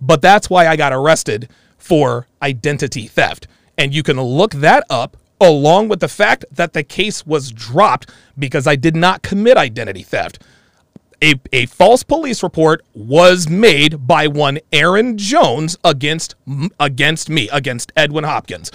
But 0.00 0.22
that's 0.22 0.50
why 0.50 0.66
I 0.66 0.74
got 0.74 0.92
arrested 0.92 1.50
for 1.78 2.26
identity 2.42 3.06
theft. 3.06 3.46
And 3.78 3.94
you 3.94 4.02
can 4.02 4.20
look 4.20 4.54
that 4.54 4.82
up 4.90 5.16
along 5.40 5.88
with 5.88 6.00
the 6.00 6.08
fact 6.08 6.44
that 6.50 6.72
the 6.72 6.82
case 6.82 7.24
was 7.24 7.52
dropped 7.52 8.10
because 8.36 8.66
I 8.66 8.74
did 8.74 8.96
not 8.96 9.22
commit 9.22 9.56
identity 9.56 10.02
theft. 10.02 10.42
A, 11.24 11.34
a 11.54 11.64
false 11.64 12.02
police 12.02 12.42
report 12.42 12.84
was 12.92 13.48
made 13.48 14.06
by 14.06 14.26
one 14.26 14.58
Aaron 14.74 15.16
Jones 15.16 15.74
against 15.82 16.34
against 16.78 17.30
me 17.30 17.48
against 17.50 17.92
Edwin 17.96 18.24
Hopkins. 18.24 18.70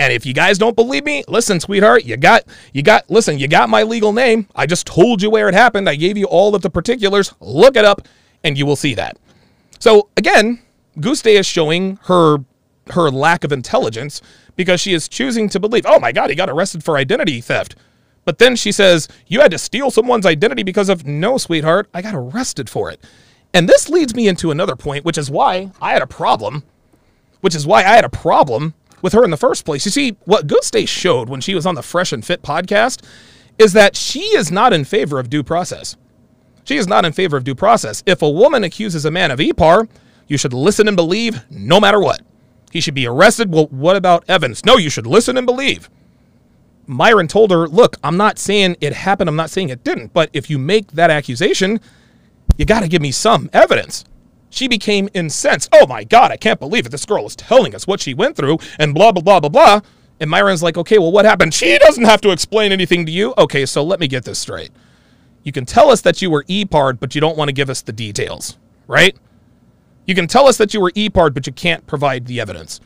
And 0.00 0.12
if 0.12 0.26
you 0.26 0.34
guys 0.34 0.58
don't 0.58 0.74
believe 0.74 1.04
me, 1.04 1.22
listen, 1.28 1.60
sweetheart, 1.60 2.04
you 2.04 2.16
got 2.16 2.42
you 2.72 2.82
got 2.82 3.08
listen, 3.08 3.38
you 3.38 3.46
got 3.46 3.68
my 3.68 3.84
legal 3.84 4.12
name. 4.12 4.48
I 4.56 4.66
just 4.66 4.84
told 4.84 5.22
you 5.22 5.30
where 5.30 5.48
it 5.48 5.54
happened. 5.54 5.88
I 5.88 5.94
gave 5.94 6.18
you 6.18 6.26
all 6.26 6.56
of 6.56 6.62
the 6.62 6.70
particulars. 6.70 7.32
Look 7.38 7.76
it 7.76 7.84
up 7.84 8.08
and 8.42 8.58
you 8.58 8.66
will 8.66 8.74
see 8.74 8.94
that. 8.94 9.16
So 9.78 10.08
again, 10.16 10.60
Guste 10.98 11.32
is 11.32 11.46
showing 11.46 12.00
her 12.06 12.38
her 12.88 13.12
lack 13.12 13.44
of 13.44 13.52
intelligence 13.52 14.20
because 14.56 14.80
she 14.80 14.92
is 14.92 15.08
choosing 15.08 15.48
to 15.50 15.60
believe, 15.60 15.84
"Oh 15.86 16.00
my 16.00 16.10
god, 16.10 16.30
he 16.30 16.34
got 16.34 16.50
arrested 16.50 16.82
for 16.82 16.96
identity 16.96 17.40
theft." 17.40 17.76
But 18.24 18.38
then 18.38 18.56
she 18.56 18.72
says, 18.72 19.08
You 19.26 19.40
had 19.40 19.50
to 19.50 19.58
steal 19.58 19.90
someone's 19.90 20.26
identity 20.26 20.62
because 20.62 20.88
of 20.88 21.06
no, 21.06 21.38
sweetheart, 21.38 21.88
I 21.92 22.02
got 22.02 22.14
arrested 22.14 22.70
for 22.70 22.90
it. 22.90 23.00
And 23.54 23.68
this 23.68 23.88
leads 23.88 24.14
me 24.14 24.28
into 24.28 24.50
another 24.50 24.76
point, 24.76 25.04
which 25.04 25.18
is 25.18 25.30
why 25.30 25.72
I 25.80 25.92
had 25.92 26.02
a 26.02 26.06
problem, 26.06 26.62
which 27.40 27.54
is 27.54 27.66
why 27.66 27.80
I 27.80 27.94
had 27.94 28.04
a 28.04 28.08
problem 28.08 28.74
with 29.02 29.12
her 29.12 29.24
in 29.24 29.30
the 29.30 29.36
first 29.36 29.64
place. 29.64 29.84
You 29.84 29.90
see, 29.90 30.16
what 30.24 30.46
Guste 30.46 30.88
showed 30.88 31.28
when 31.28 31.40
she 31.40 31.54
was 31.54 31.66
on 31.66 31.74
the 31.74 31.82
Fresh 31.82 32.12
and 32.12 32.24
Fit 32.24 32.42
podcast 32.42 33.04
is 33.58 33.72
that 33.74 33.96
she 33.96 34.20
is 34.20 34.50
not 34.50 34.72
in 34.72 34.84
favor 34.84 35.18
of 35.18 35.28
due 35.28 35.42
process. 35.42 35.96
She 36.64 36.76
is 36.76 36.86
not 36.86 37.04
in 37.04 37.12
favor 37.12 37.36
of 37.36 37.44
due 37.44 37.54
process. 37.54 38.02
If 38.06 38.22
a 38.22 38.30
woman 38.30 38.64
accuses 38.64 39.04
a 39.04 39.10
man 39.10 39.30
of 39.30 39.40
EPAR, 39.40 39.88
you 40.28 40.38
should 40.38 40.54
listen 40.54 40.88
and 40.88 40.96
believe 40.96 41.42
no 41.50 41.80
matter 41.80 42.00
what. 42.00 42.22
He 42.70 42.80
should 42.80 42.94
be 42.94 43.06
arrested. 43.06 43.52
Well, 43.52 43.66
what 43.66 43.96
about 43.96 44.24
Evans? 44.28 44.64
No, 44.64 44.78
you 44.78 44.88
should 44.88 45.06
listen 45.06 45.36
and 45.36 45.44
believe. 45.44 45.90
Myron 46.94 47.28
told 47.28 47.50
her, 47.50 47.68
Look, 47.68 47.96
I'm 48.02 48.16
not 48.16 48.38
saying 48.38 48.76
it 48.80 48.92
happened, 48.92 49.28
I'm 49.28 49.36
not 49.36 49.50
saying 49.50 49.68
it 49.68 49.84
didn't, 49.84 50.12
but 50.12 50.30
if 50.32 50.50
you 50.50 50.58
make 50.58 50.92
that 50.92 51.10
accusation, 51.10 51.80
you 52.56 52.64
got 52.64 52.80
to 52.80 52.88
give 52.88 53.02
me 53.02 53.12
some 53.12 53.48
evidence. 53.52 54.04
She 54.50 54.68
became 54.68 55.08
incensed. 55.14 55.70
Oh 55.72 55.86
my 55.86 56.04
God, 56.04 56.30
I 56.30 56.36
can't 56.36 56.60
believe 56.60 56.84
it. 56.84 56.90
This 56.90 57.06
girl 57.06 57.24
is 57.26 57.34
telling 57.34 57.74
us 57.74 57.86
what 57.86 58.00
she 58.00 58.12
went 58.14 58.36
through 58.36 58.58
and 58.78 58.94
blah, 58.94 59.12
blah, 59.12 59.22
blah, 59.22 59.40
blah, 59.40 59.48
blah. 59.48 59.80
And 60.20 60.30
Myron's 60.30 60.62
like, 60.62 60.76
Okay, 60.76 60.98
well, 60.98 61.12
what 61.12 61.24
happened? 61.24 61.54
She 61.54 61.78
doesn't 61.78 62.04
have 62.04 62.20
to 62.22 62.30
explain 62.30 62.72
anything 62.72 63.06
to 63.06 63.12
you. 63.12 63.34
Okay, 63.38 63.64
so 63.66 63.82
let 63.82 64.00
me 64.00 64.08
get 64.08 64.24
this 64.24 64.38
straight. 64.38 64.70
You 65.42 65.52
can 65.52 65.64
tell 65.64 65.90
us 65.90 66.02
that 66.02 66.22
you 66.22 66.30
were 66.30 66.44
EPARD, 66.44 67.00
but 67.00 67.14
you 67.14 67.20
don't 67.20 67.36
want 67.36 67.48
to 67.48 67.52
give 67.52 67.70
us 67.70 67.82
the 67.82 67.92
details, 67.92 68.58
right? 68.86 69.16
You 70.06 70.14
can 70.14 70.26
tell 70.26 70.46
us 70.46 70.56
that 70.58 70.74
you 70.74 70.80
were 70.80 70.92
EPARD, 70.92 71.34
but 71.34 71.46
you 71.46 71.52
can't 71.52 71.86
provide 71.86 72.26
the 72.26 72.40
evidence. 72.40 72.80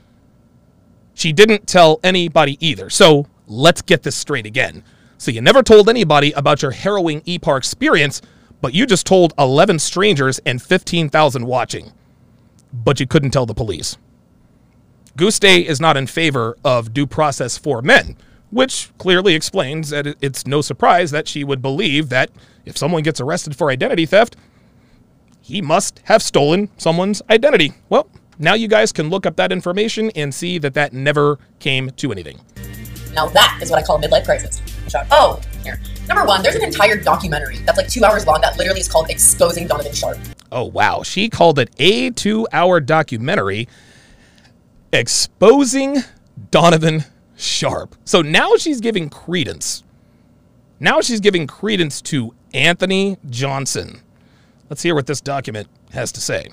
She 1.14 1.32
didn't 1.32 1.66
tell 1.66 1.98
anybody 2.04 2.56
either. 2.66 2.90
So 2.90 3.26
let's 3.46 3.82
get 3.82 4.02
this 4.02 4.16
straight 4.16 4.46
again. 4.46 4.82
So 5.18 5.30
you 5.30 5.40
never 5.40 5.62
told 5.62 5.88
anybody 5.88 6.32
about 6.32 6.62
your 6.62 6.72
harrowing 6.72 7.22
EPAR 7.22 7.56
experience, 7.56 8.20
but 8.60 8.74
you 8.74 8.86
just 8.86 9.06
told 9.06 9.32
11 9.38 9.78
strangers 9.78 10.38
and 10.44 10.60
15,000 10.60 11.46
watching. 11.46 11.92
But 12.72 13.00
you 13.00 13.06
couldn't 13.06 13.30
tell 13.30 13.46
the 13.46 13.54
police. 13.54 13.96
Guste 15.16 15.64
is 15.64 15.80
not 15.80 15.96
in 15.96 16.06
favor 16.06 16.58
of 16.62 16.92
due 16.92 17.06
process 17.06 17.56
for 17.56 17.80
men, 17.80 18.16
which 18.50 18.90
clearly 18.98 19.34
explains 19.34 19.90
that 19.90 20.06
it's 20.20 20.46
no 20.46 20.60
surprise 20.60 21.10
that 21.10 21.26
she 21.26 21.42
would 21.42 21.62
believe 21.62 22.10
that 22.10 22.30
if 22.66 22.76
someone 22.76 23.02
gets 23.02 23.20
arrested 23.20 23.56
for 23.56 23.70
identity 23.70 24.04
theft, 24.04 24.36
he 25.40 25.62
must 25.62 26.00
have 26.04 26.22
stolen 26.22 26.68
someone's 26.76 27.22
identity. 27.30 27.72
Well, 27.88 28.10
now 28.38 28.54
you 28.54 28.68
guys 28.68 28.92
can 28.92 29.08
look 29.08 29.24
up 29.24 29.36
that 29.36 29.52
information 29.52 30.10
and 30.14 30.34
see 30.34 30.58
that 30.58 30.74
that 30.74 30.92
never 30.92 31.38
came 31.60 31.90
to 31.90 32.12
anything. 32.12 32.40
Now 33.16 33.26
that 33.28 33.58
is 33.62 33.70
what 33.70 33.82
I 33.82 33.82
call 33.82 33.96
a 33.96 34.06
midlife 34.06 34.26
crisis. 34.26 34.60
Oh, 35.10 35.40
here. 35.64 35.80
Number 36.06 36.24
one, 36.26 36.42
there's 36.42 36.54
an 36.54 36.62
entire 36.62 36.96
documentary 36.96 37.56
that's 37.60 37.78
like 37.78 37.88
two 37.88 38.04
hours 38.04 38.26
long 38.26 38.42
that 38.42 38.58
literally 38.58 38.80
is 38.80 38.88
called 38.88 39.08
Exposing 39.08 39.66
Donovan 39.66 39.94
Sharpe. 39.94 40.18
Oh, 40.52 40.64
wow. 40.64 41.02
She 41.02 41.30
called 41.30 41.58
it 41.58 41.70
a 41.78 42.10
two 42.10 42.46
hour 42.52 42.78
documentary 42.78 43.68
exposing 44.92 46.04
Donovan 46.50 47.04
Sharpe. 47.36 47.96
So 48.04 48.20
now 48.20 48.56
she's 48.56 48.82
giving 48.82 49.08
credence. 49.08 49.82
Now 50.78 51.00
she's 51.00 51.20
giving 51.20 51.46
credence 51.46 52.02
to 52.02 52.34
Anthony 52.52 53.16
Johnson. 53.30 54.02
Let's 54.68 54.82
hear 54.82 54.94
what 54.94 55.06
this 55.06 55.22
document 55.22 55.68
has 55.92 56.12
to 56.12 56.20
say. 56.20 56.48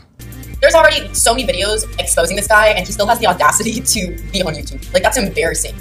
There's 0.62 0.76
already 0.76 1.14
so 1.14 1.34
many 1.34 1.46
videos 1.46 1.84
exposing 2.00 2.38
this 2.38 2.48
guy, 2.48 2.68
and 2.68 2.88
he 2.88 2.94
still 2.94 3.08
has 3.08 3.20
the 3.20 3.28
audacity 3.28 3.82
to 3.82 4.18
be 4.32 4.42
on 4.42 4.54
YouTube. 4.54 4.94
Like, 4.94 5.04
that's 5.04 5.18
embarrassing. 5.18 5.76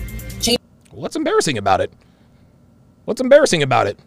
What's 0.93 1.17
embarrassing 1.17 1.59
about 1.59 1.81
it? 1.81 1.93
What's 3.05 3.21
embarrassing 3.21 3.63
about 3.63 3.87
it? 3.87 3.99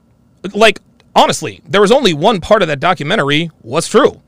Like, 0.54 0.80
honestly, 1.16 1.62
there 1.68 1.82
was 1.82 1.92
only 1.92 2.14
one 2.14 2.40
part 2.40 2.62
of 2.62 2.68
that 2.68 2.80
documentary 2.80 3.52
was 3.62 3.88
true. 3.88 4.22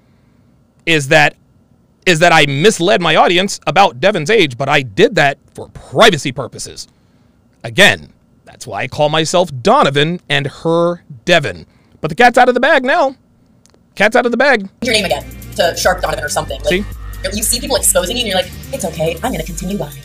Is 0.86 1.10
that 1.10 1.36
is 2.05 2.20
that 2.20 2.32
I 2.32 2.45
misled 2.45 3.01
my 3.01 3.18
audience 3.18 3.60
about 3.68 3.99
Devin's 3.99 4.30
age, 4.30 4.58
but 4.58 4.70
I 4.70 4.82
did 4.82 5.16
that 5.16 5.38
for 5.53 5.68
privacy 5.70 6.32
purposes. 6.32 6.88
Again, 7.66 8.14
that's 8.45 8.66
why 8.66 8.84
I 8.84 8.88
call 8.88 9.10
myself 9.10 9.51
Donovan 9.62 10.22
and 10.30 10.47
her 10.47 11.03
Devin. 11.26 11.66
But 11.99 12.08
the 12.08 12.16
cat's 12.16 12.38
out 12.38 12.47
of 12.47 12.53
the 12.53 12.62
bag 12.62 12.86
now. 12.86 13.18
Cat's 13.95 14.16
out 14.16 14.26
of 14.26 14.32
the 14.32 14.38
bag. 14.38 14.70
Your 14.84 14.93
name 14.93 15.03
again 15.03 15.30
to 15.58 15.76
Sharp 15.76 16.01
Donovan 16.01 16.24
or 16.24 16.30
something. 16.30 16.62
Like, 16.62 16.70
See? 16.70 16.86
You 17.34 17.43
see 17.43 17.60
people 17.60 17.76
exposing 17.76 18.16
you, 18.16 18.22
and 18.22 18.30
you're 18.30 18.38
like, 18.38 18.51
it's 18.72 18.86
okay. 18.86 19.16
I'm 19.22 19.32
gonna 19.34 19.43
continue 19.43 19.76
lying. 19.78 20.01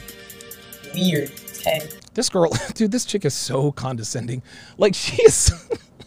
Weird. 0.94 1.30
Okay. 1.58 1.88
This 2.14 2.28
girl, 2.28 2.50
dude, 2.74 2.92
this 2.92 3.04
chick 3.04 3.24
is 3.24 3.34
so 3.34 3.72
condescending. 3.72 4.42
Like 4.78 4.94
she 4.94 5.22
is, 5.22 5.52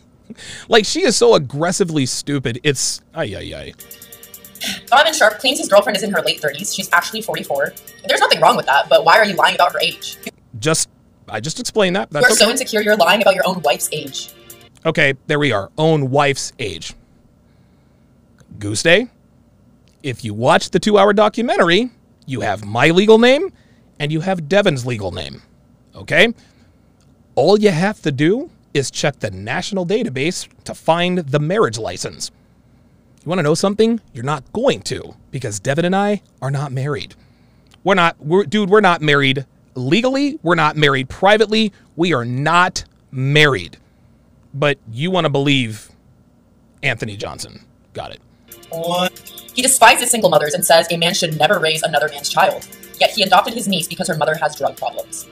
like 0.70 0.86
she 0.86 1.03
is 1.03 1.16
so 1.16 1.36
aggressively 1.36 2.06
stupid. 2.06 2.60
It's 2.64 3.01
ay 3.14 3.36
ay 3.36 3.53
ay. 3.56 3.74
Donovan 4.88 5.14
Sharpe 5.14 5.39
claims 5.39 5.60
his 5.60 5.70
girlfriend 5.70 5.97
is 5.97 6.03
in 6.03 6.12
her 6.12 6.22
late 6.22 6.41
30s. 6.41 6.76
She's 6.76 6.91
actually 6.91 7.22
44. 7.22 7.74
There's 8.08 8.20
nothing 8.20 8.39
wrong 8.41 8.56
with 8.56 8.66
that, 8.66 8.89
but 8.89 9.06
why 9.06 9.18
are 9.18 9.26
you 9.26 9.36
lying 9.36 9.56
about 9.56 9.74
her 9.74 9.80
age? 9.80 10.18
Just, 10.60 10.89
I 11.28 11.39
just 11.39 11.60
explained 11.60 11.95
that. 11.95 12.10
That's 12.10 12.26
are 12.26 12.36
so 12.36 12.49
insecure, 12.49 12.82
you're 12.82 12.95
lying 12.95 13.22
about 13.22 13.36
your 13.36 13.47
own 13.47 13.62
wife's 13.62 13.89
age. 13.91 14.34
Okay, 14.86 15.14
there 15.28 15.39
we 15.39 15.51
are. 15.51 15.72
Own 15.78 16.10
wife's 16.10 16.53
age. 16.58 16.93
Guste. 18.58 19.10
If 20.03 20.24
you 20.24 20.34
watch 20.34 20.70
the 20.70 20.80
two 20.80 20.97
hour 20.97 21.14
documentary, 21.14 21.89
you 22.26 22.41
have 22.41 22.64
my 22.64 22.91
legal 22.91 23.18
name 23.18 23.51
and 23.99 24.12
you 24.12 24.22
have 24.22 24.47
Devin's 24.47 24.86
legal 24.86 25.12
name. 25.12 25.41
Okay? 25.96 26.34
All 27.36 27.60
you 27.60 27.72
have 27.72 28.02
to 28.02 28.12
do 28.12 28.50
is 28.74 28.91
check 28.91 29.20
the 29.20 29.32
national 29.32 29.86
database 29.86 30.48
to 30.66 30.74
find 30.74 31.20
the 31.20 31.39
marriage 31.39 31.78
license. 31.78 32.32
You 33.24 33.30
want 33.30 33.39
to 33.39 33.43
know 33.43 33.56
something? 33.56 34.02
You're 34.14 34.24
not 34.24 34.52
going 34.54 34.82
to 34.84 35.16
because 35.32 35.60
Devin 35.60 35.86
and 35.86 35.96
I 35.96 36.22
are 36.41 36.52
not 36.52 36.72
married. 36.72 37.16
We're 37.84 37.96
not, 37.96 38.18
we're, 38.20 38.43
dude, 38.43 38.70
we're 38.70 38.82
not 38.82 39.02
married 39.02 39.46
legally. 39.76 40.39
We're 40.43 40.56
not 40.56 40.76
married 40.76 41.10
privately. 41.10 41.72
We 41.96 42.14
are 42.14 42.26
not 42.26 42.84
married. 43.12 43.78
But 44.54 44.78
you 44.91 45.12
want 45.12 45.26
to 45.26 45.30
believe 45.30 45.89
Anthony 46.84 47.18
Johnson. 47.18 47.62
Got 47.93 48.12
it. 48.12 48.22
He 49.54 49.62
despises 49.62 50.12
single 50.12 50.30
mothers 50.30 50.54
and 50.54 50.66
says 50.66 50.88
a 50.91 50.98
man 50.98 51.14
should 51.14 51.38
never 51.38 51.60
raise 51.60 51.82
another 51.84 52.10
man's 52.10 52.30
child. 52.30 52.68
Yet 53.00 53.12
he 53.12 53.24
adopted 53.24 53.54
his 53.54 53.68
niece 53.68 53.88
because 53.88 54.08
her 54.08 54.18
mother 54.18 54.36
has 54.36 54.56
drug 54.56 54.78
problems. 54.78 55.28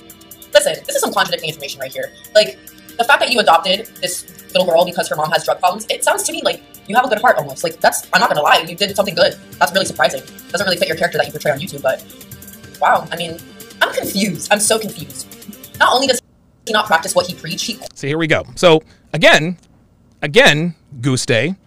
Listen, 0.53 0.75
this 0.85 0.95
is 0.95 1.01
some 1.01 1.13
contradicting 1.13 1.49
information 1.49 1.79
right 1.79 1.91
here. 1.91 2.11
Like, 2.35 2.59
the 2.97 3.03
fact 3.03 3.21
that 3.21 3.31
you 3.31 3.39
adopted 3.39 3.87
this 4.01 4.29
little 4.53 4.67
girl 4.67 4.85
because 4.85 5.09
her 5.09 5.15
mom 5.15 5.31
has 5.31 5.45
drug 5.45 5.59
problems, 5.59 5.85
it 5.89 6.03
sounds 6.03 6.23
to 6.23 6.31
me 6.31 6.41
like 6.43 6.61
you 6.87 6.95
have 6.95 7.05
a 7.05 7.09
good 7.09 7.21
heart 7.21 7.37
almost. 7.37 7.63
Like, 7.63 7.79
that's, 7.79 8.07
I'm 8.13 8.21
not 8.21 8.29
gonna 8.29 8.41
lie, 8.41 8.59
you 8.67 8.75
did 8.75 8.95
something 8.95 9.15
good. 9.15 9.35
That's 9.59 9.71
really 9.71 9.85
surprising. 9.85 10.21
Doesn't 10.49 10.65
really 10.65 10.77
fit 10.77 10.87
your 10.87 10.97
character 10.97 11.17
that 11.17 11.25
you 11.25 11.31
portray 11.31 11.51
on 11.51 11.59
YouTube, 11.59 11.81
but 11.81 12.03
wow, 12.79 13.07
I 13.11 13.15
mean, 13.15 13.39
I'm 13.81 13.93
confused. 13.93 14.51
I'm 14.51 14.59
so 14.59 14.79
confused. 14.79 15.27
Not 15.79 15.93
only 15.93 16.07
does 16.07 16.21
he 16.65 16.73
not 16.73 16.85
practice 16.85 17.15
what 17.15 17.27
he 17.27 17.35
preach? 17.35 17.63
He 17.63 17.79
So 17.93 18.07
here 18.07 18.17
we 18.17 18.27
go. 18.27 18.43
So 18.55 18.81
again, 19.11 19.57
again, 20.21 20.75
Guste, 21.01 21.57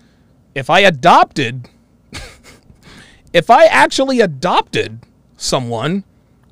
if 0.55 0.71
I 0.71 0.81
adopted, 0.81 1.69
if 3.33 3.51
I 3.51 3.65
actually 3.67 4.21
adopted 4.21 5.01
someone, 5.37 6.05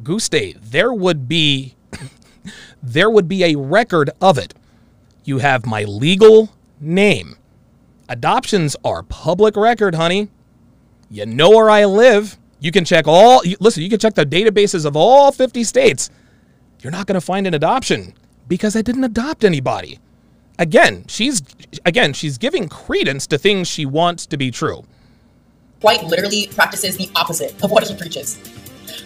Guste, 0.03 0.59
there 0.61 0.93
would 0.93 1.28
be, 1.28 1.73
there 2.85 3.11
would 3.11 3.28
be 3.28 3.45
a 3.45 3.57
record 3.57 4.11
of 4.20 4.39
it. 4.39 4.55
You 5.24 5.39
have 5.39 5.66
my 5.66 5.85
legal 5.85 6.51
name. 6.80 7.37
Adoptions 8.09 8.76
are 8.85 9.03
public 9.03 9.57
record, 9.57 9.95
honey. 9.95 10.28
You 11.11 11.26
know 11.26 11.51
where 11.51 11.70
I 11.70 11.87
live. 11.87 12.39
You 12.61 12.70
can 12.70 12.85
check 12.85 13.07
all, 13.07 13.43
listen, 13.61 13.82
you 13.82 13.91
can 13.91 13.99
check 13.99 14.14
the 14.14 14.26
databases 14.26 14.85
of 14.85 14.97
all 14.97 15.32
50 15.32 15.64
states. 15.64 16.11
You're 16.82 16.91
not 16.93 17.07
going 17.07 17.14
to 17.14 17.20
find 17.20 17.47
an 17.47 17.55
adoption 17.55 18.14
because 18.49 18.76
I 18.76 18.82
didn't 18.82 19.05
adopt 19.05 19.45
anybody. 19.45 19.99
Again, 20.59 21.05
she's 21.09 21.43
again, 21.85 22.12
she's 22.12 22.39
giving 22.39 22.68
credence 22.68 23.26
to 23.28 23.39
things 23.39 23.66
she 23.68 23.87
wants 23.87 24.26
to 24.26 24.37
be 24.37 24.51
true. 24.51 24.85
quite 25.80 26.05
literally 26.05 26.49
practices 26.49 26.97
the 26.97 27.11
opposite 27.16 27.53
of 27.64 27.70
what 27.70 27.87
he 27.89 27.95
preaches. 27.97 28.39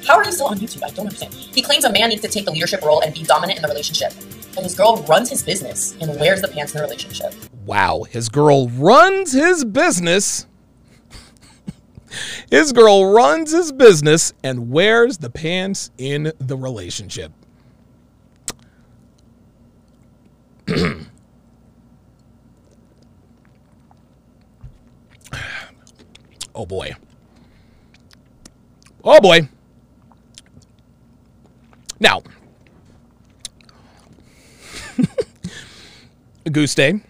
How 0.06 0.16
are 0.16 0.24
you 0.24 0.32
still 0.32 0.46
on 0.46 0.58
YouTube? 0.58 0.82
I 0.82 0.90
don't 0.90 1.06
understand. 1.06 1.34
He 1.34 1.62
claims 1.62 1.84
a 1.84 1.92
man 1.92 2.08
needs 2.10 2.22
to 2.22 2.28
take 2.28 2.44
the 2.44 2.50
leadership 2.50 2.82
role 2.82 3.00
and 3.02 3.14
be 3.14 3.22
dominant 3.22 3.58
in 3.58 3.62
the 3.62 3.68
relationship. 3.68 4.12
And 4.56 4.64
his 4.64 4.74
girl 4.74 5.04
runs 5.08 5.30
his 5.30 5.42
business 5.42 5.96
and 6.00 6.18
wears 6.18 6.40
the 6.40 6.48
pants 6.48 6.74
in 6.74 6.78
the 6.78 6.84
relationship. 6.84 7.32
Wow, 7.64 8.04
his 8.04 8.28
girl 8.28 8.68
runs 8.70 9.32
his 9.32 9.64
business. 9.64 10.46
his 12.50 12.72
girl 12.72 13.12
runs 13.12 13.52
his 13.52 13.70
business 13.72 14.32
and 14.42 14.70
wears 14.70 15.18
the 15.18 15.30
pants 15.30 15.90
in 15.98 16.32
the 16.38 16.56
relationship. 16.56 17.32
oh 26.54 26.66
boy. 26.66 26.94
Oh 29.04 29.20
boy. 29.20 29.48
Now, 32.00 32.22
Guste, 36.44 37.00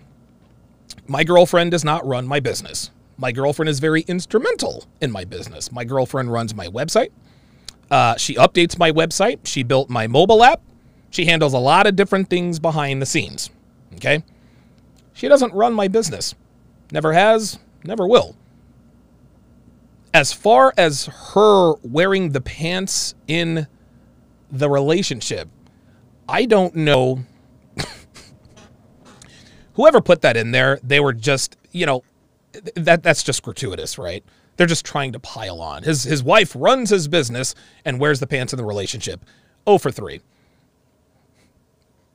my 1.06 1.24
girlfriend 1.24 1.70
does 1.70 1.84
not 1.84 2.06
run 2.06 2.26
my 2.26 2.40
business. 2.40 2.90
My 3.16 3.32
girlfriend 3.32 3.68
is 3.68 3.80
very 3.80 4.02
instrumental 4.02 4.84
in 5.00 5.10
my 5.10 5.24
business. 5.24 5.72
My 5.72 5.84
girlfriend 5.84 6.32
runs 6.32 6.54
my 6.54 6.66
website. 6.68 7.10
Uh, 7.90 8.16
she 8.16 8.34
updates 8.34 8.78
my 8.78 8.92
website. 8.92 9.40
She 9.44 9.62
built 9.62 9.90
my 9.90 10.06
mobile 10.06 10.44
app. 10.44 10.60
She 11.10 11.24
handles 11.24 11.54
a 11.54 11.58
lot 11.58 11.86
of 11.86 11.96
different 11.96 12.30
things 12.30 12.58
behind 12.58 13.00
the 13.02 13.06
scenes. 13.06 13.50
Okay? 13.94 14.22
She 15.14 15.28
doesn't 15.28 15.52
run 15.52 15.72
my 15.72 15.88
business. 15.88 16.34
Never 16.92 17.12
has, 17.12 17.58
never 17.84 18.06
will. 18.06 18.36
As 20.14 20.32
far 20.32 20.72
as 20.76 21.06
her 21.34 21.74
wearing 21.82 22.30
the 22.30 22.40
pants 22.40 23.14
in 23.26 23.66
the 24.50 24.68
relationship, 24.68 25.48
I 26.28 26.44
don't 26.44 26.74
know 26.74 27.24
whoever 29.74 30.00
put 30.00 30.22
that 30.22 30.36
in 30.36 30.50
there, 30.50 30.80
they 30.82 30.98
were 30.98 31.12
just, 31.12 31.56
you 31.70 31.86
know, 31.86 32.02
that 32.74 33.04
that's 33.04 33.22
just 33.22 33.44
gratuitous, 33.44 33.96
right? 33.96 34.24
They're 34.56 34.66
just 34.66 34.84
trying 34.84 35.12
to 35.12 35.20
pile 35.20 35.60
on. 35.60 35.84
His 35.84 36.02
his 36.02 36.20
wife 36.20 36.52
runs 36.58 36.90
his 36.90 37.06
business 37.06 37.54
and 37.84 38.00
wears 38.00 38.18
the 38.18 38.26
pants 38.26 38.52
in 38.52 38.56
the 38.56 38.64
relationship. 38.64 39.24
Oh 39.66 39.78
for 39.78 39.92
3. 39.92 40.20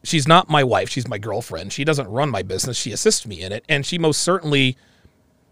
She's 0.04 0.28
not 0.28 0.50
my 0.50 0.62
wife, 0.62 0.90
she's 0.90 1.08
my 1.08 1.18
girlfriend. 1.18 1.72
She 1.72 1.86
doesn't 1.86 2.10
run 2.10 2.30
my 2.30 2.44
business, 2.44 2.76
she 2.76 2.92
assists 2.92 3.26
me 3.26 3.42
in 3.42 3.54
it, 3.54 3.64
and 3.70 3.86
she 3.86 3.98
most 3.98 4.22
certainly 4.22 4.76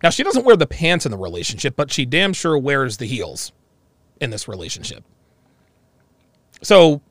Now 0.03 0.09
she 0.09 0.23
doesn't 0.23 0.43
wear 0.43 0.57
the 0.57 0.67
pants 0.67 1.05
in 1.05 1.11
the 1.11 1.17
relationship, 1.17 1.77
but 1.77 1.91
she 1.91 2.05
damn 2.05 2.33
sure 2.33 2.57
wears 2.57 2.97
the 2.97 3.05
heels 3.05 3.53
in 4.19 4.31
this 4.31 4.49
relationship. 4.49 5.05
So 6.61 7.01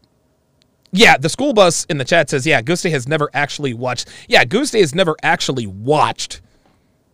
yeah, 0.93 1.17
the 1.17 1.29
school 1.29 1.53
bus 1.53 1.85
in 1.85 1.99
the 1.99 2.05
chat 2.05 2.31
says, 2.31 2.47
yeah, 2.47 2.63
Guste 2.63 2.91
has 2.91 3.07
never 3.07 3.31
actually 3.33 3.75
watched. 3.75 4.09
Yeah, 4.29 4.45
Guste 4.45 4.79
has 4.81 4.95
never 4.95 5.17
actually 5.23 5.67
watched 5.67 6.41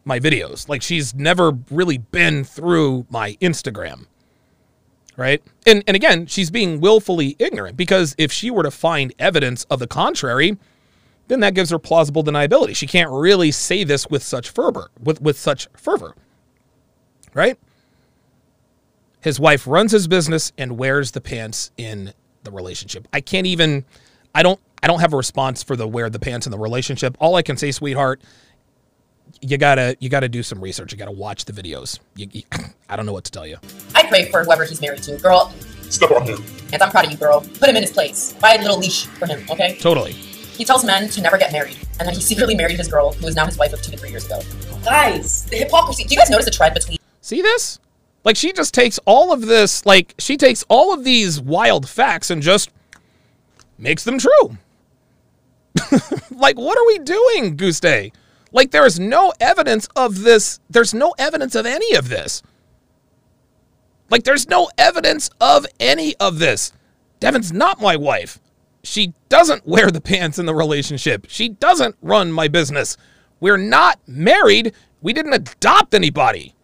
my 0.05 0.19
videos. 0.19 0.69
Like 0.69 0.83
she's 0.83 1.15
never 1.15 1.53
really 1.71 1.99
been 1.99 2.45
through 2.45 3.07
my 3.11 3.35
Instagram. 3.35 4.07
Right? 5.17 5.43
And 5.67 5.83
and 5.87 5.95
again, 5.95 6.27
she's 6.27 6.51
being 6.51 6.81
willfully 6.81 7.37
ignorant 7.39 7.77
because 7.77 8.15
if 8.19 8.31
she 8.31 8.51
were 8.51 8.63
to 8.63 8.71
find 8.71 9.15
evidence 9.19 9.65
of 9.65 9.79
the 9.79 9.87
contrary, 9.87 10.59
then 11.29 11.41
that 11.41 11.55
gives 11.55 11.71
her 11.71 11.79
plausible 11.79 12.23
deniability. 12.23 12.77
She 12.77 12.87
can't 12.87 13.11
really 13.11 13.51
say 13.51 13.83
this 13.83 14.09
with 14.09 14.23
such 14.23 14.51
fervor, 14.51 14.91
with 15.03 15.21
with 15.23 15.39
such 15.39 15.69
fervor. 15.75 16.15
Right? 17.33 17.59
His 19.21 19.41
wife 19.41 19.67
runs 19.67 19.93
his 19.93 20.07
business 20.07 20.53
and 20.57 20.79
wears 20.79 21.11
the 21.13 21.21
pants 21.23 21.71
in 21.77 22.13
the 22.47 22.51
relationship. 22.53 23.07
I 23.13 23.21
can't 23.21 23.47
even 23.47 23.85
I 24.35 24.43
don't 24.43 24.59
I 24.83 24.87
don't 24.87 25.01
have 25.01 25.13
a 25.13 25.17
response 25.17 25.63
for 25.63 25.77
the 25.77 25.87
wear 25.87 26.09
the 26.09 26.19
pants 26.19 26.47
in 26.47 26.51
the 26.51 26.59
relationship. 26.59 27.17
All 27.21 27.35
I 27.35 27.43
can 27.43 27.57
say, 27.57 27.71
sweetheart, 27.73 28.21
you 29.41 29.59
gotta 29.59 29.97
you 30.01 30.09
gotta 30.09 30.29
do 30.29 30.43
some 30.43 30.61
research. 30.61 30.93
You 30.93 30.99
gotta 30.99 31.11
watch 31.13 31.45
the 31.45 31.53
videos. 31.53 31.99
You, 32.15 32.29
you- 32.33 32.43
I 32.89 32.97
don't 32.97 33.05
know 33.07 33.13
what 33.13 33.25
to 33.25 33.33
tell 33.33 33.47
you. 33.47 33.59
I 33.95 34.07
pray 34.07 34.31
for 34.31 34.45
whoever 34.45 34.65
he's 34.65 34.81
married 34.81 35.03
to. 35.05 35.17
Girl, 35.19 35.53
Step 35.91 36.11
on 36.13 36.27
him. 36.27 36.43
and 36.73 36.83
I'm 36.83 36.91
proud 36.91 37.05
of 37.07 37.13
you, 37.13 37.19
girl. 37.19 37.41
Put 37.41 37.69
him 37.69 37.77
in 37.77 37.83
his 37.83 37.93
place. 37.93 38.33
Buy 38.41 38.55
a 38.55 38.61
little 38.63 38.79
leash 38.79 39.07
for 39.07 39.27
him, 39.27 39.45
okay? 39.51 39.77
Totally. 39.79 40.13
He 40.13 40.65
tells 40.65 40.85
men 40.85 41.09
to 41.11 41.21
never 41.21 41.37
get 41.39 41.53
married, 41.53 41.77
and 42.01 42.09
then 42.09 42.15
he 42.15 42.21
secretly 42.21 42.55
married 42.55 42.79
his 42.79 42.89
girl, 42.89 43.13
who 43.13 43.27
is 43.27 43.37
now 43.37 43.45
his 43.47 43.59
wife 43.59 43.73
of 43.73 43.83
two 43.83 43.91
to 43.93 43.97
three 43.99 44.09
years 44.11 44.25
ago. 44.25 44.41
Guys, 44.85 45.45
the 45.47 45.57
hypocrisy. 45.57 46.05
Do 46.05 46.15
you 46.15 46.19
guys 46.19 46.31
notice 46.31 46.45
the 46.47 46.51
trend 46.51 46.75
between 46.75 46.99
See 47.21 47.43
this? 47.43 47.79
Like 48.27 48.37
she 48.37 48.53
just 48.53 48.75
takes 48.75 48.99
all 49.05 49.33
of 49.33 49.43
this, 49.43 49.87
like 49.87 50.13
she 50.19 50.37
takes 50.37 50.65
all 50.69 50.93
of 50.93 51.05
these 51.05 51.41
wild 51.41 51.89
facts 51.89 52.29
and 52.29 52.43
just 52.43 52.71
makes 53.79 54.03
them 54.03 54.19
true. 54.19 54.59
like 56.33 56.59
what 56.59 56.77
are 56.77 56.87
we 56.89 56.99
doing, 56.99 57.55
Day? 57.55 58.11
Like 58.51 58.73
there 58.73 58.85
is 58.85 58.99
no 58.99 59.33
evidence 59.39 59.87
of 59.95 60.25
this. 60.25 60.59
There's 60.69 60.93
no 60.93 61.15
evidence 61.21 61.55
of 61.55 61.67
any 61.67 61.95
of 61.95 62.09
this. 62.09 62.43
Like 64.11 64.25
there's 64.25 64.49
no 64.49 64.71
evidence 64.77 65.31
of 65.41 65.65
any 65.79 66.17
of 66.17 66.41
this. 66.41 66.73
Devin's 67.21 67.53
not 67.53 67.81
my 67.81 67.95
wife. 67.95 68.41
She 68.83 69.15
doesn't 69.29 69.69
wear 69.69 69.93
the 69.93 70.01
pants 70.01 70.41
in 70.41 70.47
the 70.47 70.55
relationship. 70.55 71.27
She 71.29 71.51
doesn't 71.51 71.95
run 72.03 72.33
my 72.33 72.49
business. 72.49 72.97
We're 73.39 73.57
not 73.57 74.01
married. 74.09 74.73
We 75.01 75.13
didn't 75.13 75.35
adopt 75.35 75.95
anybody. 75.95 76.56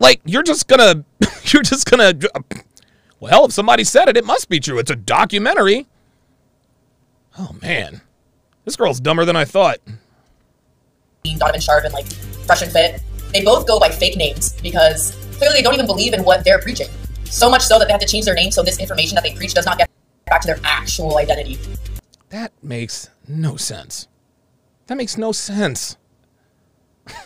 Like 0.00 0.20
you're 0.24 0.42
just 0.42 0.66
gonna, 0.66 1.04
you're 1.44 1.62
just 1.62 1.88
gonna. 1.88 2.14
Well, 3.20 3.44
if 3.44 3.52
somebody 3.52 3.84
said 3.84 4.08
it, 4.08 4.16
it 4.16 4.24
must 4.24 4.48
be 4.48 4.58
true. 4.58 4.78
It's 4.78 4.90
a 4.90 4.96
documentary. 4.96 5.86
Oh 7.38 7.54
man, 7.62 8.00
this 8.64 8.76
girl's 8.76 8.98
dumber 8.98 9.24
than 9.24 9.36
I 9.36 9.44
thought. 9.44 9.78
Donovan 11.22 11.60
Sharpe 11.60 11.84
and 11.84 11.92
like 11.94 12.06
Fresh 12.46 12.62
and 12.62 12.72
Fit, 12.72 13.02
they 13.32 13.44
both 13.44 13.66
go 13.66 13.78
by 13.78 13.90
fake 13.90 14.16
names 14.16 14.54
because 14.62 15.14
clearly 15.36 15.56
they 15.56 15.62
don't 15.62 15.74
even 15.74 15.86
believe 15.86 16.14
in 16.14 16.24
what 16.24 16.44
they're 16.44 16.60
preaching. 16.60 16.88
So 17.24 17.48
much 17.48 17.62
so 17.62 17.78
that 17.78 17.86
they 17.86 17.92
have 17.92 18.00
to 18.00 18.06
change 18.06 18.24
their 18.24 18.34
name 18.34 18.50
so 18.50 18.62
this 18.62 18.80
information 18.80 19.14
that 19.14 19.22
they 19.22 19.34
preach 19.34 19.54
does 19.54 19.66
not 19.66 19.78
get 19.78 19.88
back 20.26 20.40
to 20.40 20.46
their 20.48 20.58
actual 20.64 21.18
identity. 21.18 21.58
That 22.30 22.52
makes 22.62 23.10
no 23.28 23.56
sense. 23.56 24.08
That 24.86 24.96
makes 24.96 25.16
no 25.16 25.32
sense. 25.32 25.96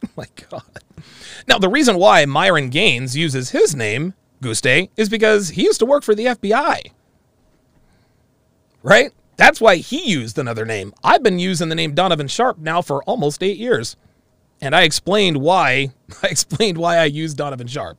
Oh 0.00 0.10
my 0.16 0.26
God. 0.50 0.62
Now, 1.48 1.58
the 1.58 1.70
reason 1.70 1.96
why 1.96 2.26
Myron 2.26 2.68
Gaines 2.68 3.16
uses 3.16 3.50
his 3.50 3.74
name, 3.74 4.12
Guste, 4.42 4.90
is 4.98 5.08
because 5.08 5.48
he 5.50 5.62
used 5.62 5.80
to 5.80 5.86
work 5.86 6.04
for 6.04 6.14
the 6.14 6.26
FBI. 6.26 6.92
Right? 8.82 9.12
That's 9.38 9.60
why 9.60 9.76
he 9.76 10.10
used 10.10 10.38
another 10.38 10.66
name. 10.66 10.92
I've 11.02 11.22
been 11.22 11.38
using 11.38 11.70
the 11.70 11.74
name 11.74 11.94
Donovan 11.94 12.28
Sharpe 12.28 12.58
now 12.58 12.82
for 12.82 13.02
almost 13.04 13.42
eight 13.42 13.56
years. 13.56 13.96
And 14.60 14.76
I 14.76 14.82
explained 14.82 15.38
why 15.38 15.92
I 16.22 16.26
explained 16.26 16.76
why 16.76 16.98
I 16.98 17.04
used 17.06 17.38
Donovan 17.38 17.66
Sharpe. 17.66 17.98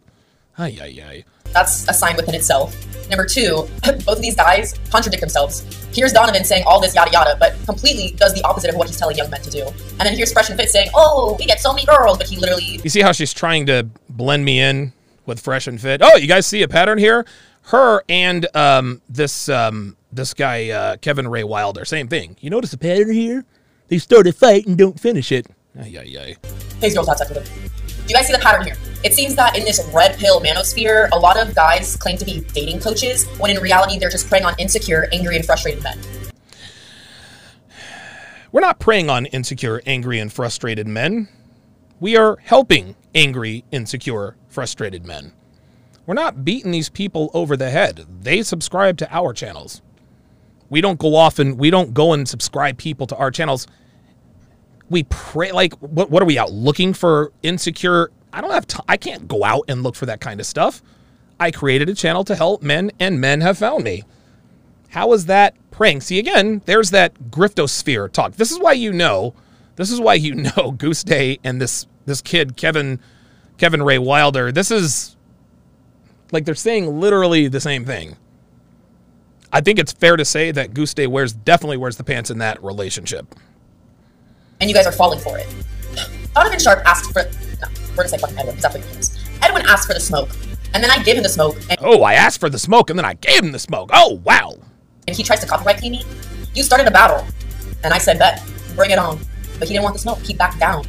Ay 0.60 0.78
ay 0.82 1.04
ay. 1.08 1.24
That's 1.54 1.88
a 1.88 1.94
sign 1.94 2.18
within 2.18 2.36
itself. 2.36 2.76
Number 3.10 3.26
two, 3.26 3.68
both 3.84 4.08
of 4.18 4.22
these 4.22 4.36
guys 4.36 4.76
contradict 4.92 5.22
themselves. 5.22 5.64
Here's 5.94 6.14
Donovan 6.14 6.44
saying 6.44 6.66
all 6.68 6.80
this 6.82 6.94
yada 6.94 7.10
yada, 7.12 7.38
but 7.40 7.56
completely 7.66 8.12
does 8.18 8.34
the 8.34 8.44
opposite 8.44 8.70
of 8.70 8.76
what 8.76 8.88
he's 8.88 8.98
telling 8.98 9.16
young 9.16 9.30
men 9.30 9.42
to 9.42 9.50
do. 9.50 9.66
And 9.66 10.02
then 10.02 10.16
here's 10.16 10.32
Fresh 10.32 10.50
and 10.50 10.60
Fit 10.60 10.70
saying, 10.70 10.90
oh, 10.94 11.36
we 11.40 11.46
get 11.46 11.60
so 11.60 11.74
many 11.74 11.86
girls, 11.86 12.18
but 12.18 12.28
he 12.28 12.36
literally 12.36 12.80
You 12.84 12.90
see 12.90 13.02
how 13.02 13.14
she's 13.14 13.34
trying 13.34 13.66
to 13.68 13.88
blend 14.10 14.46
me 14.46 14.60
in 14.60 14.94
with 15.26 15.40
fresh 15.40 15.66
and 15.66 15.80
fit? 15.80 16.02
Oh, 16.04 16.18
you 16.18 16.28
guys 16.28 16.46
see 16.46 16.62
a 16.62 16.68
pattern 16.68 16.98
here? 16.98 17.26
Her 17.64 18.04
and 18.10 18.46
um, 18.56 19.02
this 19.08 19.48
um, 19.48 19.96
this 20.12 20.34
guy 20.34 20.70
uh, 20.70 20.98
Kevin 20.98 21.28
Ray 21.28 21.44
Wilder, 21.44 21.86
same 21.86 22.10
thing. 22.10 22.36
You 22.42 22.50
notice 22.50 22.74
a 22.74 22.78
pattern 22.78 23.14
here? 23.14 23.46
They 23.88 23.98
start 23.98 24.28
a 24.28 24.34
fight 24.34 24.68
and 24.68 24.78
don't 24.78 25.00
finish 25.00 25.32
it. 25.32 25.48
Ay 25.80 25.96
ay 25.98 26.18
ay. 26.20 26.36
his 26.82 26.94
girls 26.94 27.08
had 27.08 27.18
sex 27.18 27.30
with 27.30 27.48
him. 27.48 27.72
Do 28.10 28.14
you 28.14 28.18
guys 28.18 28.26
see 28.26 28.34
the 28.34 28.40
pattern 28.40 28.66
here? 28.66 28.76
It 29.04 29.14
seems 29.14 29.36
that 29.36 29.56
in 29.56 29.64
this 29.66 29.88
red 29.94 30.18
pill 30.18 30.42
manosphere, 30.42 31.10
a 31.12 31.16
lot 31.16 31.40
of 31.40 31.54
guys 31.54 31.96
claim 31.96 32.18
to 32.18 32.26
be 32.26 32.40
dating 32.56 32.80
coaches, 32.80 33.28
when 33.38 33.56
in 33.56 33.62
reality 33.62 34.00
they're 34.00 34.10
just 34.10 34.28
preying 34.28 34.46
on 34.46 34.56
insecure, 34.58 35.08
angry, 35.12 35.36
and 35.36 35.46
frustrated 35.46 35.84
men. 35.84 36.00
We're 38.52 38.62
not 38.62 38.80
preying 38.80 39.12
on 39.12 39.28
insecure, 39.28 39.84
angry, 39.86 40.18
and 40.18 40.34
frustrated 40.34 40.88
men. 40.88 41.30
We 42.00 42.18
are 42.18 42.38
helping 42.38 42.96
angry, 43.14 43.64
insecure, 43.72 44.38
frustrated 44.48 45.06
men. 45.06 45.32
We're 46.08 46.16
not 46.16 46.44
beating 46.44 46.72
these 46.72 46.90
people 46.90 47.30
over 47.36 47.56
the 47.56 47.70
head. 47.70 48.08
They 48.22 48.42
subscribe 48.42 48.98
to 48.98 49.16
our 49.16 49.34
channels. 49.34 49.84
We 50.68 50.82
don't 50.82 50.98
go 50.98 51.14
off 51.14 51.38
and 51.38 51.60
we 51.60 51.70
don't 51.70 51.94
go 51.94 52.14
and 52.14 52.28
subscribe 52.28 52.80
people 52.80 53.06
to 53.06 53.16
our 53.18 53.30
channels. 53.30 53.68
We 54.90 55.04
pray 55.04 55.52
like 55.52 55.74
what 55.76 56.10
what 56.10 56.22
are 56.22 56.26
we 56.26 56.38
out 56.38 56.52
looking 56.52 56.94
for 56.94 57.32
insecure? 57.44 58.12
I 58.34 58.42
don't 58.42 58.52
have. 58.52 58.66
I 58.88 58.98
can't 58.98 59.28
go 59.28 59.44
out 59.44 59.66
and 59.68 59.84
look 59.84 59.96
for 59.96 60.06
that 60.06 60.22
kind 60.22 60.40
of 60.40 60.46
stuff. 60.46 60.82
I 61.40 61.52
created 61.52 61.90
a 61.90 61.96
channel 61.96 62.24
to 62.26 62.36
help 62.36 62.62
men 62.62 62.92
and 63.00 63.22
men 63.22 63.42
have 63.42 63.58
found 63.58 63.84
me. 63.84 64.04
How 64.90 65.14
is 65.14 65.28
that 65.28 65.56
praying? 65.72 66.02
See 66.02 66.20
again, 66.20 66.62
there's 66.66 66.92
that 66.92 67.14
griftosphere 67.32 68.12
talk. 68.12 68.34
This 68.34 68.52
is 68.52 68.60
why 68.60 68.74
you 68.74 68.92
know, 68.92 69.34
this 69.76 69.92
is 69.92 70.02
why 70.02 70.16
you 70.16 70.36
know 70.36 70.74
Guste 70.74 71.40
and 71.44 71.62
this 71.62 71.88
this 72.06 72.22
kid 72.22 72.58
Kevin 72.58 73.00
Kevin 73.58 73.84
Ray 73.84 74.00
Wilder. 74.00 74.52
This 74.52 74.72
is 74.72 75.16
like 76.32 76.46
they're 76.46 76.56
saying 76.56 77.00
literally 77.00 77.48
the 77.48 77.62
same 77.62 77.86
thing. 77.86 78.18
I 79.52 79.62
think 79.62 79.80
it's 79.80 79.92
fair 79.92 80.16
to 80.16 80.26
say 80.26 80.52
that 80.52 80.74
Guste 80.74 81.08
wears 81.08 81.34
definitely 81.34 81.78
wears 81.78 81.98
the 81.98 82.04
pants 82.04 82.30
in 82.30 82.38
that 82.40 82.64
relationship. 82.64 83.34
And 84.60 84.70
you 84.70 84.76
guys 84.76 84.86
are 84.86 84.92
falling 84.92 85.20
for 85.20 85.38
it. 85.38 85.48
Donovan 86.36 86.60
Sharpe 86.60 86.86
asked 86.86 87.12
for. 87.12 87.24
No, 87.24 87.68
we're 87.92 87.96
gonna 87.98 88.10
say 88.10 88.18
fucking 88.18 88.38
Edwin, 88.38 88.56
because 88.56 88.62
that's 88.64 88.76
what 88.76 88.84
he 88.86 88.94
means. 88.94 89.20
Edwin 89.42 89.66
asked 89.68 89.88
for 89.88 89.94
the 89.94 90.00
smoke, 90.00 90.30
and 90.74 90.84
then 90.84 90.92
I 90.92 91.02
gave 91.04 91.16
him 91.18 91.24
the 91.24 91.30
smoke, 91.30 91.58
and, 91.70 91.80
Oh, 91.82 92.04
I 92.04 92.14
asked 92.14 92.40
for 92.40 92.50
the 92.50 92.60
smoke 92.60 92.90
and 92.90 92.98
then 93.00 93.06
I 93.06 93.14
gave 93.16 93.44
him 93.44 93.52
the 93.52 93.60
smoke. 93.60 93.90
Oh, 93.94 94.22
wow. 94.24 94.56
and 95.08 95.16
he 95.16 95.24
tries 95.24 95.40
to 95.40 95.48
copyright 95.48 95.82
me. 95.82 96.04
You 96.54 96.64
started 96.64 96.88
a 96.88 96.92
battle, 96.92 97.26
and 97.84 97.94
I 97.94 97.98
said, 97.98 98.20
bet, 98.20 98.44
bring 98.76 98.92
it 98.92 99.00
on. 99.00 99.18
But 99.58 99.68
he 99.68 99.74
didn't 99.74 99.84
want 99.84 99.96
the 99.96 100.00
smoke, 100.00 100.20
he 100.20 100.34
backed 100.34 100.60
down. 100.60 100.86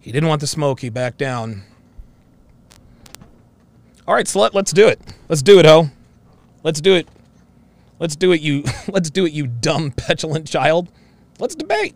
He 0.00 0.12
didn't 0.12 0.28
want 0.28 0.40
the 0.40 0.46
smoke. 0.46 0.80
He 0.80 0.88
backed 0.88 1.18
down. 1.18 1.62
All 4.08 4.14
right, 4.14 4.26
slut, 4.26 4.54
let's 4.54 4.72
do 4.72 4.88
it. 4.88 4.98
Let's 5.28 5.42
do 5.42 5.58
it, 5.58 5.66
ho. 5.66 5.90
Let's 6.62 6.80
do 6.80 6.94
it. 6.94 7.06
Let's 7.98 8.16
do 8.16 8.32
it, 8.32 8.40
you. 8.40 8.64
Let's 8.88 9.10
do 9.10 9.26
it, 9.26 9.32
you 9.32 9.46
dumb, 9.46 9.90
petulant 9.90 10.48
child. 10.48 10.88
Let's 11.38 11.54
debate. 11.54 11.94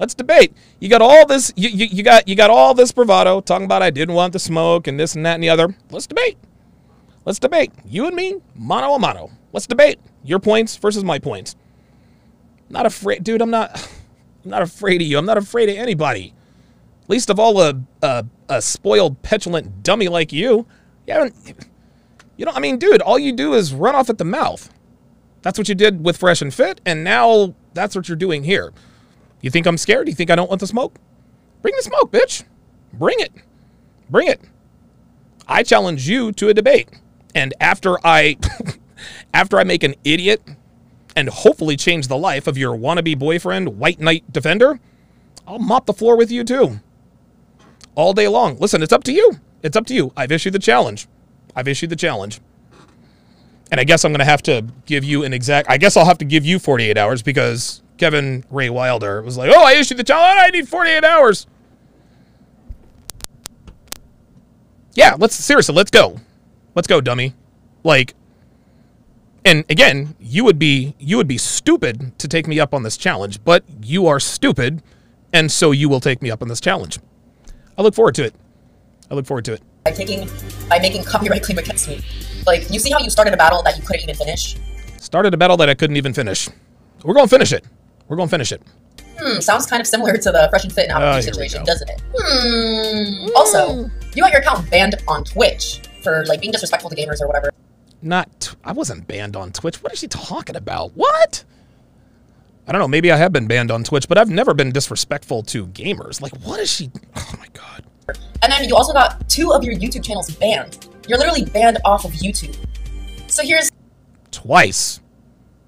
Let's 0.00 0.14
debate. 0.14 0.54
You 0.80 0.88
got 0.88 1.02
all 1.02 1.26
this. 1.26 1.52
You, 1.56 1.68
you, 1.68 1.84
you 1.84 2.02
got 2.02 2.26
you 2.26 2.34
got 2.34 2.48
all 2.48 2.72
this 2.72 2.90
bravado 2.90 3.42
talking 3.42 3.66
about 3.66 3.82
I 3.82 3.90
didn't 3.90 4.14
want 4.14 4.32
the 4.32 4.38
smoke 4.38 4.86
and 4.86 4.98
this 4.98 5.14
and 5.14 5.26
that 5.26 5.34
and 5.34 5.42
the 5.42 5.50
other. 5.50 5.76
Let's 5.90 6.06
debate. 6.06 6.38
Let's 7.26 7.38
debate. 7.38 7.70
You 7.84 8.06
and 8.06 8.16
me, 8.16 8.36
mano 8.54 8.94
a 8.94 8.98
mano. 8.98 9.30
Let's 9.52 9.66
debate 9.66 10.00
your 10.24 10.38
points 10.38 10.76
versus 10.76 11.04
my 11.04 11.18
points. 11.18 11.54
Not 12.70 12.86
afraid, 12.86 13.22
dude. 13.22 13.42
I'm 13.42 13.50
not. 13.50 13.70
I'm 14.44 14.50
not 14.50 14.62
afraid 14.62 15.02
of 15.02 15.06
you. 15.06 15.18
I'm 15.18 15.26
not 15.26 15.36
afraid 15.36 15.68
of 15.68 15.76
anybody. 15.76 16.32
Least 17.06 17.28
of 17.28 17.38
all 17.38 17.60
a 17.60 17.78
a, 18.02 18.24
a 18.48 18.62
spoiled, 18.62 19.20
petulant 19.20 19.82
dummy 19.82 20.08
like 20.08 20.32
you. 20.32 20.66
You 21.06 21.12
haven't. 21.12 21.34
You 22.38 22.46
know, 22.46 22.52
I 22.54 22.60
mean, 22.60 22.78
dude, 22.78 23.02
all 23.02 23.18
you 23.18 23.32
do 23.32 23.52
is 23.52 23.74
run 23.74 23.94
off 23.94 24.08
at 24.08 24.16
the 24.16 24.24
mouth. 24.24 24.72
That's 25.42 25.58
what 25.58 25.68
you 25.68 25.74
did 25.74 26.02
with 26.02 26.16
Fresh 26.16 26.40
and 26.40 26.54
Fit, 26.54 26.80
and 26.86 27.04
now 27.04 27.54
that's 27.74 27.94
what 27.94 28.08
you're 28.08 28.16
doing 28.16 28.44
here. 28.44 28.72
You 29.40 29.50
think 29.50 29.66
I'm 29.66 29.78
scared? 29.78 30.08
You 30.08 30.14
think 30.14 30.30
I 30.30 30.36
don't 30.36 30.48
want 30.48 30.60
the 30.60 30.66
smoke? 30.66 30.96
Bring 31.62 31.74
the 31.76 31.82
smoke, 31.82 32.12
bitch. 32.12 32.44
Bring 32.92 33.18
it. 33.20 33.32
Bring 34.08 34.28
it. 34.28 34.40
I 35.46 35.62
challenge 35.62 36.08
you 36.08 36.32
to 36.32 36.48
a 36.48 36.54
debate. 36.54 36.88
And 37.34 37.54
after 37.60 37.96
I 38.04 38.36
after 39.34 39.58
I 39.58 39.64
make 39.64 39.82
an 39.82 39.94
idiot 40.04 40.42
and 41.16 41.28
hopefully 41.28 41.76
change 41.76 42.08
the 42.08 42.16
life 42.16 42.46
of 42.46 42.56
your 42.56 42.76
wannabe 42.76 43.18
boyfriend, 43.18 43.78
White 43.78 44.00
Knight 44.00 44.30
Defender, 44.32 44.80
I'll 45.46 45.58
mop 45.58 45.86
the 45.86 45.92
floor 45.92 46.16
with 46.16 46.30
you 46.30 46.44
too. 46.44 46.80
All 47.94 48.12
day 48.12 48.28
long. 48.28 48.56
Listen, 48.58 48.82
it's 48.82 48.92
up 48.92 49.04
to 49.04 49.12
you. 49.12 49.40
It's 49.62 49.76
up 49.76 49.86
to 49.86 49.94
you. 49.94 50.12
I've 50.16 50.32
issued 50.32 50.52
the 50.52 50.58
challenge. 50.58 51.06
I've 51.54 51.68
issued 51.68 51.90
the 51.90 51.96
challenge. 51.96 52.40
And 53.70 53.80
I 53.80 53.84
guess 53.84 54.04
I'm 54.04 54.12
going 54.12 54.20
to 54.20 54.24
have 54.24 54.42
to 54.44 54.66
give 54.86 55.04
you 55.04 55.22
an 55.24 55.32
exact. 55.32 55.68
I 55.70 55.76
guess 55.76 55.96
I'll 55.96 56.06
have 56.06 56.18
to 56.18 56.24
give 56.24 56.44
you 56.44 56.58
48 56.58 56.96
hours 56.96 57.22
because 57.22 57.82
Kevin 58.00 58.44
Ray 58.50 58.70
Wilder 58.70 59.20
was 59.20 59.36
like, 59.36 59.50
"Oh, 59.54 59.62
I 59.62 59.74
issued 59.74 59.98
the 59.98 60.04
challenge. 60.04 60.40
I 60.42 60.48
need 60.50 60.66
48 60.66 61.04
hours." 61.04 61.46
Yeah, 64.94 65.16
let's 65.18 65.34
seriously, 65.36 65.74
let's 65.74 65.90
go. 65.90 66.18
Let's 66.74 66.88
go, 66.88 67.00
dummy. 67.00 67.34
Like 67.84 68.14
and 69.44 69.64
again, 69.68 70.16
you 70.18 70.44
would 70.44 70.58
be 70.58 70.94
you 70.98 71.18
would 71.18 71.28
be 71.28 71.38
stupid 71.38 72.18
to 72.18 72.26
take 72.26 72.46
me 72.48 72.58
up 72.58 72.74
on 72.74 72.82
this 72.82 72.96
challenge, 72.96 73.44
but 73.44 73.64
you 73.82 74.06
are 74.06 74.18
stupid 74.18 74.82
and 75.32 75.52
so 75.52 75.70
you 75.70 75.88
will 75.88 76.00
take 76.00 76.22
me 76.22 76.30
up 76.30 76.40
on 76.40 76.48
this 76.48 76.60
challenge. 76.60 76.98
I 77.76 77.82
look 77.82 77.94
forward 77.94 78.14
to 78.16 78.24
it. 78.24 78.34
I 79.10 79.14
look 79.14 79.26
forward 79.26 79.44
to 79.44 79.52
it. 79.52 79.62
By 79.84 79.92
taking, 79.92 80.28
by 80.68 80.78
making 80.78 81.04
copyright 81.04 81.42
claim 81.42 81.58
against 81.58 81.88
me. 81.88 82.00
Like, 82.46 82.70
you 82.70 82.78
see 82.78 82.90
how 82.90 82.98
you 82.98 83.10
started 83.10 83.32
a 83.32 83.36
battle 83.36 83.62
that 83.62 83.76
you 83.76 83.82
couldn't 83.82 84.02
even 84.02 84.14
finish? 84.14 84.56
Started 84.98 85.32
a 85.34 85.36
battle 85.36 85.56
that 85.58 85.68
I 85.68 85.74
couldn't 85.74 85.96
even 85.96 86.12
finish. 86.12 86.48
We're 87.04 87.14
going 87.14 87.26
to 87.26 87.30
finish 87.30 87.52
it. 87.52 87.64
We're 88.10 88.16
going 88.16 88.28
to 88.28 88.30
finish 88.30 88.50
it. 88.50 88.60
Hmm, 89.20 89.38
sounds 89.38 89.66
kind 89.66 89.80
of 89.80 89.86
similar 89.86 90.16
to 90.16 90.32
the 90.32 90.48
Fresh 90.50 90.64
and 90.64 90.72
Fit 90.72 90.88
and 90.88 90.92
Oh, 90.92 90.96
Apple 90.96 91.10
here 91.12 91.16
we 91.18 91.22
situation, 91.22 91.64
doesn't 91.64 91.88
it? 91.88 92.02
Hmm. 92.12 93.28
Also, 93.36 93.88
you 94.14 94.22
got 94.22 94.32
your 94.32 94.40
account 94.40 94.68
banned 94.68 94.96
on 95.06 95.22
Twitch 95.22 95.80
for 96.02 96.24
like 96.26 96.40
being 96.40 96.50
disrespectful 96.50 96.90
to 96.90 96.96
gamers 96.96 97.20
or 97.20 97.28
whatever. 97.28 97.50
Not 98.02 98.56
I 98.64 98.72
wasn't 98.72 99.06
banned 99.06 99.36
on 99.36 99.52
Twitch. 99.52 99.80
What 99.80 99.92
is 99.92 100.00
she 100.00 100.08
talking 100.08 100.56
about? 100.56 100.90
What? 100.96 101.44
I 102.66 102.72
don't 102.72 102.80
know. 102.80 102.88
Maybe 102.88 103.12
I 103.12 103.16
have 103.16 103.32
been 103.32 103.46
banned 103.46 103.70
on 103.70 103.84
Twitch, 103.84 104.08
but 104.08 104.18
I've 104.18 104.28
never 104.30 104.54
been 104.54 104.72
disrespectful 104.72 105.44
to 105.44 105.68
gamers. 105.68 106.20
Like, 106.20 106.32
what 106.42 106.58
is 106.58 106.70
she? 106.70 106.90
Oh 107.14 107.34
my 107.38 107.46
god. 107.52 107.84
And 108.42 108.50
then 108.50 108.68
you 108.68 108.74
also 108.74 108.92
got 108.92 109.28
two 109.28 109.52
of 109.52 109.62
your 109.62 109.74
YouTube 109.74 110.02
channels 110.04 110.34
banned. 110.34 110.88
You're 111.06 111.18
literally 111.18 111.44
banned 111.44 111.78
off 111.84 112.04
of 112.04 112.10
YouTube. 112.12 112.56
So 113.28 113.44
here's 113.44 113.70
Twice. 114.32 115.00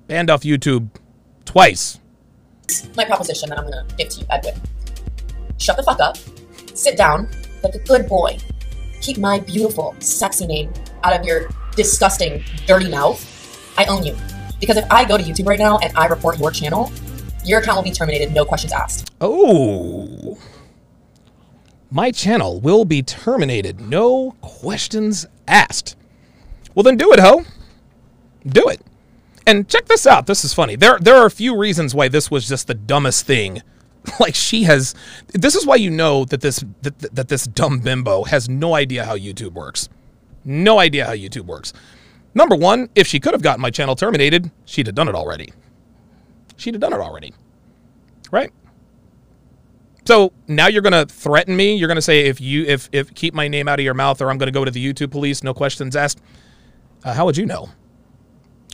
Banned 0.09 0.29
off 0.29 0.43
YouTube. 0.43 0.89
Twice. 1.45 2.01
My 2.97 3.05
proposition 3.05 3.49
that 3.51 3.59
I'm 3.59 3.65
gonna 3.65 3.87
give 3.97 4.09
to 4.11 4.21
you, 4.21 4.27
Edwin. 4.31 4.55
Shut 5.59 5.77
the 5.77 5.83
fuck 5.83 6.01
up. 6.01 6.17
Sit 6.75 6.97
down 6.97 7.29
like 7.63 7.75
a 7.75 7.79
good 7.81 8.09
boy. 8.09 8.39
Keep 9.01 9.19
my 9.19 9.41
beautiful, 9.41 9.95
sexy 9.99 10.47
name 10.47 10.73
out 11.05 11.19
of 11.19 11.25
your 11.27 11.49
disgusting, 11.77 12.45
dirty 12.67 12.89
mouth. 12.89 13.19
I 13.79 13.85
own 13.87 14.05
you. 14.05 14.17
Because 14.61 14.77
if 14.77 14.91
I 14.91 15.05
go 15.05 15.19
to 15.19 15.25
YouTube 15.25 15.49
right 15.49 15.59
now 15.59 15.79
and 15.79 15.97
I 15.97 16.07
report 16.07 16.39
your 16.39 16.51
channel, 16.51 16.93
your 17.45 17.61
account 17.61 17.77
will 17.77 17.83
be 17.83 17.91
terminated, 17.91 18.33
no 18.33 18.45
questions 18.45 18.73
asked. 18.73 19.11
Oh. 19.21 20.39
My 21.91 22.11
channel 22.11 22.61
will 22.61 22.85
be 22.85 23.03
terminated. 23.03 23.81
No 23.81 24.35
questions 24.41 25.27
asked. 25.47 25.97
Well, 26.75 26.85
then 26.85 26.97
do 26.97 27.13
it, 27.13 27.21
ho. 27.21 27.45
Do 28.47 28.69
it. 28.69 28.81
And 29.47 29.69
check 29.69 29.87
this 29.87 30.07
out. 30.07 30.27
This 30.27 30.45
is 30.45 30.55
funny. 30.55 30.77
There, 30.77 30.99
there 31.01 31.17
are 31.17 31.27
a 31.27 31.31
few 31.31 31.57
reasons 31.57 31.95
why 31.95 32.09
this 32.09 32.31
was 32.31 32.49
just 32.49 32.67
the 32.67 32.75
dumbest 32.75 33.27
thing. 33.27 33.63
Like 34.19 34.35
she 34.35 34.65
has. 34.65 34.97
This 35.29 35.55
is 35.55 35.65
why 35.65 35.77
you 35.77 35.89
know 35.89 36.25
that 36.25 36.41
this 36.41 36.65
that, 36.83 36.99
that 37.15 37.29
this 37.29 37.47
dumb 37.47 37.79
bimbo 37.79 38.25
has 38.25 38.49
no 38.49 38.75
idea 38.75 39.05
how 39.05 39.17
YouTube 39.17 39.53
works. 39.53 39.89
No 40.45 40.81
idea 40.81 41.07
how 41.07 41.13
YouTube 41.13 41.47
works. 41.47 41.73
Number 42.35 42.57
one, 42.57 42.89
if 42.97 43.07
she 43.07 43.21
could 43.21 43.33
have 43.33 43.43
gotten 43.43 43.61
my 43.61 43.71
channel 43.71 43.95
terminated, 43.95 44.51
she'd 44.65 44.87
have 44.87 44.97
done 44.97 45.07
it 45.07 45.15
already. 45.15 45.53
She'd 46.57 46.75
have 46.75 46.81
done 46.81 46.93
it 46.93 46.99
already. 46.99 47.33
Right? 48.33 48.53
So 50.05 50.33
now 50.49 50.67
you're 50.67 50.83
gonna 50.83 51.07
threaten 51.07 51.55
me. 51.57 51.77
You're 51.77 51.89
gonna 51.89 52.03
say 52.03 52.27
if 52.27 52.41
you 52.41 52.65
if 52.65 52.89
if 52.93 53.15
keep 53.15 53.35
my 53.35 53.47
name 53.47 53.69
out 53.69 53.79
of 53.79 53.85
your 53.85 53.95
mouth, 53.95 54.21
or 54.21 54.31
I'm 54.31 54.39
gonna 54.39 54.51
go 54.51 54.65
to 54.65 54.71
the 54.71 54.85
YouTube 54.85 55.13
police. 55.13 55.45
No 55.45 55.55
questions 55.55 55.95
asked. 55.95 56.21
Uh, 57.05 57.15
how 57.15 57.25
would 57.25 57.37
you 57.37 57.47
know? 57.47 57.69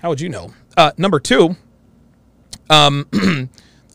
How 0.02 0.08
would 0.10 0.20
you 0.20 0.28
know? 0.28 0.52
Uh, 0.76 0.92
number 0.96 1.18
two, 1.18 1.56
um, 2.70 3.06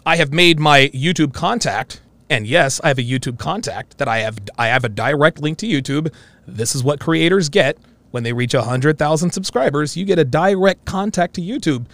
I 0.05 0.17
have 0.17 0.33
made 0.33 0.59
my 0.59 0.89
YouTube 0.89 1.33
contact, 1.33 2.01
and 2.29 2.45
yes, 2.45 2.81
I 2.83 2.89
have 2.89 2.97
a 2.97 3.03
YouTube 3.03 3.39
contact 3.39 3.97
that 3.99 4.07
I 4.07 4.19
have. 4.19 4.37
I 4.57 4.67
have 4.67 4.83
a 4.83 4.89
direct 4.89 5.39
link 5.39 5.57
to 5.59 5.67
YouTube. 5.67 6.13
This 6.45 6.75
is 6.75 6.83
what 6.83 6.99
creators 6.99 7.49
get 7.49 7.77
when 8.11 8.23
they 8.23 8.33
reach 8.33 8.53
hundred 8.53 8.97
thousand 8.97 9.31
subscribers. 9.31 9.95
You 9.95 10.05
get 10.05 10.19
a 10.19 10.25
direct 10.25 10.85
contact 10.85 11.35
to 11.35 11.41
YouTube. 11.41 11.85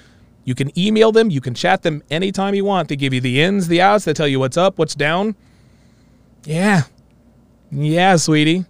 You 0.50 0.56
can 0.56 0.78
email 0.78 1.12
them, 1.12 1.30
you 1.30 1.42
can 1.42 1.54
chat 1.54 1.84
them 1.84 2.02
anytime 2.10 2.56
you 2.56 2.66
want. 2.66 2.90
They 2.90 2.96
give 2.96 3.14
you 3.14 3.22
the 3.22 3.40
ins, 3.40 3.68
the 3.68 3.82
outs, 3.82 4.06
they 4.06 4.14
tell 4.14 4.28
you 4.28 4.40
what's 4.40 4.58
up, 4.58 4.80
what's 4.80 4.96
down. 4.96 5.36
Yeah. 6.44 6.84
Yeah, 7.72 8.16
sweetie. 8.16 8.66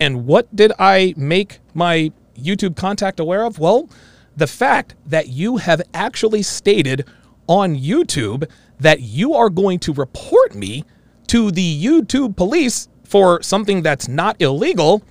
And 0.00 0.24
what 0.26 0.54
did 0.56 0.72
I 0.78 1.12
make 1.16 1.58
my 1.74 2.12
YouTube 2.34 2.76
contact 2.76 3.20
aware 3.20 3.44
of? 3.44 3.58
Well, 3.58 3.90
the 4.36 4.46
fact 4.46 4.94
that 5.06 5.28
you 5.28 5.58
have 5.58 5.82
actually 5.92 6.42
stated 6.42 7.06
on 7.46 7.76
YouTube 7.76 8.48
that 8.80 9.00
you 9.00 9.34
are 9.34 9.50
going 9.50 9.78
to 9.80 9.92
report 9.92 10.54
me 10.54 10.84
to 11.28 11.50
the 11.50 11.84
YouTube 11.84 12.36
police 12.36 12.88
for 13.04 13.42
something 13.42 13.82
that's 13.82 14.08
not 14.08 14.40
illegal, 14.40 15.02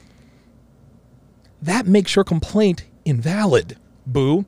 that 1.61 1.85
makes 1.85 2.15
your 2.15 2.25
complaint 2.25 2.85
invalid, 3.05 3.77
boo. 4.05 4.45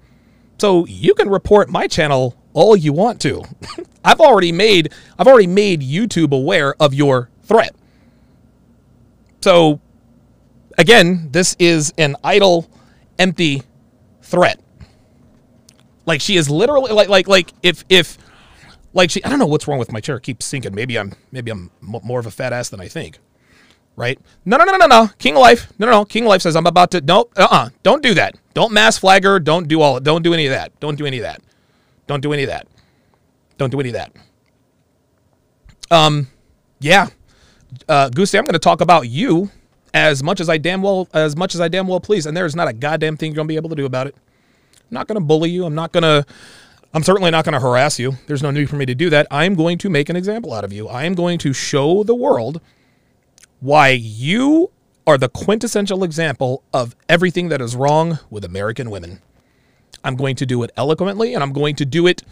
So 0.58 0.86
you 0.86 1.14
can 1.14 1.30
report 1.30 1.70
my 1.70 1.88
channel 1.88 2.36
all 2.54 2.76
you 2.76 2.94
want 2.94 3.20
to. 3.22 3.44
I've 4.06 4.20
already 4.20 4.52
made 4.52 4.92
I've 5.18 5.28
already 5.28 5.48
made 5.48 5.82
YouTube 5.82 6.32
aware 6.32 6.76
of 6.80 6.94
your 6.94 7.30
threat. 7.44 7.76
So 9.42 9.80
again, 10.78 11.30
this 11.32 11.56
is 11.60 11.94
an 11.98 12.16
idle 12.24 12.70
empty 13.20 13.64
threat. 14.34 14.60
Like 16.08 16.20
she 16.20 16.38
is 16.38 16.50
literally 16.50 16.92
like 16.92 17.08
like 17.08 17.28
like 17.28 17.54
if 17.62 17.86
if 17.88 18.18
like 18.92 19.12
she 19.12 19.24
I 19.24 19.30
don't 19.30 19.38
know 19.38 19.46
what's 19.46 19.68
wrong 19.68 19.78
with 19.78 19.92
my 19.92 20.02
chair. 20.02 20.18
It 20.18 20.24
keeps 20.24 20.46
sinking. 20.46 20.74
Maybe 20.74 20.98
I'm 20.98 21.14
maybe 21.32 21.52
I'm 21.52 21.70
more 21.82 22.20
of 22.20 22.26
a 22.26 22.32
fat 22.32 22.52
ass 22.52 22.70
than 22.70 22.82
I 22.82 22.88
think. 22.88 23.20
Right? 23.96 24.20
No 24.44 24.58
no 24.58 24.66
no 24.66 24.76
no 24.76 24.88
no. 24.88 25.10
King 25.20 25.36
Life. 25.36 25.72
No 25.78 25.86
no 25.86 25.92
no. 25.92 26.06
King 26.06 26.26
Life 26.26 26.42
says 26.42 26.56
I'm 26.56 26.66
about 26.66 26.90
to 26.92 27.02
no 27.02 27.30
uh-uh. 27.38 27.70
Don't 27.84 28.02
do 28.02 28.16
that. 28.16 28.36
Don't 28.56 28.74
mass 28.74 28.98
flagger. 28.98 29.40
Don't 29.40 29.68
do 29.68 29.82
all 29.82 30.00
don't 30.00 30.24
do 30.24 30.34
any 30.34 30.48
of 30.48 30.52
that. 30.52 30.78
Don't 30.80 30.96
do 30.98 31.06
any 31.06 31.20
of 31.20 31.24
that. 31.24 31.42
Don't 32.08 32.22
do 32.22 32.34
any 32.34 32.44
of 32.44 32.50
that. 32.50 32.68
Don't 33.60 33.70
do 33.70 33.80
any 33.80 33.90
of 33.90 33.94
that. 33.94 34.12
Um 35.92 36.28
yeah. 36.80 37.10
Uh 37.88 38.10
Goose, 38.10 38.34
I'm 38.34 38.48
to 38.48 38.58
talk 38.58 38.82
about 38.82 39.08
you 39.08 39.52
as 39.94 40.24
much 40.24 40.40
as 40.40 40.50
I 40.50 40.58
damn 40.58 40.82
well 40.82 41.08
as 41.14 41.36
much 41.36 41.54
as 41.56 41.62
I 41.62 41.68
damn 41.68 41.88
well 41.88 42.00
please 42.00 42.26
and 42.26 42.36
there's 42.36 42.56
not 42.56 42.68
a 42.68 42.74
goddamn 42.74 43.18
thing 43.18 43.34
you're 43.34 43.44
to 43.44 43.48
be 43.48 43.56
able 43.56 43.70
to 43.70 43.76
do 43.76 43.86
about 43.86 44.08
it. 44.08 44.16
I'm 44.76 44.88
not 44.92 45.08
to 45.08 45.20
bully 45.20 45.50
you. 45.50 45.66
I'm 45.66 45.76
not 45.76 45.94
to 45.94 46.26
I'm 46.94 47.04
certainly 47.04 47.32
not 47.32 47.46
to 47.46 47.60
harass 47.60 47.98
you. 47.98 48.18
There's 48.28 48.44
no 48.44 48.52
need 48.52 48.70
for 48.70 48.76
me 48.76 48.86
to 48.86 48.94
do 48.94 49.10
that. 49.10 49.26
I'm 49.32 49.56
going 49.56 49.80
to 49.80 49.90
make 49.90 50.10
an 50.10 50.16
example 50.16 50.54
out 50.54 50.64
of 50.64 50.72
you. 50.72 50.88
I 50.88 51.06
am 51.06 51.16
going 51.16 51.40
to 51.40 51.52
show 51.52 52.04
the 52.04 52.14
world 52.14 52.62
why 53.62 53.90
you 53.90 54.70
are 55.08 55.18
the 55.18 55.30
quintessential 55.30 56.04
example 56.04 56.64
of 56.74 56.96
everything 57.10 57.50
that 57.50 57.62
is 57.62 57.76
wrong 57.76 58.20
with 58.30 58.46
American 58.46 58.90
women. 58.90 59.22
I'm 60.04 60.16
going 60.16 60.36
to 60.36 60.46
do 60.46 60.62
it 60.64 60.72
eloquently 60.78 61.34
and 61.34 61.44
I'm 61.44 61.54
going 61.54 61.76
to 61.78 61.86
do 61.86 62.08
it 62.08 62.24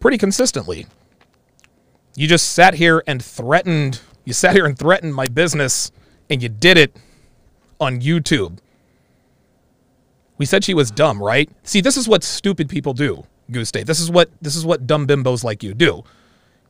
pretty 0.00 0.18
consistently. 0.18 0.86
You 2.14 2.28
just 2.28 2.52
sat 2.52 2.74
here 2.74 3.02
and 3.06 3.22
threatened, 3.22 4.00
you 4.24 4.32
sat 4.32 4.54
here 4.54 4.66
and 4.66 4.78
threatened 4.78 5.14
my 5.14 5.26
business 5.26 5.90
and 6.30 6.42
you 6.42 6.48
did 6.48 6.76
it 6.76 6.96
on 7.80 8.00
YouTube. 8.00 8.58
We 10.38 10.46
said 10.46 10.64
she 10.64 10.74
was 10.74 10.90
dumb, 10.90 11.22
right? 11.22 11.50
See, 11.62 11.80
this 11.80 11.96
is 11.96 12.08
what 12.08 12.22
stupid 12.22 12.68
people 12.68 12.92
do, 12.92 13.24
Guste. 13.50 13.86
This 13.86 14.00
is 14.00 14.10
what 14.10 14.30
this 14.42 14.54
is 14.54 14.66
what 14.66 14.86
dumb 14.86 15.06
bimbos 15.06 15.42
like 15.44 15.62
you 15.62 15.74
do. 15.74 16.04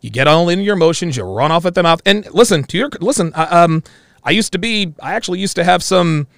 You 0.00 0.10
get 0.10 0.28
all 0.28 0.48
in 0.48 0.60
your 0.60 0.74
emotions, 0.74 1.16
you 1.16 1.24
run 1.24 1.50
off 1.50 1.66
at 1.66 1.74
the 1.74 1.82
mouth. 1.82 2.00
And 2.06 2.32
listen 2.32 2.64
to 2.64 2.78
your 2.78 2.90
listen. 3.00 3.32
Um, 3.34 3.82
I 4.22 4.30
used 4.30 4.52
to 4.52 4.58
be. 4.58 4.92
I 5.00 5.14
actually 5.14 5.40
used 5.40 5.56
to 5.56 5.64
have 5.64 5.82
some. 5.82 6.28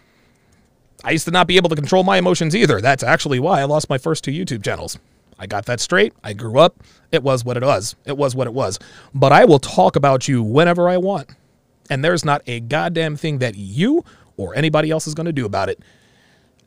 I 1.04 1.10
used 1.10 1.26
to 1.26 1.30
not 1.30 1.46
be 1.46 1.56
able 1.56 1.68
to 1.68 1.76
control 1.76 2.02
my 2.02 2.18
emotions 2.18 2.56
either. 2.56 2.80
That's 2.80 3.02
actually 3.02 3.38
why 3.38 3.60
I 3.60 3.64
lost 3.64 3.88
my 3.88 3.98
first 3.98 4.24
two 4.24 4.32
YouTube 4.32 4.64
channels. 4.64 4.98
I 5.38 5.46
got 5.46 5.66
that 5.66 5.80
straight. 5.80 6.12
I 6.24 6.32
grew 6.32 6.58
up. 6.58 6.82
It 7.12 7.22
was 7.22 7.44
what 7.44 7.56
it 7.56 7.62
was. 7.62 7.94
It 8.04 8.16
was 8.16 8.34
what 8.34 8.46
it 8.46 8.54
was. 8.54 8.78
But 9.14 9.32
I 9.32 9.44
will 9.44 9.60
talk 9.60 9.94
about 9.94 10.26
you 10.26 10.42
whenever 10.42 10.88
I 10.88 10.96
want. 10.96 11.30
And 11.90 12.04
there's 12.04 12.24
not 12.24 12.42
a 12.46 12.60
goddamn 12.60 13.16
thing 13.16 13.38
that 13.38 13.56
you 13.56 14.04
or 14.36 14.54
anybody 14.54 14.90
else 14.90 15.06
is 15.06 15.14
going 15.14 15.26
to 15.26 15.32
do 15.32 15.46
about 15.46 15.68
it. 15.68 15.80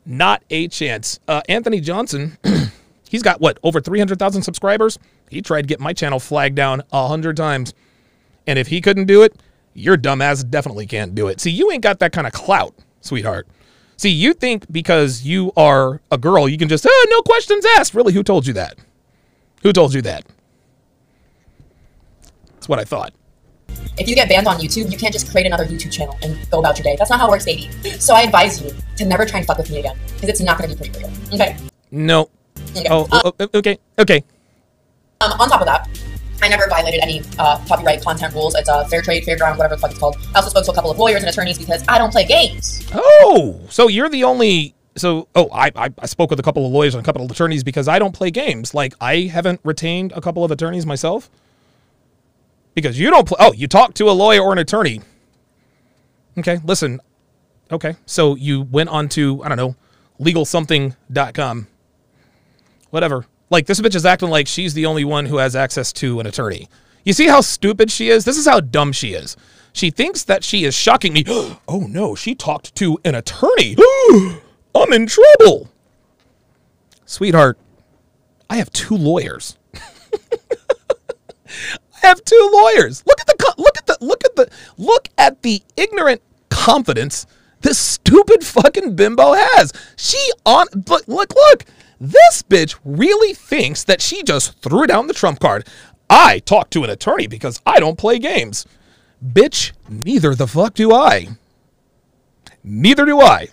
Not 0.04 0.42
a 0.50 0.68
chance. 0.68 1.20
Uh, 1.28 1.42
Anthony 1.48 1.80
Johnson, 1.80 2.38
he's 3.08 3.22
got 3.22 3.40
what, 3.40 3.58
over 3.62 3.80
300,000 3.80 4.42
subscribers? 4.42 4.98
He 5.30 5.42
tried 5.42 5.62
to 5.62 5.68
get 5.68 5.80
my 5.80 5.92
channel 5.92 6.20
flagged 6.20 6.56
down 6.56 6.82
a 6.92 7.08
hundred 7.08 7.36
times. 7.36 7.72
And 8.46 8.58
if 8.58 8.66
he 8.66 8.80
couldn't 8.80 9.06
do 9.06 9.22
it, 9.22 9.40
your 9.74 9.96
dumbass 9.96 10.48
definitely 10.48 10.86
can't 10.86 11.14
do 11.14 11.28
it. 11.28 11.40
See, 11.40 11.50
you 11.50 11.70
ain't 11.70 11.82
got 11.82 12.00
that 12.00 12.12
kind 12.12 12.26
of 12.26 12.32
clout, 12.32 12.74
sweetheart. 13.00 13.46
See, 13.96 14.10
you 14.10 14.34
think 14.34 14.70
because 14.70 15.24
you 15.24 15.52
are 15.56 16.00
a 16.10 16.18
girl, 16.18 16.48
you 16.48 16.58
can 16.58 16.68
just, 16.68 16.84
oh, 16.88 17.06
no 17.08 17.22
questions 17.22 17.64
asked. 17.76 17.94
Really, 17.94 18.12
who 18.12 18.22
told 18.22 18.46
you 18.46 18.52
that? 18.54 18.76
Who 19.62 19.72
told 19.72 19.94
you 19.94 20.02
that? 20.02 20.24
That's 22.54 22.68
what 22.68 22.78
I 22.78 22.84
thought. 22.84 23.12
If 23.98 24.08
you 24.08 24.14
get 24.14 24.28
banned 24.28 24.46
on 24.46 24.58
YouTube, 24.58 24.90
you 24.90 24.96
can't 24.96 25.12
just 25.12 25.30
create 25.30 25.46
another 25.46 25.66
YouTube 25.66 25.92
channel 25.92 26.16
and 26.22 26.38
go 26.50 26.60
about 26.60 26.78
your 26.78 26.84
day. 26.84 26.96
That's 26.98 27.10
not 27.10 27.20
how 27.20 27.28
it 27.28 27.30
works, 27.30 27.44
baby. 27.44 27.70
So 27.98 28.14
I 28.14 28.22
advise 28.22 28.62
you 28.62 28.72
to 28.96 29.04
never 29.04 29.26
try 29.26 29.38
and 29.38 29.46
fuck 29.46 29.58
with 29.58 29.70
me 29.70 29.80
again, 29.80 29.96
because 30.14 30.28
it's 30.28 30.40
not 30.40 30.58
going 30.58 30.70
to 30.70 30.76
be 30.76 30.88
pretty 30.88 31.06
for 31.06 31.10
you. 31.10 31.34
Okay? 31.34 31.56
No. 31.90 32.30
Okay. 32.76 32.86
Oh, 32.90 33.06
oh, 33.12 33.32
oh, 33.38 33.48
okay. 33.54 33.78
Okay. 33.98 34.24
Um, 35.20 35.32
on 35.38 35.48
top 35.48 35.60
of 35.60 35.66
that, 35.66 35.88
I 36.40 36.48
never 36.48 36.68
violated 36.68 37.00
any 37.02 37.22
uh, 37.38 37.62
copyright 37.68 38.02
content 38.02 38.34
rules. 38.34 38.54
It's 38.54 38.68
uh, 38.68 38.84
fair 38.86 39.02
trade, 39.02 39.24
fair 39.24 39.36
ground, 39.36 39.58
whatever 39.58 39.76
the 39.76 39.80
fuck 39.80 39.90
it's 39.90 40.00
called. 40.00 40.16
I 40.34 40.38
also 40.38 40.50
spoke 40.50 40.64
to 40.64 40.72
a 40.72 40.74
couple 40.74 40.90
of 40.90 40.98
lawyers 40.98 41.22
and 41.22 41.30
attorneys 41.30 41.58
because 41.58 41.84
I 41.86 41.98
don't 41.98 42.10
play 42.10 42.24
games. 42.24 42.88
Oh, 42.92 43.60
so 43.68 43.88
you're 43.88 44.08
the 44.08 44.24
only. 44.24 44.74
So, 44.96 45.28
oh, 45.34 45.48
I, 45.52 45.70
I, 45.76 45.90
I 45.98 46.06
spoke 46.06 46.30
with 46.30 46.40
a 46.40 46.42
couple 46.42 46.66
of 46.66 46.72
lawyers 46.72 46.94
and 46.94 47.02
a 47.02 47.04
couple 47.04 47.24
of 47.24 47.30
attorneys 47.30 47.62
because 47.62 47.88
I 47.88 47.98
don't 47.98 48.12
play 48.12 48.30
games. 48.30 48.74
Like, 48.74 48.94
I 49.00 49.22
haven't 49.22 49.60
retained 49.64 50.12
a 50.12 50.20
couple 50.20 50.44
of 50.44 50.50
attorneys 50.50 50.84
myself. 50.84 51.30
Because 52.74 52.98
you 52.98 53.10
don't 53.10 53.26
play. 53.26 53.36
Oh, 53.40 53.52
you 53.52 53.68
talk 53.68 53.94
to 53.94 54.08
a 54.08 54.12
lawyer 54.12 54.40
or 54.40 54.52
an 54.52 54.58
attorney. 54.58 55.00
Okay, 56.38 56.60
listen. 56.64 57.00
Okay, 57.70 57.96
so 58.06 58.34
you 58.34 58.62
went 58.62 58.90
on 58.90 59.08
to, 59.10 59.42
I 59.42 59.48
don't 59.48 59.56
know, 59.56 59.76
legalsomething.com. 60.20 61.66
Whatever. 62.90 63.26
Like, 63.50 63.66
this 63.66 63.80
bitch 63.80 63.94
is 63.94 64.06
acting 64.06 64.30
like 64.30 64.46
she's 64.46 64.74
the 64.74 64.86
only 64.86 65.04
one 65.04 65.26
who 65.26 65.38
has 65.38 65.56
access 65.56 65.92
to 65.94 66.20
an 66.20 66.26
attorney. 66.26 66.68
You 67.04 67.12
see 67.12 67.26
how 67.26 67.40
stupid 67.40 67.90
she 67.90 68.08
is? 68.08 68.24
This 68.24 68.38
is 68.38 68.46
how 68.46 68.60
dumb 68.60 68.92
she 68.92 69.14
is. 69.14 69.36
She 69.72 69.90
thinks 69.90 70.24
that 70.24 70.44
she 70.44 70.64
is 70.64 70.74
shocking 70.74 71.12
me. 71.12 71.24
oh 71.26 71.86
no, 71.88 72.14
she 72.14 72.34
talked 72.34 72.74
to 72.76 72.98
an 73.04 73.14
attorney. 73.14 73.76
I'm 74.74 74.92
in 74.92 75.06
trouble. 75.06 75.70
Sweetheart, 77.04 77.58
I 78.48 78.56
have 78.56 78.72
two 78.72 78.96
lawyers. 78.96 79.58
Have 82.02 82.24
two 82.24 82.50
lawyers. 82.52 83.02
Look 83.06 83.20
at 83.20 83.26
the 83.26 83.54
look 83.58 83.78
at 83.78 83.86
the 83.86 83.96
look 84.00 84.24
at 84.24 84.36
the 84.36 84.50
look 84.76 85.08
at 85.18 85.42
the 85.42 85.62
ignorant 85.76 86.22
confidence 86.50 87.26
this 87.62 87.78
stupid 87.78 88.44
fucking 88.44 88.96
bimbo 88.96 89.34
has. 89.34 89.72
She 89.96 90.18
on 90.44 90.66
look 90.88 91.06
look 91.06 91.34
look. 91.34 91.64
This 92.00 92.42
bitch 92.42 92.76
really 92.84 93.32
thinks 93.32 93.84
that 93.84 94.02
she 94.02 94.22
just 94.24 94.58
threw 94.58 94.86
down 94.86 95.06
the 95.06 95.14
trump 95.14 95.38
card. 95.38 95.66
I 96.10 96.40
talk 96.40 96.70
to 96.70 96.84
an 96.84 96.90
attorney 96.90 97.28
because 97.28 97.62
I 97.64 97.78
don't 97.78 97.96
play 97.96 98.18
games. 98.18 98.66
Bitch, 99.24 99.72
neither 99.88 100.34
the 100.34 100.48
fuck 100.48 100.74
do 100.74 100.92
I. 100.92 101.28
Neither 102.64 103.06
do 103.06 103.20
I. 103.20 103.48